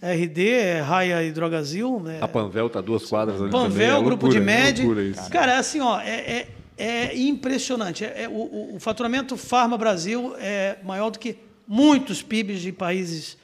RD, 0.00 0.48
é 0.48 0.80
Raia 0.80 1.22
Hidrogazil. 1.22 2.00
né? 2.00 2.20
A 2.22 2.26
Panvel 2.28 2.70
tá 2.70 2.80
duas 2.80 3.04
quadras 3.04 3.38
ali 3.42 3.50
também. 3.50 3.66
Panvel, 3.68 3.96
é 3.98 4.02
grupo 4.02 4.26
loucura, 4.26 4.30
de 4.32 4.38
é 4.38 4.40
média. 4.40 4.84
loucura. 4.86 5.12
Cara, 5.30 5.58
assim, 5.58 5.80
ó, 5.80 6.00
é, 6.00 6.46
é, 6.82 7.16
impressionante. 7.16 8.04
É, 8.04 8.22
é- 8.24 8.28
o- 8.28 8.74
o, 8.76 8.80
faturamento 8.80 9.36
Farma 9.36 9.76
Brasil 9.78 10.34
é 10.38 10.78
maior 10.84 11.10
do 11.10 11.18
que 11.18 11.36
muitos 11.66 12.22
PIBs 12.22 12.60
de 12.60 12.72
países 12.72 13.36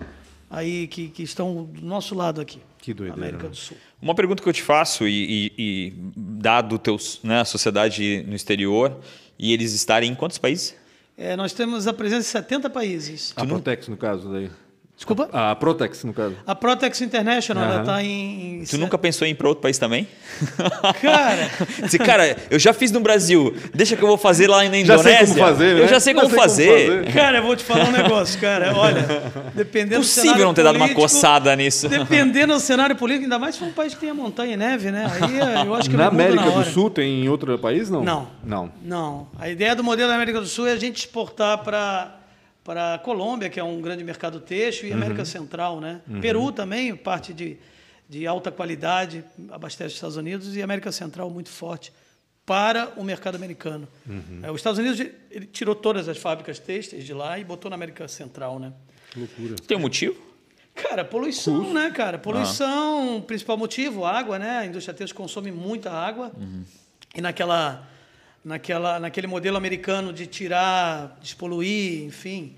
aí 0.50 0.86
que, 0.88 1.08
que 1.08 1.22
estão 1.22 1.64
do 1.64 1.82
nosso 1.84 2.14
lado 2.14 2.40
aqui. 2.40 2.60
Que 2.80 2.94
doideira, 2.94 3.20
América 3.20 3.44
né? 3.44 3.50
do 3.50 3.56
Sul. 3.56 3.76
Uma 4.00 4.14
pergunta 4.14 4.42
que 4.42 4.48
eu 4.48 4.52
te 4.52 4.62
faço, 4.62 5.06
e, 5.06 5.12
e- 5.12 5.52
e 5.58 5.92
dado 6.16 6.78
teus, 6.78 7.20
né, 7.22 7.40
a 7.40 7.44
sociedade 7.44 8.24
no 8.26 8.34
exterior, 8.34 8.98
e 9.38 9.52
eles 9.52 9.72
estarem 9.72 10.10
em 10.10 10.14
quantos 10.14 10.38
países? 10.38 10.74
É, 11.16 11.36
nós 11.36 11.52
temos 11.52 11.86
a 11.88 11.92
presença 11.92 12.28
em 12.38 12.42
70 12.42 12.70
países. 12.70 13.32
A 13.36 13.44
Protex, 13.44 13.88
no 13.88 13.96
caso, 13.96 14.30
daí. 14.32 14.48
Desculpa? 14.98 15.28
A 15.32 15.54
Protex, 15.54 16.02
no 16.02 16.12
caso. 16.12 16.34
A 16.44 16.56
Protex 16.56 17.00
International, 17.02 17.62
ela 17.62 17.72
Aham. 17.74 17.80
está 17.82 18.02
em. 18.02 18.64
Tu 18.68 18.76
nunca 18.76 18.98
pensou 18.98 19.28
em 19.28 19.30
ir 19.30 19.34
para 19.34 19.46
outro 19.46 19.62
país 19.62 19.78
também? 19.78 20.08
Cara, 21.00 21.48
cara, 22.04 22.36
eu 22.50 22.58
já 22.58 22.72
fiz 22.72 22.90
no 22.90 22.98
Brasil, 22.98 23.54
deixa 23.72 23.94
que 23.94 24.02
eu 24.02 24.08
vou 24.08 24.18
fazer 24.18 24.48
lá 24.48 24.58
na 24.58 24.64
Já 24.64 24.70
sei 24.70 24.80
Indonésia. 24.82 25.26
como 25.36 25.38
fazer, 25.46 25.74
né? 25.76 25.82
Eu 25.82 25.88
já 25.88 26.00
sei 26.00 26.14
Já 26.14 26.20
como 26.20 26.30
sei 26.30 26.36
como 26.38 26.48
fazer. 26.48 26.86
fazer. 26.88 27.12
cara, 27.14 27.38
eu 27.38 27.42
vou 27.44 27.54
te 27.54 27.62
falar 27.62 27.84
um 27.84 27.92
negócio, 27.92 28.40
cara. 28.40 28.74
Olha, 28.76 29.22
dependendo 29.54 30.00
do 30.00 30.06
Possível 30.06 30.22
cenário 30.24 30.44
não 30.46 30.52
ter 30.54 30.64
dado 30.64 30.74
uma 30.74 30.86
político, 30.88 31.00
coçada 31.00 31.54
nisso. 31.54 31.88
Dependendo 31.88 32.54
do 32.54 32.60
cenário 32.60 32.96
político, 32.96 33.22
ainda 33.26 33.38
mais 33.38 33.54
se 33.54 33.60
for 33.60 33.68
um 33.68 33.72
país 33.72 33.94
que 33.94 34.00
tenha 34.00 34.12
montanha 34.14 34.54
e 34.54 34.56
neve, 34.56 34.90
né? 34.90 35.08
Aí 35.14 35.38
eh, 35.38 35.62
eu 35.64 35.76
acho 35.76 35.88
que 35.88 35.96
Na 35.96 36.08
América 36.08 36.44
na 36.44 36.50
do. 36.50 36.64
Sul 36.64 36.90
tem 36.90 37.22
em 37.24 37.28
outro 37.28 37.56
país, 37.56 37.88
não? 37.88 38.02
Não. 38.02 38.28
Não. 38.42 38.72
Não. 38.82 39.28
A 39.38 39.48
ideia 39.48 39.76
do 39.76 39.84
modelo 39.84 40.08
da 40.08 40.16
América 40.16 40.40
do 40.40 40.46
Sul 40.48 40.66
é 40.66 40.72
a 40.72 40.76
gente 40.76 40.96
exportar 40.96 41.58
para 41.58 42.17
para 42.68 42.96
a 42.96 42.98
Colômbia, 42.98 43.48
que 43.48 43.58
é 43.58 43.64
um 43.64 43.80
grande 43.80 44.04
mercado 44.04 44.40
têxtil, 44.40 44.90
e 44.90 44.92
América 44.92 45.24
Central, 45.24 45.80
né? 45.80 46.02
Peru 46.20 46.52
também, 46.52 46.94
parte 46.94 47.32
de, 47.32 47.56
de 48.06 48.26
alta 48.26 48.52
qualidade, 48.52 49.24
abastece 49.48 49.86
os 49.86 49.94
Estados 49.94 50.18
Unidos, 50.18 50.54
e 50.54 50.60
América 50.60 50.92
Central 50.92 51.30
muito 51.30 51.48
forte 51.48 51.90
para 52.44 52.92
o 52.98 53.02
mercado 53.02 53.36
americano. 53.36 53.88
É, 54.42 54.50
os 54.50 54.58
Estados 54.58 54.78
Unidos 54.78 55.00
ele 55.30 55.46
tirou 55.46 55.74
todas 55.74 56.10
as 56.10 56.18
fábricas 56.18 56.58
têxteis 56.58 57.06
de 57.06 57.14
lá 57.14 57.38
e 57.38 57.44
botou 57.44 57.70
na 57.70 57.74
América 57.74 58.06
Central, 58.06 58.58
né? 58.58 58.70
Tem 59.66 59.74
um 59.74 59.80
motivo? 59.80 60.20
Cara, 60.74 61.06
poluição, 61.06 61.72
né, 61.72 61.90
cara? 61.90 62.18
Poluição, 62.18 63.24
principal 63.26 63.56
motivo, 63.56 64.04
água, 64.04 64.38
né? 64.38 64.58
A 64.58 64.66
indústria 64.66 64.92
têxtil 64.92 65.16
consome 65.16 65.50
muita 65.50 65.90
água. 65.90 66.32
E 67.14 67.22
naquela, 67.22 67.88
naquela, 68.44 68.98
naquele 68.98 69.26
modelo 69.26 69.56
americano 69.56 70.12
de 70.12 70.26
tirar, 70.26 71.18
despoluir, 71.20 72.04
enfim, 72.04 72.54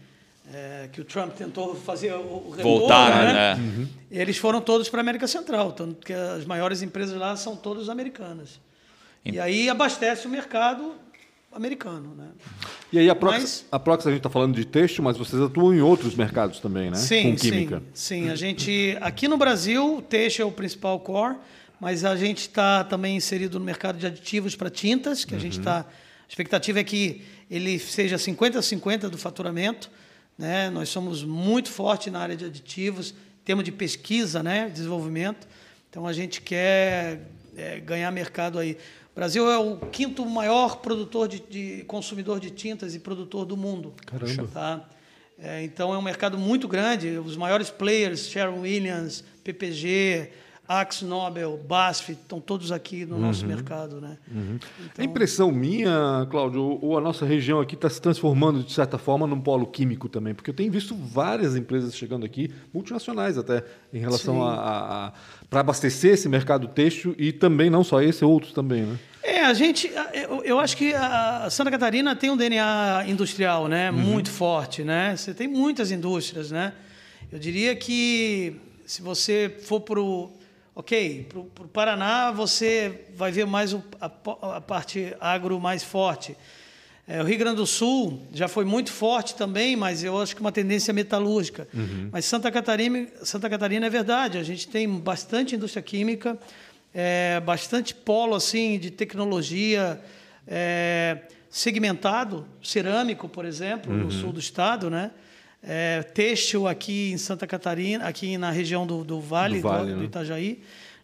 é, 0.52 0.88
que 0.92 1.00
o 1.00 1.04
Trump 1.04 1.32
tentou 1.34 1.74
fazer 1.74 2.12
o, 2.12 2.18
o 2.18 2.50
retorno, 2.50 2.78
Voltar, 2.78 3.24
né? 3.24 3.54
né? 3.54 3.86
Eles 4.10 4.36
foram 4.36 4.60
todos 4.60 4.88
para 4.88 5.00
a 5.00 5.02
América 5.02 5.26
Central, 5.26 5.72
tanto 5.72 6.04
que 6.04 6.12
as 6.12 6.44
maiores 6.44 6.82
empresas 6.82 7.16
lá 7.18 7.36
são 7.36 7.54
todas 7.56 7.88
americanas. 7.88 8.60
E 9.24 9.38
aí 9.38 9.68
abastece 9.68 10.26
o 10.26 10.30
mercado 10.30 10.94
americano, 11.52 12.14
né? 12.16 12.28
E 12.92 12.98
aí 12.98 13.10
a 13.10 13.14
Prox, 13.14 13.34
Mas- 13.38 13.66
a 13.70 13.78
Prox 13.78 14.06
a 14.06 14.10
gente 14.10 14.18
está 14.20 14.30
falando 14.30 14.54
de 14.54 14.64
têxtil, 14.64 15.02
mas 15.04 15.16
vocês 15.16 15.40
atuam 15.42 15.74
em 15.74 15.80
outros 15.80 16.14
mercados 16.14 16.58
também, 16.60 16.90
né? 16.90 16.96
Sim, 16.96 17.32
Com 17.32 17.36
química. 17.36 17.82
sim, 17.92 18.24
sim. 18.24 18.30
A 18.30 18.34
gente 18.34 18.96
aqui 19.00 19.28
no 19.28 19.36
Brasil, 19.36 19.96
o 19.98 20.02
teixe 20.02 20.40
é 20.40 20.44
o 20.44 20.50
principal 20.52 20.98
core, 21.00 21.36
mas 21.80 22.04
a 22.04 22.14
gente 22.14 22.42
está 22.42 22.84
também 22.84 23.16
inserido 23.16 23.58
no 23.58 23.64
mercado 23.64 23.98
de 23.98 24.06
aditivos 24.06 24.54
para 24.54 24.68
tintas, 24.68 25.24
que 25.24 25.34
a 25.34 25.38
gente 25.38 25.58
está. 25.58 25.80
A 25.80 25.86
expectativa 26.28 26.78
é 26.78 26.84
que 26.84 27.22
ele 27.50 27.78
seja 27.78 28.16
50-50 28.16 29.08
do 29.08 29.16
faturamento. 29.16 29.90
Né? 30.38 30.70
Nós 30.70 30.90
somos 30.90 31.24
muito 31.24 31.70
fortes 31.70 32.12
na 32.12 32.20
área 32.20 32.36
de 32.36 32.44
aditivos, 32.44 33.14
temos 33.44 33.64
de 33.64 33.72
pesquisa, 33.72 34.42
né? 34.42 34.68
desenvolvimento. 34.68 35.48
Então 35.88 36.06
a 36.06 36.12
gente 36.12 36.42
quer 36.42 37.26
é, 37.56 37.80
ganhar 37.80 38.10
mercado 38.10 38.58
aí. 38.58 38.76
O 39.12 39.14
Brasil 39.14 39.50
é 39.50 39.58
o 39.58 39.76
quinto 39.76 40.24
maior 40.24 40.76
produtor 40.76 41.26
de, 41.26 41.40
de 41.40 41.84
consumidor 41.84 42.38
de 42.38 42.50
tintas 42.50 42.94
e 42.94 43.00
produtor 43.00 43.44
do 43.44 43.56
mundo. 43.56 43.94
Caramba. 44.06 44.46
Tá? 44.48 44.88
É, 45.38 45.64
então 45.64 45.92
é 45.92 45.98
um 45.98 46.02
mercado 46.02 46.38
muito 46.38 46.68
grande. 46.68 47.18
Os 47.18 47.36
maiores 47.36 47.70
players, 47.70 48.28
Sherwin 48.28 48.60
Williams, 48.60 49.24
PPG, 49.42 50.30
Axe 50.72 51.04
Nobel, 51.04 51.58
BASF, 51.66 52.12
estão 52.12 52.40
todos 52.40 52.70
aqui 52.70 53.04
no 53.04 53.18
nosso 53.18 53.44
mercado. 53.44 54.00
Né? 54.00 54.16
É 54.96 55.02
impressão 55.02 55.50
minha, 55.50 56.24
Cláudio, 56.30 56.78
ou 56.80 56.96
a 56.96 57.00
nossa 57.00 57.26
região 57.26 57.58
aqui 57.60 57.74
está 57.74 57.90
se 57.90 58.00
transformando, 58.00 58.62
de 58.62 58.72
certa 58.72 58.96
forma, 58.96 59.26
num 59.26 59.40
polo 59.40 59.66
químico 59.66 60.08
também? 60.08 60.32
Porque 60.32 60.48
eu 60.48 60.54
tenho 60.54 60.70
visto 60.70 60.94
várias 60.94 61.56
empresas 61.56 61.96
chegando 61.96 62.24
aqui, 62.24 62.52
multinacionais 62.72 63.36
até, 63.36 63.64
em 63.92 63.98
relação 63.98 64.36
Sim. 64.36 64.42
a, 64.42 64.52
a, 64.52 65.06
a 65.08 65.12
para 65.50 65.58
abastecer 65.58 66.12
esse 66.14 66.28
mercado 66.28 66.68
têxtil 66.68 67.16
e 67.18 67.32
também, 67.32 67.68
não 67.68 67.82
só 67.82 68.00
esse, 68.00 68.24
outros 68.24 68.52
também, 68.52 68.82
né? 68.82 68.96
É, 69.24 69.40
a 69.44 69.52
gente, 69.52 69.88
a- 69.96 70.10
eu, 70.14 70.44
eu 70.44 70.60
acho 70.60 70.76
que 70.76 70.94
a 70.94 71.48
Santa 71.50 71.72
Catarina 71.72 72.14
tem 72.14 72.30
um 72.30 72.36
DNA 72.36 73.06
industrial, 73.08 73.66
né, 73.66 73.90
muito 73.90 74.30
forte, 74.30 74.84
né. 74.84 75.16
Você 75.16 75.34
tem 75.34 75.48
muitas 75.48 75.90
indústrias, 75.90 76.52
né. 76.52 76.72
Eu 77.32 77.40
diria 77.40 77.74
que 77.74 78.54
se 78.86 79.02
você 79.02 79.52
for 79.64 79.80
para 79.80 80.00
o, 80.00 80.30
ok, 80.80 81.26
para 81.28 81.38
o 81.38 81.68
Paraná, 81.68 82.30
você 82.30 83.04
vai 83.14 83.30
ver 83.30 83.46
mais 83.46 83.74
o, 83.74 83.84
a, 84.00 84.10
a 84.56 84.60
parte 84.60 85.14
agro 85.20 85.60
mais 85.60 85.84
forte. 85.84 86.34
É, 87.06 87.20
o 87.22 87.24
Rio 87.24 87.38
Grande 87.38 87.56
do 87.56 87.66
Sul 87.66 88.22
já 88.32 88.48
foi 88.48 88.64
muito 88.64 88.90
forte 88.90 89.34
também, 89.34 89.76
mas 89.76 90.02
eu 90.02 90.18
acho 90.20 90.34
que 90.34 90.40
uma 90.40 90.52
tendência 90.52 90.94
metalúrgica. 90.94 91.68
Mas 92.10 92.24
Santa 92.24 92.50
Catarina, 92.50 93.06
Santa 93.22 93.50
Catarina 93.50 93.86
é 93.86 93.90
verdade, 93.90 94.38
a 94.38 94.42
gente 94.42 94.68
tem 94.68 94.88
bastante 94.88 95.54
indústria 95.54 95.82
química, 95.82 96.38
é, 96.94 97.40
bastante 97.40 97.94
polo 97.94 98.34
assim 98.34 98.78
de 98.78 98.90
tecnologia 98.90 100.00
é, 100.46 101.18
segmentado, 101.50 102.46
cerâmico, 102.62 103.28
por 103.28 103.44
exemplo, 103.44 103.92
no 103.92 104.10
sul 104.10 104.32
do 104.32 104.40
estado, 104.40 104.88
né? 104.88 105.10
É, 105.62 106.02
têxtil 106.02 106.66
aqui 106.66 107.12
em 107.12 107.18
Santa 107.18 107.46
Catarina, 107.46 108.06
aqui 108.06 108.38
na 108.38 108.50
região 108.50 108.86
do, 108.86 109.04
do 109.04 109.20
Vale, 109.20 109.56
Do 109.56 109.62
do, 109.62 109.68
Vale, 109.68 109.92
do 109.92 109.96
né? 109.98 110.04
Itajaí, 110.04 110.61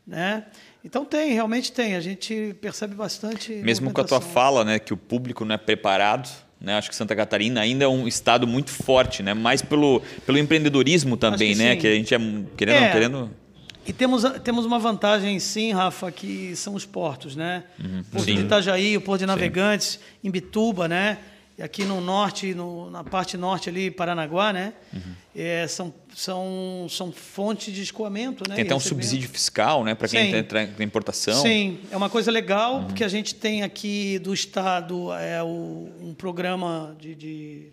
né? 0.07 0.44
Então 0.84 1.04
tem, 1.04 1.32
realmente 1.32 1.72
tem. 1.72 1.94
A 1.94 2.00
gente 2.00 2.54
percebe 2.61 2.94
bastante. 2.94 3.52
Mesmo 3.52 3.92
com 3.92 4.00
a 4.00 4.04
tua 4.04 4.20
fala, 4.20 4.64
né, 4.64 4.78
que 4.78 4.94
o 4.94 4.96
público 4.96 5.44
não 5.44 5.54
é 5.54 5.59
preparado, 5.59 6.28
né? 6.61 6.78
Acho 6.78 6.88
que 6.88 6.96
Santa 6.96 7.14
Catarina 7.14 7.61
ainda 7.61 7.84
é 7.84 7.88
um 7.88 8.09
estado 8.09 8.46
muito 8.46 8.70
forte, 8.70 9.22
né? 9.22 9.34
Mais 9.34 9.61
pelo, 9.61 10.00
pelo 10.24 10.38
empreendedorismo 10.38 11.16
também, 11.16 11.52
que 11.52 11.59
né? 11.59 11.72
sim. 11.74 11.80
Que 11.80 11.86
a 11.88 11.94
gente 11.94 12.14
é 12.14 12.18
querendo, 12.57 12.76
É. 12.76 12.80
não 12.86 12.92
querendo. 12.92 13.30
E 13.86 13.92
temos, 13.92 14.22
temos 14.42 14.64
uma 14.64 14.78
vantagem, 14.80 15.38
sim, 15.38 15.72
Rafa, 15.72 16.11
que 16.11 16.57
são 16.57 16.74
os 16.74 16.84
portos, 16.86 17.36
né? 17.36 17.62
O 17.78 17.82
Porto 17.82 18.14
Uhum. 18.14 18.20
Sim. 18.24 18.34
de 18.36 18.40
Itajaí, 18.42 18.96
o 18.96 19.00
Porto 19.00 19.20
de 19.20 19.26
Navegantes, 19.26 20.00
em 20.24 20.30
Bituba, 20.30 20.88
né? 20.88 21.18
E 21.59 21.62
aqui 21.62 21.84
no 21.86 22.02
norte, 22.02 22.54
no- 22.54 22.90
na 22.90 23.02
parte 23.02 23.36
norte 23.38 23.70
ali, 23.70 23.90
Paranaguá, 23.90 24.52
né? 24.52 24.74
Uhum. 24.92 25.00
É, 25.34 25.66
são, 25.66 25.92
são, 26.14 26.86
são 26.90 27.11
fontes 27.11 27.72
de 27.74 27.80
escoamento, 27.82 28.46
né? 28.46 28.57
Tem 28.57 28.64
até 28.64 28.74
um 28.74 28.80
subsídio 28.80 29.28
fiscal, 29.28 29.82
né? 29.82 29.94
Para 29.94 30.07
quem 30.07 30.30
Sim. 30.32 30.36
entra 30.36 30.66
na 30.78 30.84
importação. 30.84 31.40
Sim, 31.40 31.78
é 31.90 31.96
uma 31.96 32.11
coisa 32.11 32.30
legal, 32.30 32.76
Uhum. 32.80 32.84
porque 32.88 33.02
a 33.02 33.09
gente 33.09 33.34
tem 33.34 33.62
aqui 33.62 34.18
do 34.18 34.34
Estado 34.34 35.11
é, 35.14 35.42
o- 35.42 35.88
um 36.02 36.14
programa 36.14 36.94
de, 37.00 37.14
de- 37.14 37.68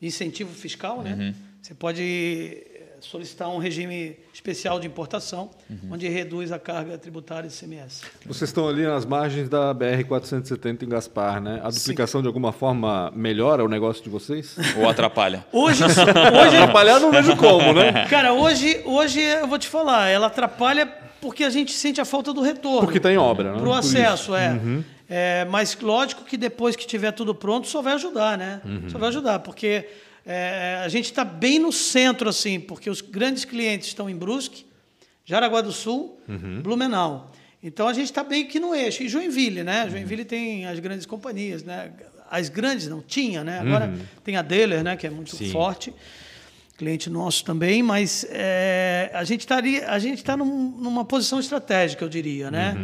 de 0.00 0.06
incentivo 0.06 0.54
fiscal, 0.54 1.02
né? 1.02 1.14
Uhum. 1.18 1.34
Você 1.60 1.74
pode 1.74 2.62
solicitar 3.06 3.48
um 3.48 3.58
regime 3.58 4.16
especial 4.32 4.78
de 4.80 4.86
importação, 4.86 5.50
Uhum. 5.70 5.90
onde 5.92 6.08
reduz 6.08 6.52
a 6.52 6.58
carga 6.58 6.96
tributária 6.98 7.48
de 7.48 7.54
CMS. 7.54 8.02
Vocês 8.24 8.50
estão 8.50 8.68
ali 8.68 8.82
nas 8.84 9.04
margens 9.04 9.48
da 9.48 9.74
BR-470 9.74 10.82
em 10.82 10.88
Gaspar, 10.88 11.40
né? 11.40 11.60
A 11.62 11.70
duplicação, 11.70 12.20
de 12.20 12.26
alguma 12.28 12.52
forma, 12.52 13.12
melhora 13.14 13.64
o 13.64 13.68
negócio 13.68 14.02
de 14.02 14.10
vocês? 14.10 14.56
Ou 14.78 14.88
atrapalha. 14.88 15.44
Hoje, 15.52 15.82
hoje 15.84 16.56
Atrapalhar 16.56 17.00
não 17.00 17.10
vejo 17.10 17.36
como, 17.36 17.72
né? 17.72 18.06
cara, 18.08 18.32
hoje, 18.32 18.80
hoje 18.84 19.20
eu 19.20 19.46
vou 19.46 19.58
te 19.58 19.68
falar, 19.68 20.08
ela 20.08 20.26
atrapalha 20.26 20.86
porque 21.20 21.44
a 21.44 21.50
gente 21.50 21.72
sente 21.72 22.00
a 22.00 22.04
falta 22.04 22.32
do 22.32 22.40
retorno. 22.42 22.80
Porque 22.82 22.98
está 22.98 23.10
em 23.12 23.16
obra, 23.16 23.52
né? 23.52 23.58
Para 23.58 23.68
o 23.68 23.72
acesso, 23.72 24.34
é. 24.34 24.58
É, 25.08 25.44
Mas 25.50 25.76
lógico 25.80 26.24
que 26.24 26.36
depois 26.36 26.74
que 26.76 26.86
tiver 26.86 27.12
tudo 27.12 27.34
pronto, 27.34 27.66
só 27.68 27.80
vai 27.80 27.94
ajudar, 27.94 28.36
né? 28.36 28.60
Só 28.88 28.98
vai 28.98 29.08
ajudar, 29.08 29.38
porque 29.40 29.88
é, 30.26 30.80
a 30.84 30.88
gente 30.88 31.04
está 31.06 31.24
bem 31.24 31.58
no 31.58 31.72
centro, 31.72 32.28
assim, 32.28 32.58
porque 32.60 32.90
os 32.90 33.00
grandes 33.00 33.44
clientes 33.44 33.88
estão 33.88 34.10
em 34.10 34.16
Brusque, 34.16 34.66
Jaraguá 35.24 35.60
do 35.60 35.72
Sul, 35.72 36.20
Blumenau. 36.62 37.32
Então 37.62 37.88
a 37.88 37.92
gente 37.92 38.06
está 38.06 38.22
bem 38.22 38.44
aqui 38.44 38.60
no 38.60 38.74
eixo. 38.74 39.02
E 39.02 39.08
Joinville, 39.08 39.62
né? 39.64 39.88
Joinville 39.90 40.24
tem 40.24 40.66
as 40.66 40.78
grandes 40.78 41.06
companhias, 41.06 41.62
né? 41.64 41.90
As 42.30 42.48
grandes 42.48 42.86
não 42.88 43.00
tinha, 43.00 43.42
né? 43.44 43.58
Agora 43.60 43.92
tem 44.24 44.36
a 44.36 44.42
Deller, 44.42 44.82
né? 44.84 44.96
Que 44.96 45.06
é 45.06 45.10
muito 45.10 45.36
forte 45.52 45.92
cliente 46.76 47.08
nosso 47.08 47.42
também, 47.42 47.82
mas 47.82 48.26
é, 48.28 49.10
a 49.14 49.24
gente 49.24 49.40
estaria, 49.40 49.88
a 49.90 49.98
gente 49.98 50.18
está 50.18 50.36
num- 50.36 50.72
numa 50.78 51.06
posição 51.06 51.40
estratégica, 51.40 52.04
eu 52.04 52.08
diria, 52.08 52.50
né? 52.50 52.76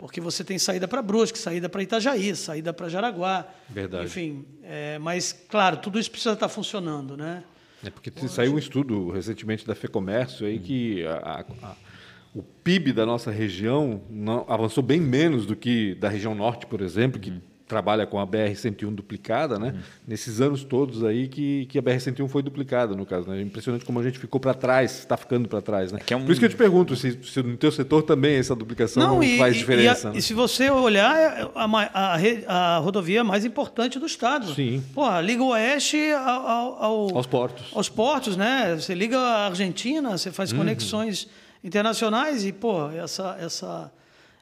Porque 0.00 0.18
você 0.18 0.42
tem 0.42 0.58
saída 0.58 0.88
para 0.88 1.02
Brusque, 1.02 1.38
saída 1.38 1.68
para 1.68 1.82
Itajaí, 1.82 2.34
saída 2.34 2.72
para 2.72 2.88
Jaraguá, 2.88 3.46
Verdade. 3.68 4.06
enfim. 4.06 4.46
é, 4.64 4.98
mas 4.98 5.30
claro, 5.46 5.76
tudo 5.76 5.98
isso 6.00 6.10
precisa 6.10 6.32
estar 6.32 6.48
funcionando, 6.48 7.18
né? 7.18 7.44
É 7.84 7.90
porque 7.90 8.10
saiu 8.26 8.54
um 8.54 8.58
estudo 8.58 9.10
recentemente 9.10 9.66
da 9.66 9.74
FEComércio 9.74 10.46
aí 10.46 10.58
que 10.58 11.04
a- 11.04 11.44
a- 11.62 11.66
a- 11.66 11.76
o 12.34 12.42
PIB 12.42 12.94
da 12.94 13.04
nossa 13.04 13.30
região 13.30 14.00
não- 14.08 14.46
avançou 14.48 14.82
bem 14.82 14.98
menos 14.98 15.44
do 15.44 15.54
que 15.54 15.94
da 15.96 16.08
região 16.08 16.34
norte, 16.34 16.64
por 16.64 16.80
exemplo, 16.80 17.20
que 17.20 17.34
trabalha 17.70 18.04
com 18.06 18.18
a 18.18 18.26
BR-101 18.26 18.92
duplicada, 18.94 19.58
né? 19.58 19.68
Uhum. 19.74 19.80
Nesses 20.08 20.40
anos 20.40 20.64
todos 20.64 21.04
aí 21.04 21.28
que, 21.28 21.64
que 21.66 21.78
a 21.78 21.82
BR-101 21.82 22.28
foi 22.28 22.42
duplicada, 22.42 22.94
no 22.96 23.06
caso. 23.06 23.30
Né? 23.30 23.38
É 23.38 23.42
impressionante 23.42 23.84
como 23.84 24.00
a 24.00 24.02
gente 24.02 24.18
ficou 24.18 24.40
para 24.40 24.52
trás, 24.52 24.98
está 24.98 25.16
ficando 25.16 25.48
para 25.48 25.62
trás, 25.62 25.92
né? 25.92 26.00
que 26.04 26.12
é 26.12 26.16
um- 26.16 26.24
Por 26.24 26.32
isso 26.32 26.40
que 26.40 26.44
eu 26.46 26.50
te 26.50 26.56
pergunto 26.56 26.96
se, 26.96 27.18
se 27.22 27.42
no 27.42 27.56
teu 27.56 27.70
setor 27.70 28.02
também 28.02 28.34
essa 28.36 28.54
duplicação 28.54 29.02
não, 29.02 29.22
e, 29.22 29.38
faz 29.38 29.56
diferença. 29.56 30.08
E, 30.08 30.10
a- 30.10 30.12
né? 30.12 30.18
e 30.18 30.22
se 30.22 30.34
você 30.34 30.68
olhar, 30.68 31.16
é 31.16 31.48
a, 31.54 31.68
ma- 31.68 31.88
a 31.94 32.16
re- 32.16 32.44
a 32.46 32.78
rodovia 32.78 33.22
mais 33.22 33.44
importante 33.44 33.98
do 33.98 34.06
estado. 34.06 34.52
Sim. 34.52 34.82
Pô, 34.92 35.08
liga 35.20 35.42
o 35.42 35.48
oeste 35.50 35.96
ao, 36.12 36.46
ao- 36.46 36.82
ao- 36.82 37.16
Aos 37.16 37.26
portos. 37.26 37.66
aos 37.72 37.88
portos, 37.88 38.36
né? 38.36 38.74
Você 38.76 38.94
liga 38.94 39.16
a 39.18 39.46
Argentina, 39.46 40.18
você 40.18 40.28
Uhum. 40.28 40.34
faz 40.34 40.52
conexões 40.52 41.28
internacionais 41.62 42.44
e, 42.44 42.52
pô, 42.52 42.88
essa, 42.90 43.36
essa, 43.40 43.92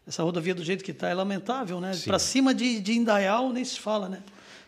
essa 0.09 0.23
rodovia 0.23 0.55
do 0.55 0.65
jeito 0.65 0.83
que 0.83 0.91
está 0.91 1.09
é 1.09 1.15
lamentável, 1.15 1.81
né? 1.81 1.93
Para 2.05 2.19
cima 2.19 2.55
de, 2.55 2.81
de 2.81 2.95
Indaial 2.95 3.53
nem 3.53 3.63
se 3.63 3.79
fala, 3.79 4.09
né? 4.09 4.21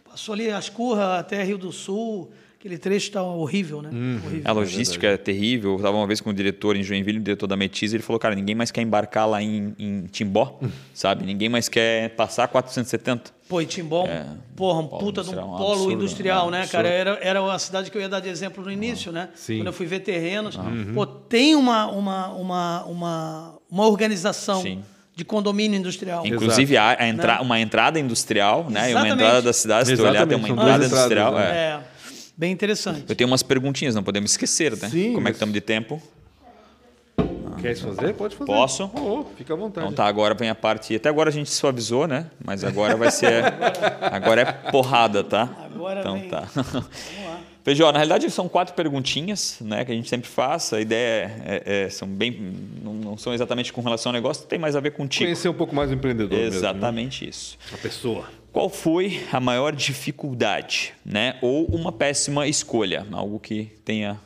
Passou 0.08 0.34
ali 0.34 0.50
Ascurra 0.50 1.18
até 1.18 1.42
Rio 1.42 1.56
do 1.56 1.72
Sul, 1.72 2.30
aquele 2.58 2.76
trecho 2.76 3.06
está 3.06 3.22
horrível, 3.22 3.80
né? 3.80 3.88
Uhum. 3.90 4.20
Horrível. 4.26 4.42
A 4.44 4.52
logística 4.52 5.06
é 5.06 5.16
terrível. 5.16 5.70
Eu 5.70 5.76
estava 5.76 5.96
uma 5.96 6.06
vez 6.06 6.20
com 6.20 6.28
o 6.28 6.34
diretor 6.34 6.76
em 6.76 6.82
Joinville, 6.82 7.18
o 7.18 7.22
diretor 7.22 7.46
da 7.46 7.56
Metiz, 7.56 7.94
ele 7.94 8.02
falou, 8.02 8.20
cara, 8.20 8.34
ninguém 8.34 8.54
mais 8.54 8.70
quer 8.70 8.82
embarcar 8.82 9.26
lá 9.26 9.42
em, 9.42 9.74
em 9.78 10.02
Timbó, 10.06 10.60
sabe? 10.92 11.24
Ninguém 11.24 11.48
mais 11.48 11.70
quer 11.70 12.10
passar 12.10 12.46
470. 12.48 13.32
Pô, 13.48 13.62
e 13.62 13.66
Timbó, 13.66 14.06
porra, 14.54 14.80
um 14.80 14.88
polo 14.88 15.04
puta 15.04 15.22
de 15.22 15.30
um 15.30 15.32
industrial, 15.32 15.54
um 15.54 15.56
polo 15.56 15.72
absurdo, 15.72 15.92
industrial, 15.94 16.50
né? 16.50 16.60
né, 16.60 16.66
cara? 16.66 16.88
Era, 16.88 17.18
era 17.22 17.42
uma 17.42 17.58
cidade 17.58 17.90
que 17.90 17.96
eu 17.96 18.02
ia 18.02 18.08
dar 18.08 18.20
de 18.20 18.28
exemplo 18.28 18.62
no 18.62 18.70
início, 18.70 19.10
né? 19.10 19.30
Sim. 19.34 19.56
Quando 19.58 19.68
eu 19.68 19.72
fui 19.72 19.86
ver 19.86 20.00
terrenos. 20.00 20.58
Pô, 20.94 21.06
tem 21.06 21.54
uma, 21.54 21.86
uma, 21.86 22.28
uma, 22.28 22.84
uma, 22.84 23.58
uma 23.70 23.86
organização 23.86 24.60
Sim. 24.60 24.82
De 25.20 25.24
condomínio 25.24 25.78
industrial. 25.78 26.26
Inclusive, 26.26 26.76
há 26.78 26.96
a 26.98 27.06
entra 27.06 27.42
uma 27.42 27.60
entrada 27.60 28.00
industrial, 28.00 28.66
né? 28.70 28.90
E 28.90 28.94
uma 28.94 29.00
Exatamente. 29.00 29.12
entrada 29.12 29.42
da 29.42 29.52
cidade, 29.52 29.88
se 29.88 29.96
tu 29.96 30.02
olhar, 30.02 30.26
tem 30.26 30.36
uma 30.38 30.48
Exatamente, 30.48 30.62
entrada 30.62 30.86
industrial. 30.86 31.34
né? 31.34 31.44
é. 31.44 31.54
É, 31.54 31.80
bem 32.36 32.50
interessante. 32.52 33.04
Eu 33.06 33.14
tenho 33.14 33.28
umas 33.28 33.42
perguntinhas, 33.42 33.94
não 33.94 34.02
podemos 34.02 34.30
esquecer, 34.30 34.72
né? 34.78 34.88
Sim, 34.88 35.12
Como 35.12 35.28
é 35.28 35.30
que 35.30 35.36
estamos 35.36 35.52
de 35.52 35.60
tempo? 35.60 36.02
Quer 37.60 37.76
fazer? 37.76 38.14
Pode 38.14 38.34
fazer. 38.34 38.50
Posso? 38.50 38.90
Oh, 38.94 39.24
fica 39.36 39.52
à 39.52 39.56
vontade. 39.56 39.86
Então 39.86 39.94
tá, 39.94 40.06
agora 40.06 40.34
vem 40.34 40.48
a 40.48 40.54
parte. 40.54 40.96
Até 40.96 41.10
agora 41.10 41.28
a 41.28 41.32
gente 41.32 41.50
suavizou, 41.50 42.06
né? 42.06 42.26
Mas 42.42 42.64
agora 42.64 42.96
vai 42.96 43.10
ser. 43.10 43.44
agora 44.00 44.40
é 44.40 44.44
porrada, 44.70 45.22
tá? 45.22 45.50
Agora 45.66 46.00
então 46.00 46.14
vem. 46.18 46.30
tá. 46.30 46.48
Feijó, 47.62 47.92
na 47.92 47.98
realidade 47.98 48.30
são 48.30 48.48
quatro 48.48 48.74
perguntinhas, 48.74 49.58
né? 49.60 49.84
Que 49.84 49.92
a 49.92 49.94
gente 49.94 50.08
sempre 50.08 50.28
faz. 50.28 50.72
A 50.72 50.80
ideia 50.80 51.30
é, 51.44 51.84
é- 51.84 51.90
são 51.90 52.08
bem. 52.08 52.54
Não, 52.82 52.94
não 52.94 53.16
são 53.18 53.34
exatamente 53.34 53.72
com 53.72 53.82
relação 53.82 54.10
ao 54.10 54.14
negócio, 54.14 54.46
tem 54.46 54.58
mais 54.58 54.74
a 54.74 54.80
ver 54.80 54.92
contigo. 54.92 55.24
Conhecer 55.26 55.48
um 55.48 55.54
pouco 55.54 55.74
mais 55.74 55.90
o 55.90 55.94
empreendedor 55.94 56.30
mesmo, 56.38 56.50
né? 56.52 56.56
Exatamente 56.56 57.28
isso. 57.28 57.58
A 57.72 57.76
pessoa. 57.76 58.24
Qual 58.52 58.68
foi 58.68 59.22
a 59.30 59.38
maior 59.38 59.74
dificuldade, 59.74 60.92
né? 61.04 61.36
Ou 61.42 61.66
uma 61.66 61.92
péssima 61.92 62.46
escolha? 62.48 63.06
Algo 63.12 63.38
que 63.38 63.64
tenha 63.84 64.18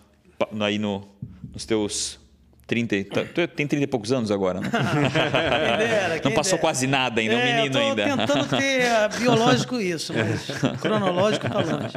aí 0.60 0.78
no, 0.78 1.06
nos 1.52 1.64
teus 1.66 2.18
30. 2.66 2.96
e- 2.96 3.04
Tu 3.04 3.48
tem 3.48 3.66
30 3.66 3.84
e 3.84 3.86
poucos 3.86 4.12
anos 4.12 4.30
agora, 4.30 4.60
né? 4.60 4.70
Quem 4.70 5.76
dera, 5.88 6.14
Não 6.14 6.20
quem 6.22 6.32
passou 6.32 6.52
dera. 6.52 6.60
quase 6.62 6.86
nada 6.86 7.20
ainda, 7.20 7.34
é 7.34 7.36
um 7.36 7.40
É, 7.40 7.56
menino 7.56 7.66
eu 7.66 7.72
tô 7.96 8.00
ainda. 8.00 8.16
tentando 8.26 8.48
ter 8.58 8.86
ah, 8.86 9.08
biológico 9.08 9.80
isso, 9.80 10.14
mas 10.14 10.46
cronológico 10.80 11.48
tá 11.48 11.60
longe. 11.60 11.94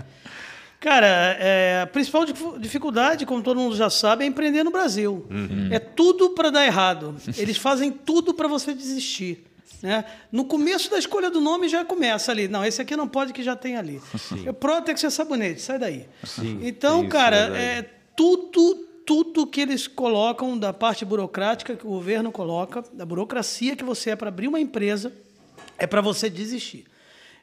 Cara, 0.80 1.08
é, 1.40 1.82
a 1.82 1.88
principal 1.88 2.24
dificuldade, 2.60 3.26
como 3.26 3.42
todo 3.42 3.60
mundo 3.60 3.76
já 3.76 3.90
sabe, 3.90 4.24
é 4.24 4.28
empreender 4.28 4.64
no 4.64 4.72
Brasil. 4.72 5.26
É 5.72 5.80
tudo 5.80 6.32
para 6.32 6.50
dar 6.52 6.66
errado. 6.66 7.16
Eles 7.36 7.58
fazem 7.58 7.92
tudo 7.92 8.34
para 8.34 8.48
você 8.48 8.74
desistir. 8.74 9.44
Né? 9.82 10.06
No 10.32 10.46
começo 10.46 10.90
da 10.90 10.98
escolha 10.98 11.30
do 11.30 11.40
nome 11.42 11.68
já 11.68 11.86
começa 11.86 12.32
ali. 12.32 12.48
Não, 12.48 12.64
esse 12.64 12.82
aqui 12.82 12.96
não 12.96 13.08
pode 13.08 13.34
que 13.34 13.44
já 13.44 13.56
tem 13.56 13.76
ali. 13.76 14.02
É 14.46 14.52
Protex 14.52 15.04
é 15.04 15.10
sabonete, 15.10 15.62
sai 15.62 15.80
daí. 15.80 16.06
então, 16.62 17.02
isso, 17.02 17.10
cara, 17.10 17.50
verdade. 17.50 17.64
é 17.64 17.90
tudo, 18.16 18.76
tudo 19.06 19.48
que 19.48 19.62
eles 19.62 19.88
colocam 19.88 20.58
da 20.58 20.74
parte 20.74 21.06
burocrática 21.06 21.76
que 21.76 21.86
o 21.86 21.90
governo 21.90 22.32
coloca, 22.32 22.84
da 22.94 23.06
burocracia 23.06 23.76
que 23.76 23.84
você 23.84 24.12
é 24.12 24.16
para 24.16 24.30
abrir 24.30 24.48
uma 24.48 24.60
empresa, 24.60 25.12
é 25.78 25.86
para 25.86 26.02
você 26.02 26.30
desistir. 26.30 26.86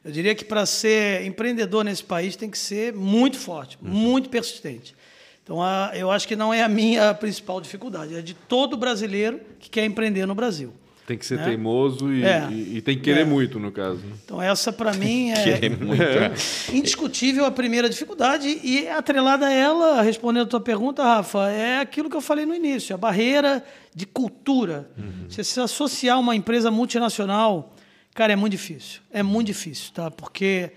Eu 0.05 0.11
diria 0.11 0.35
que 0.35 0.45
para 0.45 0.65
ser 0.67 1.25
empreendedor 1.25 1.83
nesse 1.83 2.03
país 2.03 2.35
tem 2.35 2.49
que 2.49 2.57
ser 2.59 2.93
muito 2.93 3.37
forte, 3.37 3.77
muito 3.81 4.29
persistente. 4.29 4.95
Então, 5.43 5.61
a- 5.61 5.91
eu 5.95 6.11
acho 6.11 6.27
que 6.27 6.35
não 6.35 6.53
é 6.53 6.61
a 6.63 6.69
minha 6.69 7.13
principal 7.13 7.59
dificuldade, 7.59 8.15
é 8.15 8.21
de 8.21 8.33
todo 8.35 8.77
brasileiro 8.77 9.39
que 9.59 9.69
quer 9.69 9.83
empreender 9.85 10.25
no 10.27 10.35
Brasil. 10.35 10.71
Tem 11.07 11.17
que 11.19 11.25
ser 11.25 11.37
Né? 11.37 11.45
teimoso 11.45 12.11
e, 12.11 12.23
É. 12.23 12.47
e- 12.51 12.77
e 12.77 12.81
tem 12.81 12.95
que 12.97 13.03
querer 13.03 13.21
É. 13.21 13.25
muito, 13.25 13.59
no 13.59 13.71
caso. 13.71 13.97
né? 13.97 14.13
Então, 14.25 14.41
essa 14.41 14.73
para 14.73 14.91
mim 14.93 15.29
é 15.31 15.69
muito, 15.69 16.01
é. 16.01 16.31
indiscutível 16.73 17.45
a 17.45 17.51
primeira 17.51 17.87
dificuldade 17.87 18.59
e 18.63 18.87
atrelada 18.87 19.45
a 19.47 19.51
ela, 19.51 20.01
respondendo 20.01 20.43
a 20.43 20.49
tua 20.49 20.59
pergunta, 20.61 21.03
Rafa, 21.03 21.49
é 21.51 21.79
aquilo 21.79 22.09
que 22.09 22.15
eu 22.15 22.21
falei 22.21 22.43
no 22.45 22.55
início, 22.55 22.93
a 22.95 22.97
barreira 22.97 23.63
de 23.93 24.07
cultura. 24.07 24.89
Você 25.29 25.43
se 25.43 25.59
associar 25.59 26.17
a 26.17 26.19
uma 26.19 26.35
empresa 26.35 26.71
multinacional, 26.71 27.74
cara, 28.15 28.33
é 28.33 28.35
muito 28.35 28.53
difícil. 28.53 29.01
É 29.11 29.21
muito 29.21 29.47
difícil, 29.47 29.93
tá? 29.93 30.09
Porque 30.09 30.71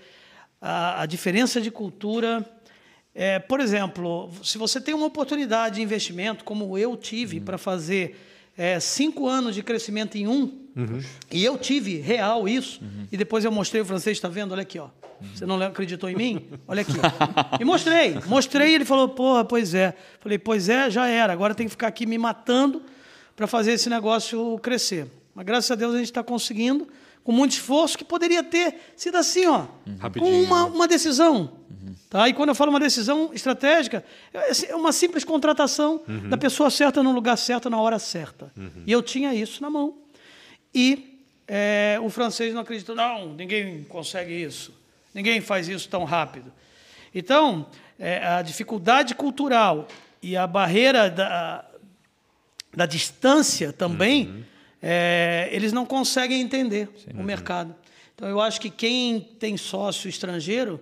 a, 0.61 1.01
a 1.01 1.05
diferença 1.07 1.59
de 1.59 1.71
cultura 1.71 2.47
é, 3.13 3.39
por 3.39 3.59
exemplo, 3.59 4.31
se 4.43 4.57
você 4.57 4.79
tem 4.79 4.93
uma 4.93 5.05
oportunidade 5.05 5.75
de 5.75 5.81
investimento, 5.81 6.43
como 6.43 6.77
eu 6.77 6.95
tive 6.95 7.39
para 7.39 7.57
fazer 7.57 8.15
é, 8.57 8.79
cinco 8.79 9.27
anos 9.27 9.55
de 9.55 9.63
crescimento 9.63 10.17
em 10.17 10.27
um, 10.27 10.57
e 11.31 11.43
eu 11.43 11.57
tive 11.57 11.97
real 11.97 12.47
isso, 12.47 12.81
e 13.11 13.17
depois 13.17 13.43
eu 13.43 13.51
mostrei 13.51 13.81
o 13.81 13.85
francês, 13.85 14.17
está 14.17 14.29
vendo? 14.29 14.53
Olha 14.53 14.61
aqui, 14.61 14.79
ó. 14.79 14.87
Você 15.35 15.45
não 15.45 15.61
acreditou 15.61 16.09
em 16.09 16.15
mim? 16.15 16.47
Olha 16.65 16.81
aqui. 16.81 16.93
E 17.59 17.65
mostrei, 17.65 18.15
mostrei, 18.25 18.71
e 18.71 18.75
ele 18.75 18.85
falou, 18.85 19.09
porra, 19.09 19.43
pois 19.43 19.73
é. 19.73 19.93
Falei, 20.21 20.37
pois 20.37 20.69
é, 20.69 20.89
já 20.89 21.07
era, 21.07 21.33
agora 21.33 21.53
tem 21.53 21.65
que 21.65 21.71
ficar 21.71 21.87
aqui 21.87 22.05
me 22.05 22.17
matando 22.17 22.81
para 23.35 23.47
fazer 23.47 23.73
esse 23.73 23.89
negócio 23.89 24.57
crescer. 24.59 25.07
Mas 25.35 25.45
graças 25.45 25.69
a 25.71 25.75
Deus 25.75 25.93
a 25.93 25.97
gente 25.97 26.07
está 26.07 26.23
conseguindo, 26.23 26.87
com 27.23 27.31
muito 27.31 27.51
esforço, 27.51 27.97
que 27.97 28.03
poderia 28.03 28.43
ter 28.43 28.75
sido 28.95 29.15
assim, 29.17 29.45
ó, 29.45 29.65
com 29.85 29.95
Rapidinho, 29.99 30.45
uma, 30.45 30.63
né? 30.63 30.71
uma 30.75 30.87
decisão. 30.87 31.51
Tá? 32.09 32.27
E 32.27 32.33
quando 32.33 32.49
eu 32.49 32.55
falo 32.55 32.71
uma 32.71 32.79
decisão 32.79 33.29
estratégica, 33.33 34.03
é 34.33 34.71
é 34.71 34.75
uma 34.75 34.91
simples 34.91 35.23
contratação 35.23 36.01
da 36.27 36.37
pessoa 36.37 36.71
certa 36.71 37.03
no 37.03 37.11
lugar 37.11 37.37
certo, 37.37 37.69
na 37.69 37.79
hora 37.79 37.99
certa. 37.99 38.51
E 38.85 38.91
eu 38.91 39.03
tinha 39.03 39.33
isso 39.33 39.61
na 39.61 39.69
mão. 39.69 39.95
E 40.73 41.19
é, 41.47 41.99
o 42.01 42.09
francês 42.09 42.53
não 42.53 42.61
acreditou, 42.61 42.95
não, 42.95 43.33
ninguém 43.33 43.83
consegue 43.83 44.33
isso, 44.33 44.73
ninguém 45.13 45.41
faz 45.41 45.67
isso 45.67 45.87
tão 45.89 46.03
rápido. 46.03 46.51
Então, 47.13 47.67
é, 47.97 48.25
a 48.25 48.41
dificuldade 48.41 49.15
cultural 49.15 49.87
e 50.21 50.37
a 50.37 50.45
barreira 50.45 51.09
da, 51.09 51.65
da 52.75 52.85
distância 52.85 53.73
também, 53.73 54.45
é, 54.81 55.49
eles 55.51 55.73
não 55.73 55.85
conseguem 55.85 56.41
entender 56.41 56.89
o 57.13 57.23
mercado. 57.23 57.75
Então, 58.15 58.27
eu 58.27 58.39
acho 58.41 58.59
que 58.59 58.69
quem 58.69 59.19
tem 59.39 59.55
sócio 59.57 60.09
estrangeiro 60.09 60.79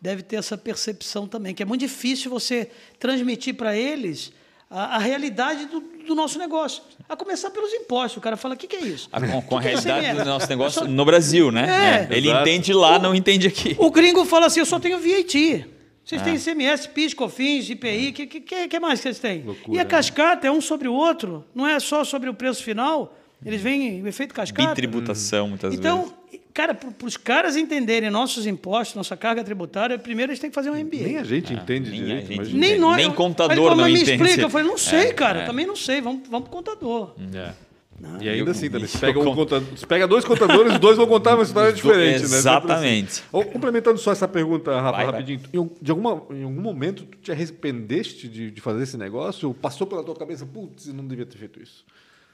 deve 0.00 0.22
ter 0.22 0.36
essa 0.36 0.56
percepção 0.56 1.26
também, 1.26 1.54
que 1.54 1.62
é 1.62 1.66
muito 1.66 1.80
difícil 1.80 2.30
você 2.30 2.70
transmitir 2.98 3.54
para 3.54 3.76
eles 3.76 4.32
a, 4.70 4.96
a 4.96 4.98
realidade 4.98 5.66
do, 5.66 5.80
do 5.80 6.14
nosso 6.14 6.38
negócio. 6.38 6.82
A 7.08 7.16
começar 7.16 7.50
pelos 7.50 7.72
impostos. 7.74 8.16
O 8.18 8.20
cara 8.20 8.36
fala, 8.36 8.54
o 8.54 8.56
que, 8.56 8.66
que 8.66 8.76
é 8.76 8.80
isso? 8.80 9.08
Com, 9.10 9.42
com 9.42 9.56
a 9.56 9.58
O 9.58 9.62
que 9.62 9.68
que 9.68 9.74
é 9.76 9.80
realidade 9.80 10.00
CMS? 10.06 10.18
do 10.24 10.24
nosso 10.30 10.48
negócio 10.48 10.80
Eu 10.80 10.84
só- 10.86 10.90
no 10.90 11.04
Brasil, 11.04 11.50
né? 11.50 12.06
É. 12.10 12.16
Ele 12.16 12.28
Exato. 12.28 12.42
entende 12.48 12.72
lá, 12.72 12.98
não 12.98 13.14
entende 13.14 13.46
aqui. 13.48 13.74
O 13.78 13.90
gringo 13.90 14.24
fala 14.24 14.46
assim, 14.46 14.60
eu 14.60 14.66
só 14.66 14.78
tenho 14.78 14.98
VAT. 14.98 15.66
Vocês 16.04 16.22
têm 16.22 16.36
ICMS, 16.36 16.88
PIS, 16.88 17.12
COFINS, 17.12 17.68
IPI, 17.68 18.08
o 18.08 18.12
que, 18.14 18.26
que, 18.26 18.40
que, 18.40 18.68
que 18.68 18.80
mais 18.80 18.98
que 18.98 19.02
vocês 19.02 19.18
têm? 19.18 19.42
Loucura, 19.42 19.76
e 19.76 19.80
a 19.80 19.84
né? 19.84 19.90
cascata 19.90 20.46
é 20.46 20.50
um 20.50 20.58
sobre 20.60 20.88
o 20.88 20.94
outro, 20.94 21.44
não 21.54 21.66
é 21.66 21.78
só 21.78 22.02
sobre 22.02 22.30
o 22.30 22.34
preço 22.34 22.62
final, 22.64 23.14
eles 23.44 23.60
vêm 23.60 24.02
o 24.02 24.06
efeito 24.08 24.34
cascata. 24.34 24.68
Bitributação, 24.70 25.48
muitas 25.48 25.70
vezes. 25.70 25.78
Então, 25.84 26.12
cara, 26.52 26.74
para 26.74 27.06
os 27.06 27.16
caras 27.16 27.56
entenderem 27.56 28.10
nossos 28.10 28.46
impostos, 28.46 28.96
nossa 28.96 29.16
carga 29.16 29.44
tributária, 29.44 29.98
primeiro 29.98 30.32
eles 30.32 30.40
têm 30.40 30.50
que 30.50 30.54
fazer 30.54 30.70
um 30.70 30.74
MBA. 30.74 30.96
Nem 30.98 31.18
a 31.18 31.24
gente 31.24 31.52
entende 31.52 31.90
nem 31.90 32.00
direito. 32.00 32.26
gente. 32.26 32.54
Nem 32.54 32.70
entende. 32.70 32.78
nós. 32.78 32.96
Nem 32.96 33.10
contador 33.12 33.54
falou, 33.56 33.70
não 33.70 33.76
mas 33.84 33.92
me 33.92 34.00
entende. 34.02 34.22
explica. 34.22 34.42
Eu 34.42 34.50
falei, 34.50 34.66
não 34.66 34.76
sei, 34.78 35.08
É, 35.08 35.12
cara. 35.12 35.40
é. 35.42 35.46
Também 35.46 35.66
não 35.66 35.76
sei. 35.76 36.00
Vamos, 36.00 36.28
vamos 36.28 36.48
pro 36.48 36.56
contador. 36.58 37.14
É. 37.34 37.52
Não. 38.00 38.22
E 38.22 38.28
ainda 38.28 38.52
assim, 38.52 38.66
também. 38.70 38.82
eu 38.82 38.88
Você 38.88 38.98
pega, 38.98 39.18
um 39.18 39.34
conta- 39.34 39.60
pega 39.88 40.06
dois 40.06 40.24
contadores, 40.24 40.72
os 40.74 40.78
dois 40.78 40.96
vão 40.96 41.06
contar 41.08 41.34
uma 41.34 41.42
história 41.42 41.72
diferente, 41.72 42.20
né? 42.28 42.36
Exatamente. 42.36 43.12
Sempre 43.14 43.40
assim. 43.40 43.50
Complementando 43.52 43.98
só 43.98 44.12
essa 44.12 44.28
pergunta, 44.28 44.72
Rafa, 44.80 44.96
Vai, 44.98 45.06
rapidinho. 45.06 45.40
Em, 45.52 45.70
de 45.82 45.90
alguma, 45.90 46.22
em 46.30 46.44
algum 46.44 46.60
momento, 46.60 47.04
tu 47.04 47.18
te 47.18 47.32
arrependeste 47.32 48.28
de, 48.28 48.52
de 48.52 48.60
fazer 48.60 48.84
esse 48.84 48.96
negócio? 48.96 49.48
Ou 49.48 49.54
passou 49.54 49.84
pela 49.84 50.04
tua 50.04 50.14
cabeça, 50.14 50.46
putz, 50.46 50.86
não 50.92 51.04
devia 51.08 51.26
ter 51.26 51.38
feito 51.38 51.60
isso? 51.60 51.84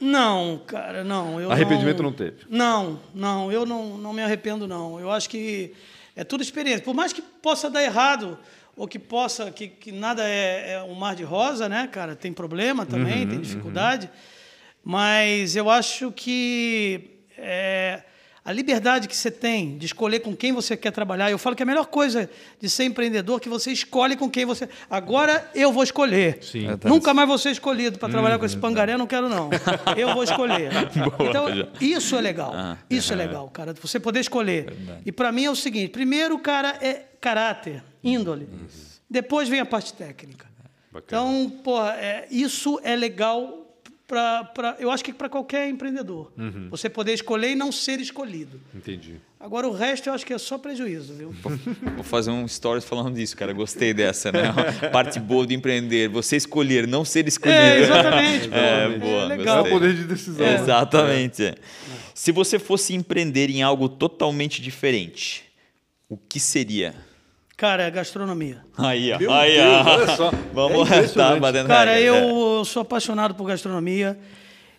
Não, 0.00 0.60
cara, 0.66 1.04
não. 1.04 1.40
Eu 1.40 1.50
Arrependimento 1.50 2.02
não 2.02 2.12
teve? 2.12 2.38
Não, 2.48 3.00
não. 3.14 3.50
Eu 3.50 3.64
não, 3.64 3.96
não 3.96 4.12
me 4.12 4.22
arrependo, 4.22 4.66
não. 4.66 4.98
Eu 5.00 5.10
acho 5.10 5.28
que 5.30 5.72
é 6.16 6.24
tudo 6.24 6.42
experiência. 6.42 6.84
Por 6.84 6.94
mais 6.94 7.12
que 7.12 7.22
possa 7.22 7.70
dar 7.70 7.82
errado, 7.82 8.38
ou 8.76 8.88
que 8.88 8.98
possa, 8.98 9.50
que, 9.50 9.68
que 9.68 9.92
nada 9.92 10.28
é, 10.28 10.72
é 10.72 10.82
um 10.82 10.94
mar 10.94 11.14
de 11.14 11.22
rosa, 11.22 11.68
né, 11.68 11.88
cara? 11.90 12.16
Tem 12.16 12.32
problema 12.32 12.84
também, 12.84 13.22
Uhum, 13.22 13.30
tem 13.30 13.40
dificuldade. 13.40 14.10
Mas 14.82 15.56
eu 15.56 15.70
acho 15.70 16.12
que 16.12 17.10
é, 17.38 18.02
a 18.44 18.52
liberdade 18.52 19.08
que 19.08 19.16
você 19.16 19.30
tem 19.30 19.78
de 19.78 19.86
escolher 19.86 20.20
com 20.20 20.36
quem 20.36 20.52
você 20.52 20.76
quer 20.76 20.90
trabalhar. 20.90 21.30
Eu 21.30 21.38
falo 21.38 21.56
que 21.56 21.62
a 21.62 21.66
melhor 21.66 21.86
coisa 21.86 22.28
de 22.60 22.68
ser 22.68 22.84
empreendedor 22.84 23.38
é 23.38 23.40
que 23.40 23.48
você 23.48 23.72
escolhe 23.72 24.16
com 24.16 24.28
quem 24.28 24.44
você. 24.44 24.68
Agora 24.90 25.50
eu 25.54 25.72
vou 25.72 25.82
escolher. 25.82 26.38
Sim. 26.42 26.66
Nunca 26.84 27.14
mais 27.14 27.26
vou 27.26 27.38
ser 27.38 27.52
escolhido 27.52 27.98
para 27.98 28.10
trabalhar 28.10 28.38
com 28.38 28.44
esse 28.44 28.56
pangaré, 28.56 28.98
não 28.98 29.06
quero, 29.06 29.30
não. 29.30 29.48
Eu 29.96 30.12
vou 30.12 30.22
escolher. 30.22 30.70
Boa, 31.16 31.30
então, 31.30 31.56
já. 31.56 31.68
isso 31.80 32.16
é 32.16 32.20
legal. 32.20 32.52
Ah, 32.54 32.76
isso 32.90 33.14
é 33.14 33.16
legal, 33.16 33.48
cara. 33.48 33.74
Você 33.80 33.98
poder 33.98 34.20
escolher. 34.20 34.74
E 35.06 35.10
para 35.10 35.32
mim 35.32 35.46
é 35.46 35.50
o 35.50 35.56
seguinte: 35.56 35.88
primeiro, 35.88 36.38
cara, 36.38 36.76
é 36.82 37.04
caráter, 37.18 37.82
índole. 38.02 38.46
Depois 39.08 39.48
vem 39.48 39.60
a 39.60 39.66
parte 39.66 39.94
técnica. 39.94 40.46
Então, 40.94 41.50
porra, 41.64 41.94
é, 41.94 42.28
isso 42.30 42.78
é 42.84 42.94
legal 42.94 43.63
para. 44.06 44.76
Eu 44.78 44.90
acho 44.90 45.04
que 45.04 45.12
para 45.12 45.28
qualquer 45.28 45.68
empreendedor. 45.68 46.32
Você 46.70 46.88
poder 46.88 47.12
escolher 47.14 47.50
e 47.52 47.54
não 47.54 47.72
ser 47.72 48.00
escolhido. 48.00 48.60
Entendi. 48.74 49.16
Agora, 49.40 49.68
o 49.68 49.72
resto 49.72 50.08
eu 50.08 50.14
acho 50.14 50.24
que 50.24 50.32
é 50.32 50.38
só 50.38 50.56
prejuízo, 50.56 51.12
viu? 51.14 51.34
Vou 51.94 52.02
fazer 52.04 52.30
um 52.30 52.48
stories 52.48 52.84
falando 52.84 53.14
disso, 53.14 53.36
cara. 53.36 53.52
Gostei 53.52 53.92
dessa, 53.92 54.32
né? 54.32 54.52
Parte 54.90 55.20
boa 55.20 55.46
de 55.46 55.54
empreender. 55.54 56.08
Você 56.08 56.36
escolher, 56.36 56.86
não 56.86 57.04
ser 57.04 57.28
escolhido. 57.28 57.58
É, 57.60 57.80
exatamente. 57.80 58.48
É, 58.54 58.84
É 58.94 58.98
boa. 58.98 59.24
legal. 59.26 59.56
É 59.58 59.60
o 59.60 59.62
gostei. 59.64 59.72
poder 59.78 59.94
de 59.94 60.04
decisão. 60.04 60.46
né? 60.46 60.54
Exatamente. 60.54 61.44
é. 61.44 61.54
Se 62.14 62.32
você 62.32 62.58
fosse 62.58 62.94
empreender 62.94 63.50
em 63.50 63.62
algo 63.62 63.88
totalmente 63.88 64.62
diferente, 64.62 65.44
o 66.08 66.16
que 66.16 66.40
seria? 66.40 66.94
Cara, 67.64 67.84
é 67.84 67.90
gastronomia. 67.90 68.58
Aí, 68.76 69.10
ó. 69.10 69.18
Meu 69.18 69.32
aí, 69.32 69.52
Deus, 69.56 69.86
ó. 69.86 69.90
olha 69.90 70.16
só. 70.16 70.32
Vamos 70.52 70.90
É 70.90 71.02
tá 71.08 71.36
batendo 71.36 71.66
Cara, 71.66 71.98
eu, 71.98 72.14
é. 72.14 72.58
eu 72.58 72.64
sou 72.66 72.82
apaixonado 72.82 73.34
por 73.34 73.46
gastronomia. 73.46 74.18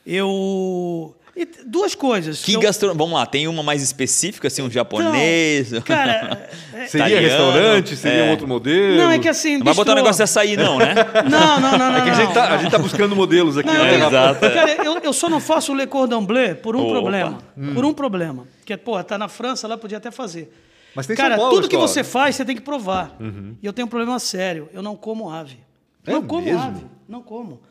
Eu. 0.06 1.16
e 1.36 1.48
duas 1.66 1.96
coisas. 1.96 2.44
Que 2.44 2.54
eu- 2.54 2.60
gastro... 2.60 2.94
Vamos 2.94 3.14
lá, 3.16 3.26
tem 3.26 3.48
uma 3.48 3.64
mais 3.64 3.82
específica, 3.82 4.50
assim, 4.50 4.62
um 4.62 4.70
japonês? 4.70 5.70
Então, 5.70 5.82
cara, 5.82 6.48
é- 6.76 6.86
Seria 6.86 7.08
Italiano, 7.08 7.28
restaurante? 7.28 7.96
Seria 7.98 8.20
é. 8.20 8.28
um 8.28 8.32
outro 8.32 8.48
modelo? 8.48 8.98
não, 8.98 9.10
é 9.10 9.18
que 9.18 9.30
assim. 9.30 9.58
Não 9.58 9.66
vai 9.66 9.74
botar 9.74 9.94
um 9.94 9.96
negócio 9.96 10.18
de 10.18 10.24
açaí, 10.24 10.56
não, 10.56 10.78
né? 10.78 10.94
Não, 11.28 11.60
não, 11.60 11.72
não, 11.80 11.92
não. 11.92 11.98
É 11.98 12.04
que 12.04 12.10
a 12.12 12.14
gente, 12.14 12.34
tá, 12.36 12.50
não. 12.50 12.56
a 12.56 12.58
gente 12.60 12.72
tá 12.72 12.78
buscando 12.78 13.16
modelos 13.16 13.58
aqui. 13.58 13.68
Não, 13.68 13.84
né? 13.84 13.96
eu- 14.00 14.08
Exato. 14.08 14.40
Cara, 14.42 14.86
eu, 14.86 15.00
eu 15.00 15.12
só 15.12 15.28
não 15.28 15.40
faço 15.40 15.72
o 15.72 15.76
Le 15.76 15.88
Cordon 15.88 16.24
Bleu 16.24 16.56
por 16.58 16.76
um 16.76 16.82
Opa. 16.84 16.92
problema. 16.92 17.40
Hum. 17.58 17.74
Por 17.74 17.84
um 17.84 17.94
problema. 17.96 18.46
Que, 18.64 18.78
porra, 18.78 19.04
tá 19.04 19.18
na 19.18 19.28
França, 19.28 19.68
lá 19.68 19.76
podia 19.76 19.98
até 19.98 20.12
fazer. 20.12 20.54
Mas 20.96 21.06
tem 21.08 21.14
em 21.14 21.18
Cara, 21.18 21.36
São 21.36 21.44
Paulo, 21.44 21.56
tudo 21.58 21.70
que 21.70 21.78
você 21.78 22.04
faz, 22.04 22.36
você 22.36 22.46
tem 22.46 22.56
que 22.56 22.62
provar. 22.62 23.16
E 23.62 23.66
eu 23.66 23.74
tenho 23.74 23.86
um 23.86 23.90
problema 23.90 24.18
sério. 24.20 24.70
Eu 24.74 24.82
não 24.82 24.96
como 24.96 25.30
ave. 25.30 25.60
É 26.08 26.12
não 26.12 26.24
como 26.24 26.42
mesmo? 26.44 26.60
ave. 26.62 26.86
Não 27.08 27.22
como. 27.22 27.62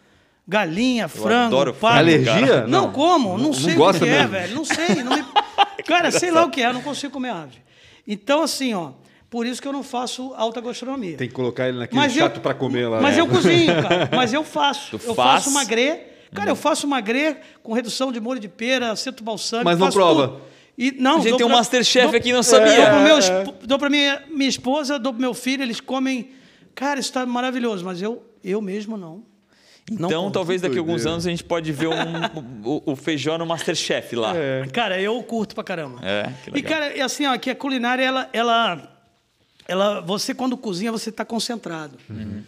Galinha, 0.46 1.08
frango, 1.08 1.46
adoro 1.56 1.72
pato. 1.72 1.94
frango, 1.94 1.98
Alergia? 2.00 2.46
cara. 2.46 2.66
Não, 2.66 2.92
como, 2.92 3.30
não, 3.38 3.44
Não- 3.46 3.52
sei 3.54 3.74
não 3.76 3.86
o 3.86 3.92
que 3.94 4.04
é, 4.04 4.08
mesmo? 4.10 4.28
velho. 4.28 4.54
Não 4.56 4.64
sei. 4.64 5.02
Não 5.02 5.16
me... 5.16 5.24
Cara, 5.86 6.10
sei 6.10 6.30
lá 6.30 6.44
o 6.44 6.50
que 6.50 6.60
é, 6.62 6.70
não 6.72 6.82
consigo 6.82 7.12
comer 7.12 7.30
ave. 7.30 7.58
Então, 8.06 8.42
assim, 8.42 8.74
ó, 8.74 8.90
por 9.30 9.46
isso 9.46 9.62
que 9.62 9.66
eu 9.66 9.72
não 9.72 9.82
faço 9.82 10.34
alta 10.36 10.60
gastronomia. 10.60 11.16
Tem 11.16 11.28
que 11.28 11.34
colocar 11.34 11.68
ele 11.68 11.78
naquele 11.78 11.98
Mas 11.98 12.12
chato 12.12 12.36
eu, 12.36 12.42
pra 12.42 12.52
comer 12.52 12.88
lá. 12.88 13.00
Mas 13.00 13.14
né? 13.16 13.22
eu 13.22 13.26
cozinho, 13.26 13.72
cara. 13.82 14.10
Mas 14.14 14.34
eu 14.34 14.44
faço. 14.44 14.98
Tu 14.98 15.06
eu 15.06 15.14
faz? 15.14 15.44
faço 15.44 15.50
magrê. 15.54 16.00
Cara, 16.34 16.50
eu 16.50 16.56
faço 16.56 16.86
magrê 16.86 17.36
com 17.62 17.72
redução 17.72 18.12
de 18.12 18.20
molho 18.20 18.40
de 18.40 18.48
pera, 18.48 18.90
aceto 18.90 19.22
balsâmico. 19.24 19.64
Mas 19.64 19.78
não 19.78 19.86
faço 19.86 19.96
prova. 19.98 20.28
tudo. 20.28 20.40
E, 20.76 20.90
não, 20.92 21.12
A 21.12 21.20
gente 21.20 21.28
dou 21.30 21.36
tem 21.38 21.46
um 21.46 21.50
pra- 21.50 21.58
Masterchef 21.58 22.06
dou- 22.08 22.16
aqui, 22.16 22.28
não 22.32 22.36
Dou 22.36 22.42
sabia. 22.42 22.72
É. 22.72 23.18
esp- 23.18 23.64
dou 23.64 23.78
pra 23.78 23.88
minha, 23.88 24.22
minha 24.28 24.48
esposa, 24.48 24.98
dou 24.98 25.12
pro 25.12 25.20
meu 25.22 25.32
filho, 25.34 25.62
eles 25.62 25.80
comem. 25.80 26.30
Cara, 26.74 26.98
isso 26.98 27.12
tá 27.12 27.24
maravilhoso, 27.24 27.84
mas 27.84 28.02
eu, 28.02 28.22
eu 28.42 28.60
mesmo 28.60 28.96
não. 28.96 29.22
Não 29.90 30.08
Então, 30.08 30.30
talvez 30.30 30.62
daqui 30.62 30.76
a 30.76 30.80
alguns 30.80 31.04
anos 31.06 31.26
a 31.26 31.30
gente 31.30 31.44
pode 31.44 31.70
ver 31.70 31.88
um- 31.88 31.92
o, 32.64 32.92
o 32.92 32.96
feijão 32.96 33.36
no 33.38 33.44
Masterchef 33.46 34.16
lá. 34.16 34.32
É, 34.36 34.66
Cara, 34.72 35.00
eu 35.00 35.22
curto 35.22 35.54
pra 35.54 35.62
caramba. 35.62 36.00
que 36.42 36.58
E, 36.58 36.62
cara, 36.62 37.04
assim, 37.04 37.26
ó, 37.26 37.36
que 37.38 37.50
a 37.50 37.54
culinária, 37.54 38.02
ela, 38.02 38.28
ela, 38.32 38.90
ela, 39.68 40.00
você 40.00 40.34
quando 40.34 40.56
cozinha, 40.56 40.90
você 40.90 41.10
está 41.10 41.24
concentrado. 41.24 41.98
Uhum. 42.10 42.42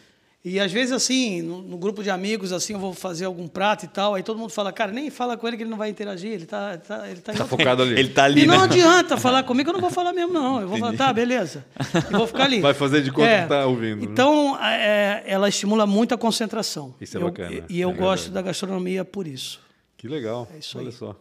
E 0.48 0.60
às 0.60 0.70
vezes, 0.70 0.92
assim, 0.92 1.42
no, 1.42 1.60
no 1.60 1.76
grupo 1.76 2.04
de 2.04 2.08
amigos, 2.10 2.52
assim, 2.52 2.74
eu 2.74 2.78
vou 2.78 2.94
fazer 2.94 3.24
algum 3.24 3.48
prato 3.48 3.84
e 3.84 3.88
tal, 3.88 4.14
aí 4.14 4.22
todo 4.22 4.38
mundo 4.38 4.50
fala, 4.50 4.72
cara, 4.72 4.92
nem 4.92 5.10
fala 5.10 5.36
com 5.36 5.48
ele 5.48 5.56
que 5.56 5.64
ele 5.64 5.70
não 5.70 5.76
vai 5.76 5.88
interagir, 5.90 6.30
ele 6.30 6.46
tá, 6.46 6.78
tá, 6.78 7.10
ele 7.10 7.20
tá, 7.20 7.32
Tá 7.32 7.44
focado 7.46 7.82
ali. 7.82 7.98
Ele 7.98 8.10
tá 8.10 8.22
ali, 8.26 8.42
E 8.42 8.46
não 8.46 8.58
né? 8.58 8.62
adianta 8.64 9.16
falar 9.16 9.42
comigo, 9.42 9.70
eu 9.70 9.72
não 9.74 9.80
vou 9.80 9.90
falar 9.90 10.12
mesmo, 10.12 10.32
não. 10.32 10.60
Eu 10.60 10.68
vou 10.68 10.78
falar, 10.78 10.96
tá, 10.96 11.12
beleza. 11.12 11.64
E 12.08 12.12
vou 12.16 12.28
ficar 12.28 12.44
ali. 12.44 12.60
Vai 12.60 12.74
fazer 12.74 13.02
de 13.02 13.10
conta 13.10 13.42
que 13.42 13.48
tá 13.48 13.66
ouvindo, 13.66 14.02
né? 14.02 14.08
Então, 14.08 14.56
é, 14.62 15.24
ela 15.26 15.48
estimula 15.48 15.84
muito 15.84 16.14
a 16.14 16.16
concentração. 16.18 16.94
Isso 17.00 17.18
é 17.18 17.20
Eu- 17.20 17.24
bacana, 17.24 17.64
E, 17.68 17.78
e 17.78 17.80
eu 17.80 17.90
é 17.90 17.94
gosto 17.94 18.24
verdade. 18.26 18.34
da 18.34 18.42
gastronomia 18.42 19.04
por 19.04 19.26
isso. 19.26 19.58
Que 19.96 20.06
legal. 20.06 20.46
É 20.54 20.58
isso 20.58 20.78
Olha 20.78 20.86
aí. 20.90 20.92
só. 20.92 21.16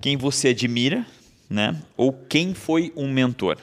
Quem 0.00 0.16
você 0.16 0.48
admira, 0.48 1.06
né? 1.48 1.76
Ou 1.96 2.12
quem 2.12 2.52
foi 2.52 2.92
um 2.96 3.12
mentor? 3.12 3.58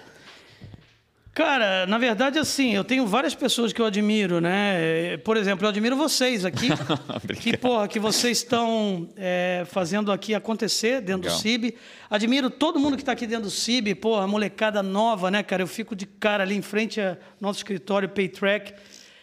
Cara, 1.34 1.88
na 1.88 1.98
verdade, 1.98 2.38
assim, 2.38 2.74
eu 2.76 2.84
tenho 2.84 3.08
várias 3.08 3.34
pessoas 3.34 3.72
que 3.72 3.82
eu 3.82 3.86
admiro, 3.86 4.42
né? 4.42 5.16
Por 5.24 5.38
exemplo, 5.38 5.66
eu 5.66 5.70
admiro 5.70 5.96
vocês 5.96 6.44
aqui, 6.44 6.68
que, 7.40 7.56
porra, 7.56 7.88
que 7.88 8.00
vocês 8.02 8.40
estão 8.40 9.08
é, 9.16 9.64
fazendo 9.66 10.12
aqui 10.12 10.36
acontecer 10.36 11.00
dentro 11.00 11.22
Legal. 11.24 11.38
do 11.38 11.42
CIB. 11.42 11.76
Admiro 12.10 12.50
todo 12.50 12.78
mundo 12.82 12.98
que 12.98 13.02
está 13.02 13.14
aqui 13.14 13.26
dentro 13.26 13.46
do 13.46 13.50
CIB, 13.52 13.96
porra, 13.96 14.28
molecada 14.28 14.84
nova, 14.84 15.32
né, 15.32 15.42
cara? 15.42 15.64
Eu 15.64 15.68
fico 15.68 15.96
de 15.96 16.06
cara 16.06 16.44
ali 16.44 16.54
em 16.56 16.62
frente 16.62 17.00
ao 17.00 17.16
nosso 17.40 17.60
escritório 17.60 18.10
Paytrack, 18.10 18.74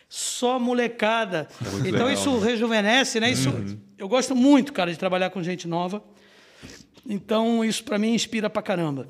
só 0.08 0.58
molecada. 0.58 1.46
então 1.60 1.78
legal, 1.82 2.06
Uhum. 2.06 2.12
isso 2.14 2.38
rejuvenesce, 2.38 3.20
né? 3.20 3.30
Isso, 3.30 3.52
Eu 3.98 4.08
gosto 4.08 4.34
muito, 4.34 4.72
cara, 4.72 4.90
de 4.90 4.98
trabalhar 4.98 5.28
com 5.28 5.42
gente 5.42 5.68
nova. 5.68 6.02
Então 7.06 7.62
isso 7.62 7.84
para 7.84 7.98
mim 7.98 8.14
inspira 8.14 8.48
pra 8.48 8.62
caramba. 8.62 9.08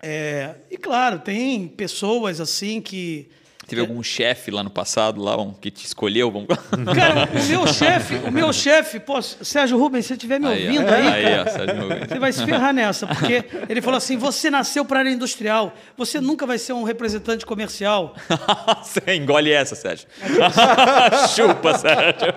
É, 0.00 0.54
e 0.70 0.76
claro, 0.76 1.18
tem 1.18 1.66
pessoas 1.68 2.40
assim 2.40 2.80
que. 2.80 3.28
Teve 3.68 3.82
algum 3.82 4.02
chefe 4.02 4.50
lá 4.50 4.62
no 4.62 4.70
passado, 4.70 5.22
lá 5.22 5.36
um, 5.36 5.52
que 5.52 5.70
te 5.70 5.84
escolheu? 5.84 6.30
Vamos... 6.30 6.48
Cara, 6.96 7.28
o 7.30 7.46
meu 7.46 7.66
chefe, 7.66 8.14
o 8.14 8.32
meu 8.32 8.50
chefe, 8.50 8.98
pô, 8.98 9.20
Sérgio 9.20 9.78
Rubens, 9.78 10.06
se 10.06 10.08
você 10.08 10.14
estiver 10.14 10.40
me 10.40 10.46
Aí, 10.46 10.66
ouvindo 10.68 10.88
aí, 10.88 11.06
Aí, 11.06 11.22
cara, 11.22 11.42
ó, 11.42 11.50
Sérgio 11.50 11.82
Rubens. 11.82 12.08
você 12.08 12.18
vai 12.18 12.32
se 12.32 12.44
ferrar 12.46 12.72
nessa, 12.72 13.06
porque 13.06 13.44
ele 13.68 13.82
falou 13.82 13.98
assim: 13.98 14.16
você 14.16 14.50
nasceu 14.50 14.86
para 14.86 15.00
a 15.00 15.00
área 15.00 15.10
industrial, 15.10 15.74
você 15.98 16.18
nunca 16.18 16.46
vai 16.46 16.56
ser 16.56 16.72
um 16.72 16.82
representante 16.82 17.44
comercial. 17.44 18.14
Você 18.82 19.14
engole 19.14 19.50
essa, 19.50 19.74
Sérgio. 19.74 20.06
Chupa, 21.34 21.76
Sérgio. 21.76 22.34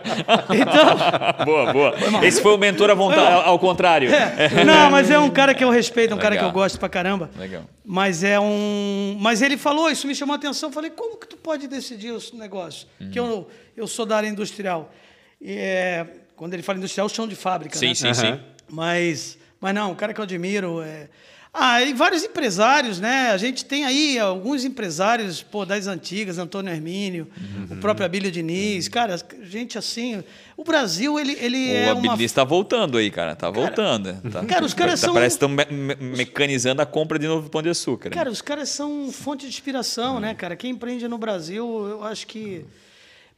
Então, 0.50 1.46
boa, 1.46 1.72
boa. 1.72 1.96
Esse 2.26 2.42
foi 2.42 2.54
o 2.54 2.58
mentor 2.58 2.90
à 2.90 2.94
vontade, 2.94 3.44
ao, 3.46 3.58
contrário. 3.58 4.14
é, 4.14 4.64
não, 4.66 4.92
mas 4.92 5.10
é 5.10 5.18
um 5.18 5.30
cara 5.30 5.54
que 5.54 5.64
eu 5.64 5.70
respeito, 5.70 6.14
um 6.14 6.18
cara 6.18 6.36
que 6.36 6.42
Legal. 6.42 6.50
eu 6.50 6.54
gosto 6.54 6.80
pra 6.80 6.90
caramba. 6.90 7.30
Legal. 7.38 7.64
Mas 7.94 8.24
é 8.24 8.40
um. 8.40 9.18
Mas 9.20 9.42
ele 9.42 9.58
falou, 9.58 9.90
isso 9.90 10.08
me 10.08 10.16
chamou 10.16 10.32
a 10.32 10.38
atenção. 10.38 10.70
Eu 10.70 10.74
falei, 10.74 10.90
como 10.92 11.18
que 11.18 11.28
tu 11.28 11.36
pode 11.36 11.68
decidir 11.68 12.12
os 12.12 12.32
negócios? 12.32 12.88
Que 13.12 13.20
eu, 13.20 13.50
eu 13.76 13.86
sou 13.86 14.06
da 14.06 14.16
área 14.16 14.30
industrial. 14.30 14.94
E, 15.42 15.52
é, 15.58 16.08
quando 16.38 16.54
ele 16.54 16.64
fala 16.64 16.78
industrial, 16.78 17.10
chão 17.10 17.28
de 17.28 17.36
fábrica. 17.36 17.78
Sim, 17.78 17.88
né? 17.88 17.96
sim, 17.96 18.14
sim. 18.14 18.40
Mas, 18.70 19.38
mas 19.60 19.76
não, 19.76 19.92
um 19.92 19.96
cara 19.96 20.14
que 20.14 20.22
eu 20.22 20.24
admiro. 20.24 20.82
É... 20.82 21.10
Ah, 21.54 21.82
e 21.82 21.94
vários 21.94 22.24
empresários, 22.24 22.98
né? 23.02 23.30
A 23.32 23.38
gente 23.38 23.66
tem 23.66 23.84
aí 23.84 24.18
alguns 24.18 24.64
empresários 24.64 25.44
pô, 25.44 25.66
das 25.66 25.86
antigas, 25.86 26.38
Antônio 26.38 26.72
Hermínio, 26.72 27.28
o 27.70 27.76
próprio 27.76 28.06
Abílio 28.06 28.32
Diniz, 28.32 28.88
cara, 28.88 29.18
gente 29.44 29.78
assim. 29.78 30.24
O 30.56 30.64
Brasil, 30.64 31.20
ele, 31.20 31.34
ele 31.42 31.58
O 31.72 31.76
é 31.76 31.94
uma. 31.94 32.14
Abilis 32.14 32.32
tá 32.32 32.46
voltando 32.46 32.98
aí, 32.98 33.12
cara. 33.12 33.36
Tá 33.36 33.50
voltando. 33.50 34.14
Tá- 34.32 34.46
Cara, 34.46 34.64
os 34.64 34.74
caras 34.74 35.02
tá- 35.02 35.08
são- 35.08 35.14
Parece 35.14 35.38
que 35.38 35.46
estão 35.46 35.50
me- 35.50 35.96
me- 35.96 36.16
mecanizando 36.18 36.82
a 36.82 36.86
compra 36.86 37.20
de 37.20 37.28
novo 37.28 37.50
pão 37.50 37.62
de 37.62 37.68
açúcar. 37.68 38.10
né? 38.10 38.16
Cara, 38.16 38.30
os 38.32 38.42
caras 38.42 38.70
são 38.70 39.12
fonte 39.12 39.42
de 39.42 39.50
inspiração, 39.50 40.22
né, 40.22 40.34
cara? 40.34 40.56
Quem 40.56 40.72
empreende 40.72 41.06
no 41.10 41.18
Brasil, 41.18 41.66
eu 41.90 42.04
acho 42.06 42.28
que. 42.28 42.66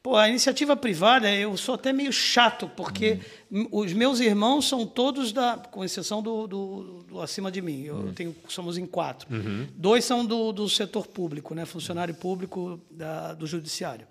Pô, 0.04 0.16
a 0.16 0.28
iniciativa 0.28 0.76
privada, 0.76 1.32
eu 1.34 1.56
sou 1.56 1.76
até 1.76 1.90
meio 1.90 2.12
chato, 2.12 2.70
porque 2.76 3.20
m- 3.50 3.66
os 3.72 3.90
meus 3.94 4.20
irmãos 4.20 4.68
são 4.68 4.86
todos 4.86 5.32
da. 5.32 5.56
Com 5.70 5.82
exceção 5.82 6.22
do, 6.22 6.46
do- 6.46 7.04
do 7.08 7.20
acima 7.22 7.50
de 7.50 7.62
mim. 7.62 7.84
Eu 7.84 8.12
tenho, 8.14 8.36
somos 8.46 8.76
em 8.76 8.84
quatro. 8.84 9.26
Dois 9.74 10.04
são 10.04 10.22
do, 10.22 10.52
do 10.52 10.68
setor 10.68 11.06
público, 11.06 11.54
né? 11.54 11.64
Funcionário 11.64 12.14
público 12.14 12.78
da- 12.90 13.32
do 13.32 13.46
judiciário. 13.46 14.06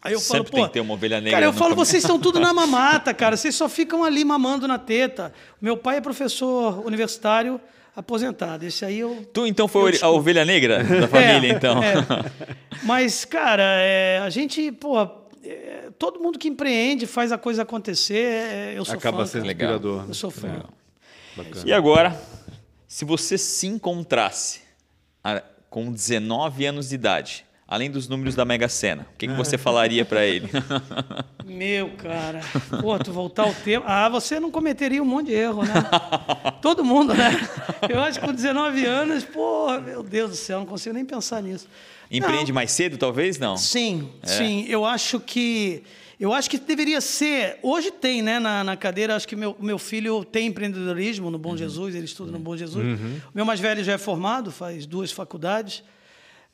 Aí 0.00 0.12
eu 0.12 0.20
falo, 0.20 0.38
Sempre 0.44 0.50
pô. 0.52 0.56
tem 0.58 0.66
que 0.66 0.72
ter 0.74 0.80
uma 0.80 0.94
ovelha 0.94 1.16
negra 1.16 1.32
Cara, 1.32 1.46
eu 1.46 1.52
falo, 1.52 1.70
caminho. 1.70 1.84
vocês 1.86 2.04
estão 2.04 2.20
tudo 2.20 2.38
na 2.38 2.52
mamata, 2.54 3.12
cara. 3.12 3.34
Vocês 3.38 3.54
só 3.56 3.68
ficam 3.68 4.04
ali 4.04 4.22
mamando 4.24 4.68
na 4.68 4.78
teta. 4.78 5.32
Meu 5.60 5.76
pai 5.76 5.96
é 5.96 6.00
professor 6.00 6.86
universitário 6.86 7.60
aposentado. 7.96 8.64
Esse 8.64 8.84
aí 8.84 8.98
eu. 9.00 9.26
Tu 9.32 9.46
então 9.46 9.66
foi 9.66 9.96
Eu 9.96 9.98
a 10.06 10.10
ovelha 10.10 10.44
negra 10.44 10.84
da 10.84 11.08
família, 11.08 11.48
É, 11.52 11.56
então. 11.56 11.82
é. 11.82 11.94
Mas, 12.84 13.24
cara, 13.24 13.62
é, 13.80 14.18
a 14.18 14.28
gente, 14.28 14.70
pô, 14.72 15.00
é, 15.42 15.88
todo 15.98 16.20
mundo 16.20 16.38
que 16.38 16.46
empreende, 16.48 17.06
faz 17.06 17.32
a 17.32 17.38
coisa 17.38 17.62
acontecer, 17.62 18.14
é, 18.18 18.74
eu 18.76 18.84
sou 18.84 18.94
Acaba 18.96 19.18
fã, 19.18 19.26
sendo 19.26 19.42
cara. 19.42 19.52
inspirador. 19.54 20.04
Eu 20.06 20.14
sou 20.14 20.30
fã. 20.30 20.62
Bacana. 21.34 21.64
E 21.66 21.72
agora, 21.72 22.20
se 22.86 23.04
você 23.06 23.38
se 23.38 23.66
encontrasse 23.66 24.60
a- 25.24 25.42
com 25.70 25.90
19 25.90 26.66
anos 26.66 26.90
de 26.90 26.94
idade, 26.94 27.45
além 27.68 27.90
dos 27.90 28.08
números 28.08 28.34
da 28.34 28.44
Mega 28.44 28.68
Sena, 28.68 29.06
o 29.14 29.18
que, 29.18 29.26
que 29.28 29.34
você 29.34 29.56
falaria 29.58 30.04
pra 30.04 30.24
ele? 30.24 30.48
Meu, 31.44 31.90
cara. 31.90 32.40
Pô, 32.80 32.98
tu 32.98 33.12
voltar 33.12 33.44
ao 33.44 33.54
tempo. 33.54 33.84
Ah, 33.88 34.08
você 34.08 34.38
não 34.40 34.50
cometeria 34.50 35.02
um 35.02 35.06
monte 35.06 35.26
de 35.28 35.34
erro, 35.34 35.62
né? 35.64 35.74
Todo 36.60 36.84
mundo, 36.84 37.14
né? 37.14 37.30
Eu 37.88 38.00
acho 38.00 38.18
que 38.20 38.26
com 38.26 38.32
19 38.32 38.84
anos, 38.84 39.24
porra, 39.24 39.80
meu 39.80 40.02
Deus 40.02 40.30
do 40.30 40.36
céu, 40.36 40.58
não 40.60 40.66
consigo 40.66 40.94
nem 40.94 41.04
pensar 41.04 41.42
nisso. 41.42 41.68
Empreende 42.10 42.52
Não. 42.52 42.54
mais 42.54 42.70
cedo, 42.72 42.96
talvez? 42.96 43.38
Não. 43.38 43.56
Sim, 43.56 44.10
É. 44.22 44.26
sim. 44.26 44.66
Eu 44.68 44.84
acho 44.84 45.18
que. 45.20 45.82
Eu 46.18 46.32
acho 46.32 46.48
que 46.48 46.58
deveria 46.58 47.00
ser. 47.00 47.58
Hoje 47.62 47.90
tem, 47.90 48.22
né, 48.22 48.38
na, 48.38 48.64
na 48.64 48.76
cadeira, 48.76 49.14
acho 49.16 49.28
que 49.28 49.36
meu, 49.36 49.54
meu 49.60 49.78
filho 49.78 50.24
tem 50.24 50.46
empreendedorismo 50.46 51.30
no 51.30 51.38
Bom 51.38 51.50
Uhum. 51.50 51.56
Jesus, 51.58 51.94
ele 51.94 52.06
estuda 52.06 52.32
no 52.32 52.38
Bom 52.38 52.56
Jesus. 52.56 52.84
O 52.98 53.30
meu 53.34 53.44
mais 53.44 53.60
velho 53.60 53.84
já 53.84 53.92
é 53.92 53.98
formado, 53.98 54.50
faz 54.50 54.86
duas 54.86 55.12
faculdades. 55.12 55.82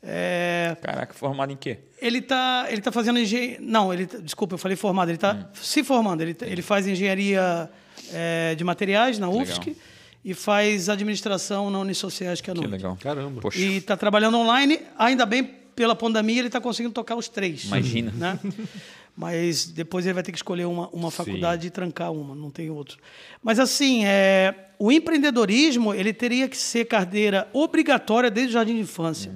É, 0.05 0.77
Caraca, 0.83 1.15
formado 1.15 1.53
em 1.53 1.57
quê? 1.57 1.79
ele 2.01 2.19
está 2.19 2.67
ele 2.69 2.81
tá 2.81 2.91
fazendo 2.91 3.19
engenharia. 3.21 3.59
Não, 3.61 3.93
ele, 3.95 4.07
tá- 4.07 4.19
desculpa, 4.19 4.55
eu 4.55 4.59
falei 4.59 4.77
formado. 4.77 5.09
Ele 5.11 5.17
está 5.17 5.33
Hum. 5.35 5.45
se 5.55 5.85
formando. 5.85 6.21
Ele, 6.23 6.35
tá- 6.35 6.47
ele 6.47 6.61
faz 6.63 6.87
engenharia 6.87 7.71
é, 8.13 8.55
de 8.57 8.65
materiais 8.65 9.19
na 9.19 9.29
UFSC 9.29 9.77
e 10.25 10.35
faz 10.35 10.89
administração 10.89 11.71
na 11.71 11.79
Unisociais, 11.79 12.41
que 12.41 12.51
é 12.51 12.53
a 12.53 12.57
Que 12.57 12.67
legal. 12.67 12.97
Caramba. 13.01 13.41
Poxa. 13.41 13.59
E 13.59 13.77
está 13.77 13.97
trabalhando 13.97 14.37
online, 14.39 14.81
ainda 14.99 15.25
bem 15.25 15.45
pela 15.75 15.95
pandemia 15.95 16.41
ele 16.41 16.49
está 16.49 16.61
conseguindo 16.61 16.93
tocar 16.93 17.15
os 17.17 17.29
três. 17.29 17.65
Imagina. 17.65 18.13
Né? 18.17 18.39
Mas 19.15 19.67
depois 19.67 20.07
ele 20.07 20.15
vai 20.15 20.23
ter 20.23 20.33
que 20.33 20.39
escolher 20.39 20.65
uma, 20.65 20.89
uma 20.89 21.11
faculdade 21.11 21.67
e 21.67 21.71
trancar 21.71 22.11
uma, 22.13 22.35
não 22.35 22.51
tem 22.51 22.71
outro. 22.71 22.97
Mas 23.43 23.59
assim, 23.59 24.07
é, 24.07 24.55
o 24.79 24.91
empreendedorismo 24.91 25.93
ele 25.95 26.13
teria 26.15 26.49
que 26.49 26.57
ser 26.57 26.87
carteira 26.87 27.47
obrigatória 27.53 28.31
desde 28.31 28.51
o 28.51 28.55
jardim 28.55 28.75
de 28.77 28.81
infância. 28.81 29.31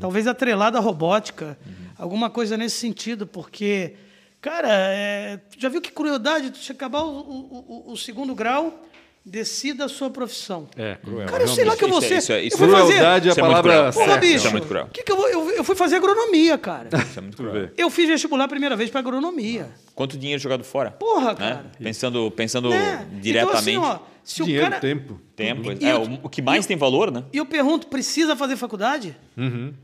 Talvez 0.00 0.26
atrelada 0.28 0.78
à 0.78 0.80
robótica, 0.80 1.58
alguma 1.98 2.30
coisa 2.30 2.56
nesse 2.56 2.76
sentido, 2.76 3.26
porque, 3.26 3.94
cara, 4.40 4.68
é, 4.70 5.40
já 5.58 5.68
viu 5.68 5.80
que 5.80 5.90
crueldade? 5.90 6.50
Tu 6.52 6.72
acabar 6.72 7.02
o, 7.02 7.18
o- 7.18 7.84
o- 7.88 7.92
o 7.92 7.96
segundo 7.96 8.32
grau, 8.34 8.86
decida 9.26 9.86
a 9.86 9.88
sua 9.88 10.08
profissão. 10.08 10.68
É, 10.76 10.94
cruel. 10.94 11.26
Cara, 11.26 11.42
eu 11.42 11.48
sei 11.48 11.64
lá 11.64 11.76
que 11.76 11.82
eu 11.84 11.88
vou 11.88 11.98
Isso 11.98 12.14
é- 12.14 12.18
isso 12.18 12.32
é- 12.32 12.42
isso 12.44 12.54
eu 12.54 12.58
fui 12.58 12.68
é- 12.68 12.70
fazer. 12.80 12.92
Crueldade 12.94 13.26
é 13.26 13.30
a 13.30 13.32
Isso 13.32 13.40
é 13.40 13.42
muito 13.42 13.62
palavra. 13.62 13.92
Porra, 13.92 14.16
bicho. 14.18 14.34
Isso 14.36 14.46
é 14.46 14.50
muito 14.50 14.66
cruel. 14.68 14.88
Que 14.92 15.02
que 15.02 15.10
eu, 15.12 15.16
vou- 15.16 15.28
eu, 15.28 15.50
eu 15.50 15.64
fui 15.64 15.74
fazer 15.74 15.96
agronomia, 15.96 16.56
cara. 16.56 16.88
Isso 17.10 17.18
é 17.18 17.22
muito 17.22 17.36
cruel. 17.36 17.70
Eu 17.76 17.90
fiz 17.90 18.08
vestibular 18.08 18.44
a 18.44 18.48
primeira 18.48 18.76
vez 18.76 18.88
para 18.88 19.00
agronomia. 19.00 19.68
Quanto 19.94 20.16
dinheiro 20.16 20.40
jogado 20.40 20.62
fora? 20.62 20.92
Porra, 20.92 21.30
Né? 21.30 21.34
cara. 21.34 21.66
Pensando, 21.78 22.30
pensando 22.30 22.70
Né? 22.70 23.06
diretamente. 23.20 23.70
Então, 23.70 23.84
assim, 23.84 24.00
ó, 24.02 24.06
se 24.22 24.44
Dinheiro, 24.44 24.66
o 24.66 24.68
cara. 24.70 24.80
tempo. 24.80 25.20
Tempo. 25.34 25.72
E 25.72 25.84
É, 25.84 25.92
eu- 25.92 26.20
o, 26.22 26.28
que 26.28 26.40
mais 26.40 26.64
tem 26.66 26.76
valor, 26.76 27.10
né? 27.10 27.24
E 27.32 27.36
eu 27.38 27.46
pergunto, 27.46 27.88
precisa 27.88 28.36
fazer 28.36 28.56
faculdade? 28.56 29.16
Uhum. 29.36 29.74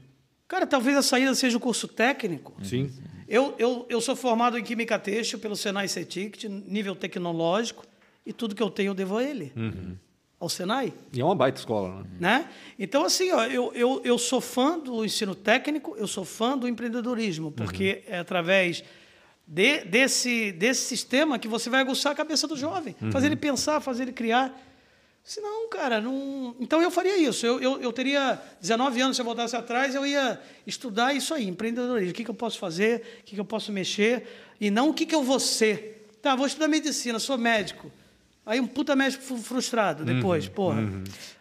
Cara, 0.47 0.66
talvez 0.66 0.97
a 0.97 1.03
saída 1.03 1.34
seja 1.34 1.57
o 1.57 1.61
curso 1.61 1.88
técnico. 1.88 2.53
Sim. 2.62 2.90
Eu, 3.28 3.55
eu, 3.59 3.86
eu 3.88 4.01
sou 4.01 4.14
formado 4.14 4.59
em 4.59 4.62
Química 4.62 4.99
Têxtil 4.99 5.38
pelo 5.38 5.57
Senai 5.57 5.88
CETICT, 5.88 6.47
nível 6.49 6.95
tecnológico, 6.95 7.84
e 8.25 8.33
tudo 8.33 8.55
que 8.55 8.62
eu 8.62 8.70
tenho 8.70 8.91
eu 8.91 8.95
devo 8.95 9.16
a 9.18 9.25
ele. 9.25 9.53
Uhum. 9.57 9.97
Ao 10.39 10.49
Senai. 10.49 10.93
E 11.12 11.20
é 11.20 11.25
uma 11.25 11.37
baita 11.37 11.61
escola, 11.61 12.03
né? 12.03 12.07
Né? 12.18 12.49
Então, 12.79 13.05
assim, 13.05 13.31
ó, 13.31 13.45
eu, 13.45 13.73
eu, 13.75 14.01
eu 14.05 14.18
sou 14.18 14.41
fã 14.41 14.77
do 14.79 15.05
ensino 15.05 15.35
técnico, 15.37 15.95
eu 15.97 16.07
sou 16.09 16.25
fã 16.25 16.59
do 16.59 16.66
empreendedorismo, 16.66 17.53
porque 17.53 18.03
é 18.09 18.18
através 18.18 18.83
de- 19.47 19.85
desse, 19.85 20.51
desse 20.51 20.83
sistema 20.83 21.39
que 21.39 21.47
você 21.47 21.70
vai 21.70 21.81
aguçar 21.81 22.11
a 22.12 22.14
cabeça 22.16 22.49
do 22.49 22.57
jovem, 22.57 22.97
fazer 23.12 23.27
ele 23.27 23.37
pensar, 23.37 23.81
fazer 23.81 24.03
ele 24.03 24.12
criar. 24.12 24.53
Senão, 25.25 25.68
cara, 25.68 26.01
não. 26.01 26.57
Então 26.59 26.83
eu 26.83 26.91
faria 26.91 27.16
isso. 27.16 27.47
Eu, 27.47 27.61
eu, 27.61 27.81
eu 27.81 27.93
teria 27.93 28.43
19 28.61 29.01
anos, 29.01 29.16
se 29.16 29.23
eu 29.23 29.27
voltasse 29.27 29.55
atrás, 29.55 29.95
eu 29.95 30.05
ia 30.05 30.41
estudar 30.66 31.14
isso 31.14 31.33
aí, 31.33 31.47
empreendedorismo. 31.47 32.11
O 32.11 32.14
que, 32.14 32.25
que 32.25 32.31
eu 32.31 32.35
posso 32.35 32.59
fazer, 32.59 33.20
o 33.20 33.25
que, 33.25 33.35
que 33.37 33.41
eu 33.41 33.45
posso 33.45 33.70
mexer, 33.70 34.27
e 34.61 34.68
não 34.73 34.89
o 34.91 34.95
que, 34.95 35.07
que 35.07 35.14
eu 35.14 35.23
vou 35.23 35.39
ser. 35.39 36.09
Tá, 36.20 36.35
vou 36.35 36.47
estudar 36.49 36.66
medicina, 36.66 37.20
sou 37.20 37.39
médico. 37.39 37.89
Aí 38.45 38.59
um 38.59 38.66
puta 38.66 38.97
médico 38.97 39.22
fru- 39.22 39.36
frustrado 39.38 40.05
depois, 40.05 40.49
porra. 40.49 40.82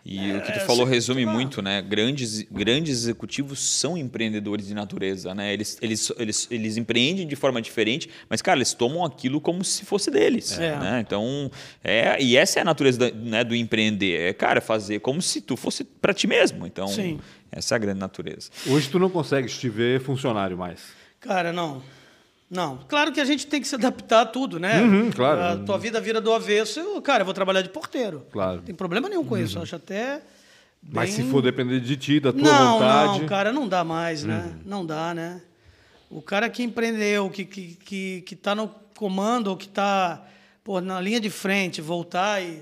E 0.06 0.34
o 0.34 0.42
que 0.42 0.52
tu 0.52 0.60
É, 0.60 0.66
falou 0.66 0.86
sei 0.86 0.94
resume 0.96 1.26
lá. 1.26 1.34
muito, 1.34 1.60
né? 1.60 1.82
Grandes, 1.82 2.44
grandes 2.44 2.92
executivos 3.00 3.60
são 3.60 3.98
empreendedores 3.98 4.68
de 4.68 4.76
natureza, 4.76 5.34
né? 5.34 5.52
Eles, 5.52 5.80
eles, 5.82 6.12
eles, 6.20 6.48
eles 6.52 6.78
empreendem 6.78 7.26
de 7.28 7.36
forma 7.36 7.60
diferente, 7.60 8.08
mas, 8.30 8.40
cara, 8.40 8.60
eles 8.60 8.74
tomam 8.76 9.04
aquilo 9.04 9.42
como 9.42 9.64
se 9.64 9.84
fosse 9.84 10.12
deles. 10.12 10.60
É. 10.60 10.76
Né? 10.78 11.00
Então, 11.00 11.50
é, 11.84 12.22
e 12.22 12.38
essa 12.38 12.60
é 12.60 12.62
a 12.62 12.66
natureza 12.66 13.00
da- 13.00 13.12
né, 13.12 13.44
do 13.44 13.56
empreender. 13.56 14.20
É, 14.30 14.32
cara, 14.34 14.62
fazer 14.62 15.00
como 15.00 15.24
se 15.24 15.42
tu 15.42 15.58
fosse 15.58 15.84
para 15.84 16.14
ti 16.14 16.28
mesmo. 16.28 16.68
Então, 16.68 16.88
Sim. 16.88 17.20
essa 17.52 17.74
é 17.74 17.78
a 17.78 17.80
grande 17.80 18.00
natureza. 18.00 18.52
Hoje 18.68 18.88
tu 18.90 19.00
não 19.00 19.10
consegue 19.10 19.48
te 19.48 19.68
ver 19.70 20.02
funcionário 20.02 20.56
mais. 20.56 20.80
Cara, 21.20 21.52
não. 21.52 21.82
Não. 22.52 22.80
Claro 22.90 23.14
que 23.14 23.22
a 23.22 23.24
gente 23.26 23.48
tem 23.48 23.62
que 23.62 23.68
se 23.68 23.76
adaptar 23.76 24.22
a 24.22 24.26
tudo, 24.26 24.60
né? 24.60 24.82
Uhum, 24.82 25.10
claro. 25.10 25.42
A 25.42 25.66
tua 25.66 25.78
vida 25.78 26.02
vira 26.02 26.20
do 26.20 26.34
avesso. 26.34 26.82
Eu, 26.82 27.02
cara, 27.02 27.22
eu 27.22 27.26
vou 27.26 27.34
trabalhar 27.34 27.62
de 27.62 27.70
porteiro. 27.70 28.28
Claro. 28.30 28.58
Não 28.58 28.64
tem 28.64 28.76
problema 28.76 29.08
nenhum 29.08 29.24
com 29.24 29.38
isso. 29.38 29.58
Eu 29.58 29.62
acho 29.62 29.78
até. 29.78 30.22
Mas 30.84 31.16
bem- 31.16 31.26
se 31.26 31.32
for 31.32 31.42
depender 31.42 31.80
de 31.80 31.96
ti, 31.96 32.20
da 32.20 32.34
tua 32.34 32.42
não, 32.42 32.74
vontade. 32.74 33.20
não, 33.22 33.26
cara, 33.28 33.54
não 33.54 33.68
dá 33.70 33.86
mais, 33.86 34.26
né? 34.26 34.44
Uhum. 34.54 34.62
Não 34.66 34.86
dá, 34.86 35.14
né? 35.14 35.42
O 36.10 36.22
cara 36.22 36.50
que 36.50 36.62
empreendeu, 36.62 37.30
que, 37.30 37.46
que, 37.46 37.76
que, 37.86 38.22
que 38.24 38.36
tá 38.36 38.54
no 38.54 38.68
comando, 38.98 39.48
ou 39.48 39.56
que 39.56 39.70
tá 39.70 40.22
pô, 40.62 40.82
na 40.82 41.00
linha 41.00 41.22
de 41.22 41.30
frente, 41.30 41.80
voltar 41.80 42.44
e. 42.44 42.62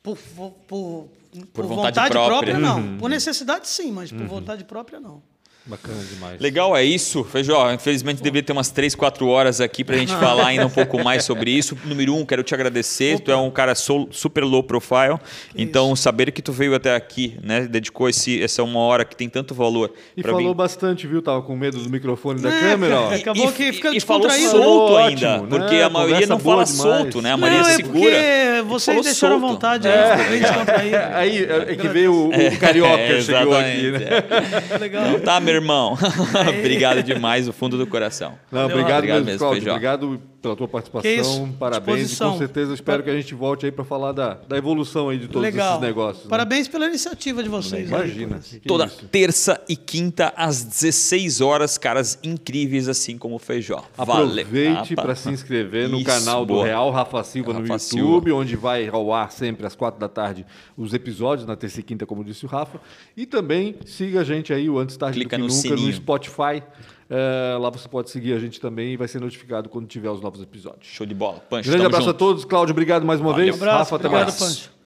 Por, 0.00 0.16
por, 0.16 0.50
por, 0.68 1.08
por 1.52 1.64
vontade 1.66 2.10
própria. 2.10 2.56
não. 2.58 2.78
Uhum. 2.78 2.98
Por 2.98 3.10
necessidade, 3.10 3.66
sim, 3.66 3.90
mas 3.90 4.12
por 4.12 4.26
vontade 4.26 4.62
própria, 4.62 5.00
não. 5.00 5.20
Bacana 5.66 5.98
demais. 6.12 6.38
Legal, 6.40 6.76
é 6.76 6.84
isso. 6.84 7.24
Feijó, 7.24 7.72
infelizmente 7.72 8.22
deveria 8.22 8.42
ter 8.42 8.52
umas 8.52 8.70
3, 8.70 8.94
4 8.94 9.26
horas 9.26 9.62
aqui 9.62 9.82
pra 9.82 9.96
gente 9.96 10.12
falar 10.14 10.48
ainda 10.48 10.66
um 10.66 10.70
pouco 10.70 11.02
mais 11.02 11.24
sobre 11.24 11.50
isso. 11.50 11.74
Número 11.86 12.14
um, 12.14 12.22
quero 12.26 12.42
te 12.42 12.52
agradecer. 12.54 13.18
Tu 13.20 13.32
é 13.32 13.36
um 13.36 13.50
cara 13.50 13.74
super 13.74 14.44
low 14.44 14.62
profile. 14.62 15.18
então, 15.56 15.96
saber 15.96 16.30
que 16.32 16.42
tu 16.42 16.52
veio 16.52 16.74
até 16.74 16.94
aqui, 16.94 17.38
né? 17.42 17.62
Dedicou 17.62 18.10
esse, 18.10 18.42
essa 18.42 18.62
uma 18.62 18.80
hora 18.80 19.06
que 19.06 19.16
tem 19.16 19.26
tanto 19.26 19.54
valor. 19.54 19.90
E 20.14 20.20
pra 20.20 20.32
falou 20.32 20.48
mim. 20.50 20.54
bastante, 20.54 21.06
viu? 21.06 21.22
Tava 21.22 21.40
com 21.40 21.56
medo 21.56 21.78
do 21.78 21.88
microfone 21.88 22.42
da 22.42 22.50
É, 22.54 22.60
câmera, 22.60 23.00
ó. 23.00 23.14
Acabou 23.14 23.50
que 23.50 23.72
fica 23.72 23.88
e 23.96 24.00
falou 24.00 24.28
solto 24.28 24.50
Falou 24.50 24.96
ainda, 24.98 25.36
ótimo, 25.36 25.48
porque 25.48 25.76
né? 25.76 25.82
a 25.84 25.88
maioria 25.88 26.26
não 26.26 26.38
fala 26.38 26.64
demais. 26.64 26.70
solto, 26.82 27.22
né? 27.22 27.32
A 27.32 27.36
maioria 27.38 27.62
não, 27.62 27.70
é 27.70 27.74
segura. 27.76 28.10
porque 28.10 28.62
vocês 28.68 29.02
deixaram 29.02 29.36
à 29.36 29.40
solto. 29.40 29.52
vontade, 29.54 29.88
aí, 29.88 30.10
ficou 30.18 30.30
bem 30.30 30.40
descontraído. 30.42 30.96
Aí 31.14 31.44
é 31.72 31.74
que 31.76 31.88
veio 31.88 32.12
o, 32.12 32.28
o 32.28 32.58
carioca 32.58 32.94
É, 33.14 33.20
chegou 33.22 33.56
aqui, 33.56 33.90
né? 33.92 33.98
é. 34.74 34.78
Legal. 34.78 35.06
Então 35.06 35.20
tá, 35.20 35.40
meu 35.40 35.53
irmão. 35.54 35.96
Obrigado 36.58 37.02
demais, 37.04 37.46
do 37.46 37.52
fundo 37.52 37.78
do 37.78 37.86
coração. 37.86 38.38
Não, 38.50 38.66
obrigado, 38.66 38.98
obrigado 38.98 39.24
mesmo, 39.24 39.26
mesmo, 39.26 39.38
Cláudio. 39.38 39.70
Obrigado 39.70 40.22
pela 40.44 40.54
tua 40.54 40.68
participação. 40.68 41.50
Parabéns. 41.58 42.12
E 42.12 42.18
com 42.18 42.36
certeza 42.36 42.74
espero 42.74 43.02
que 43.02 43.08
a 43.08 43.16
gente 43.16 43.34
volte 43.34 43.64
aí 43.64 43.72
para 43.72 43.82
falar 43.82 44.12
da, 44.12 44.34
da 44.46 44.58
evolução 44.58 45.08
aí 45.08 45.16
de 45.18 45.26
todos 45.26 45.40
Legal. 45.40 45.70
esses 45.70 45.80
negócios. 45.80 46.24
né? 46.24 46.30
Parabéns 46.30 46.68
pela 46.68 46.86
iniciativa 46.86 47.42
de 47.42 47.48
vocês. 47.48 47.90
aí, 47.90 47.98
Imagina. 48.00 48.38
que 48.40 48.60
Toda 48.68 48.84
isso. 48.84 49.06
terça 49.06 49.58
e 49.66 49.74
quinta 49.74 50.34
às 50.36 50.62
16 50.62 51.40
horas, 51.40 51.78
caras 51.78 52.18
incríveis 52.22 52.88
assim 52.90 53.16
como 53.16 53.36
o 53.36 53.38
Feijó. 53.38 53.82
Valeu. 53.96 54.42
Aproveite 54.42 54.94
para 54.94 55.14
se 55.14 55.30
inscrever 55.30 55.88
no 55.88 55.96
Isso, 55.96 56.04
canal 56.06 56.44
do 56.44 56.52
boa. 56.54 56.66
Real 56.66 56.90
Rafa 56.90 57.24
Silva 57.24 57.54
no 57.54 57.60
Rafa 57.66 57.82
YouTube, 57.96 58.32
onde 58.32 58.54
vai 58.54 58.86
ao 58.86 59.14
ar 59.14 59.32
sempre 59.32 59.66
às 59.66 59.74
quatro 59.74 59.98
da 59.98 60.08
tarde 60.10 60.44
os 60.76 60.92
episódios, 60.92 61.46
na 61.46 61.56
terça 61.56 61.80
e 61.80 61.82
quinta, 61.82 62.04
como 62.04 62.22
disse 62.22 62.44
o 62.44 62.48
Rafa. 62.48 62.78
E 63.16 63.24
também 63.24 63.76
siga 63.86 64.20
a 64.20 64.24
gente 64.24 64.52
aí, 64.52 64.68
o 64.68 64.78
Antes 64.78 64.96
Tarde 64.98 65.18
Clica 65.20 65.38
do 65.38 65.46
que 65.46 65.48
no 65.48 65.54
Nunca, 65.56 65.68
no 65.70 65.78
sininho. 65.78 65.94
Spotify. 65.94 66.62
É, 67.10 67.56
lá 67.58 67.70
você 67.70 67.88
pode 67.88 68.10
seguir 68.10 68.32
a 68.32 68.38
gente 68.38 68.60
também 68.60 68.92
e 68.94 68.96
vai 68.96 69.06
ser 69.08 69.20
notificado 69.20 69.68
quando 69.68 69.86
tiver 69.86 70.10
os 70.10 70.20
novos 70.20 70.40
episódios. 70.42 70.86
Show 70.86 71.06
de 71.06 71.14
bola. 71.14 71.40
Punch, 71.50 71.68
Grande 71.68 71.86
abraço 71.86 72.04
junto. 72.06 72.16
a 72.16 72.18
todos. 72.18 72.44
Cláudio, 72.44 72.72
obrigado 72.72 73.04
mais 73.04 73.20
uma 73.20 73.34
vez. 73.34 73.54
Um 73.54 73.58
abraço, 73.58 73.78
Rafa, 73.78 73.96
até 73.96 74.06
obrigado, 74.06 74.26
mais. 74.28 74.38
Pancho. 74.38 74.73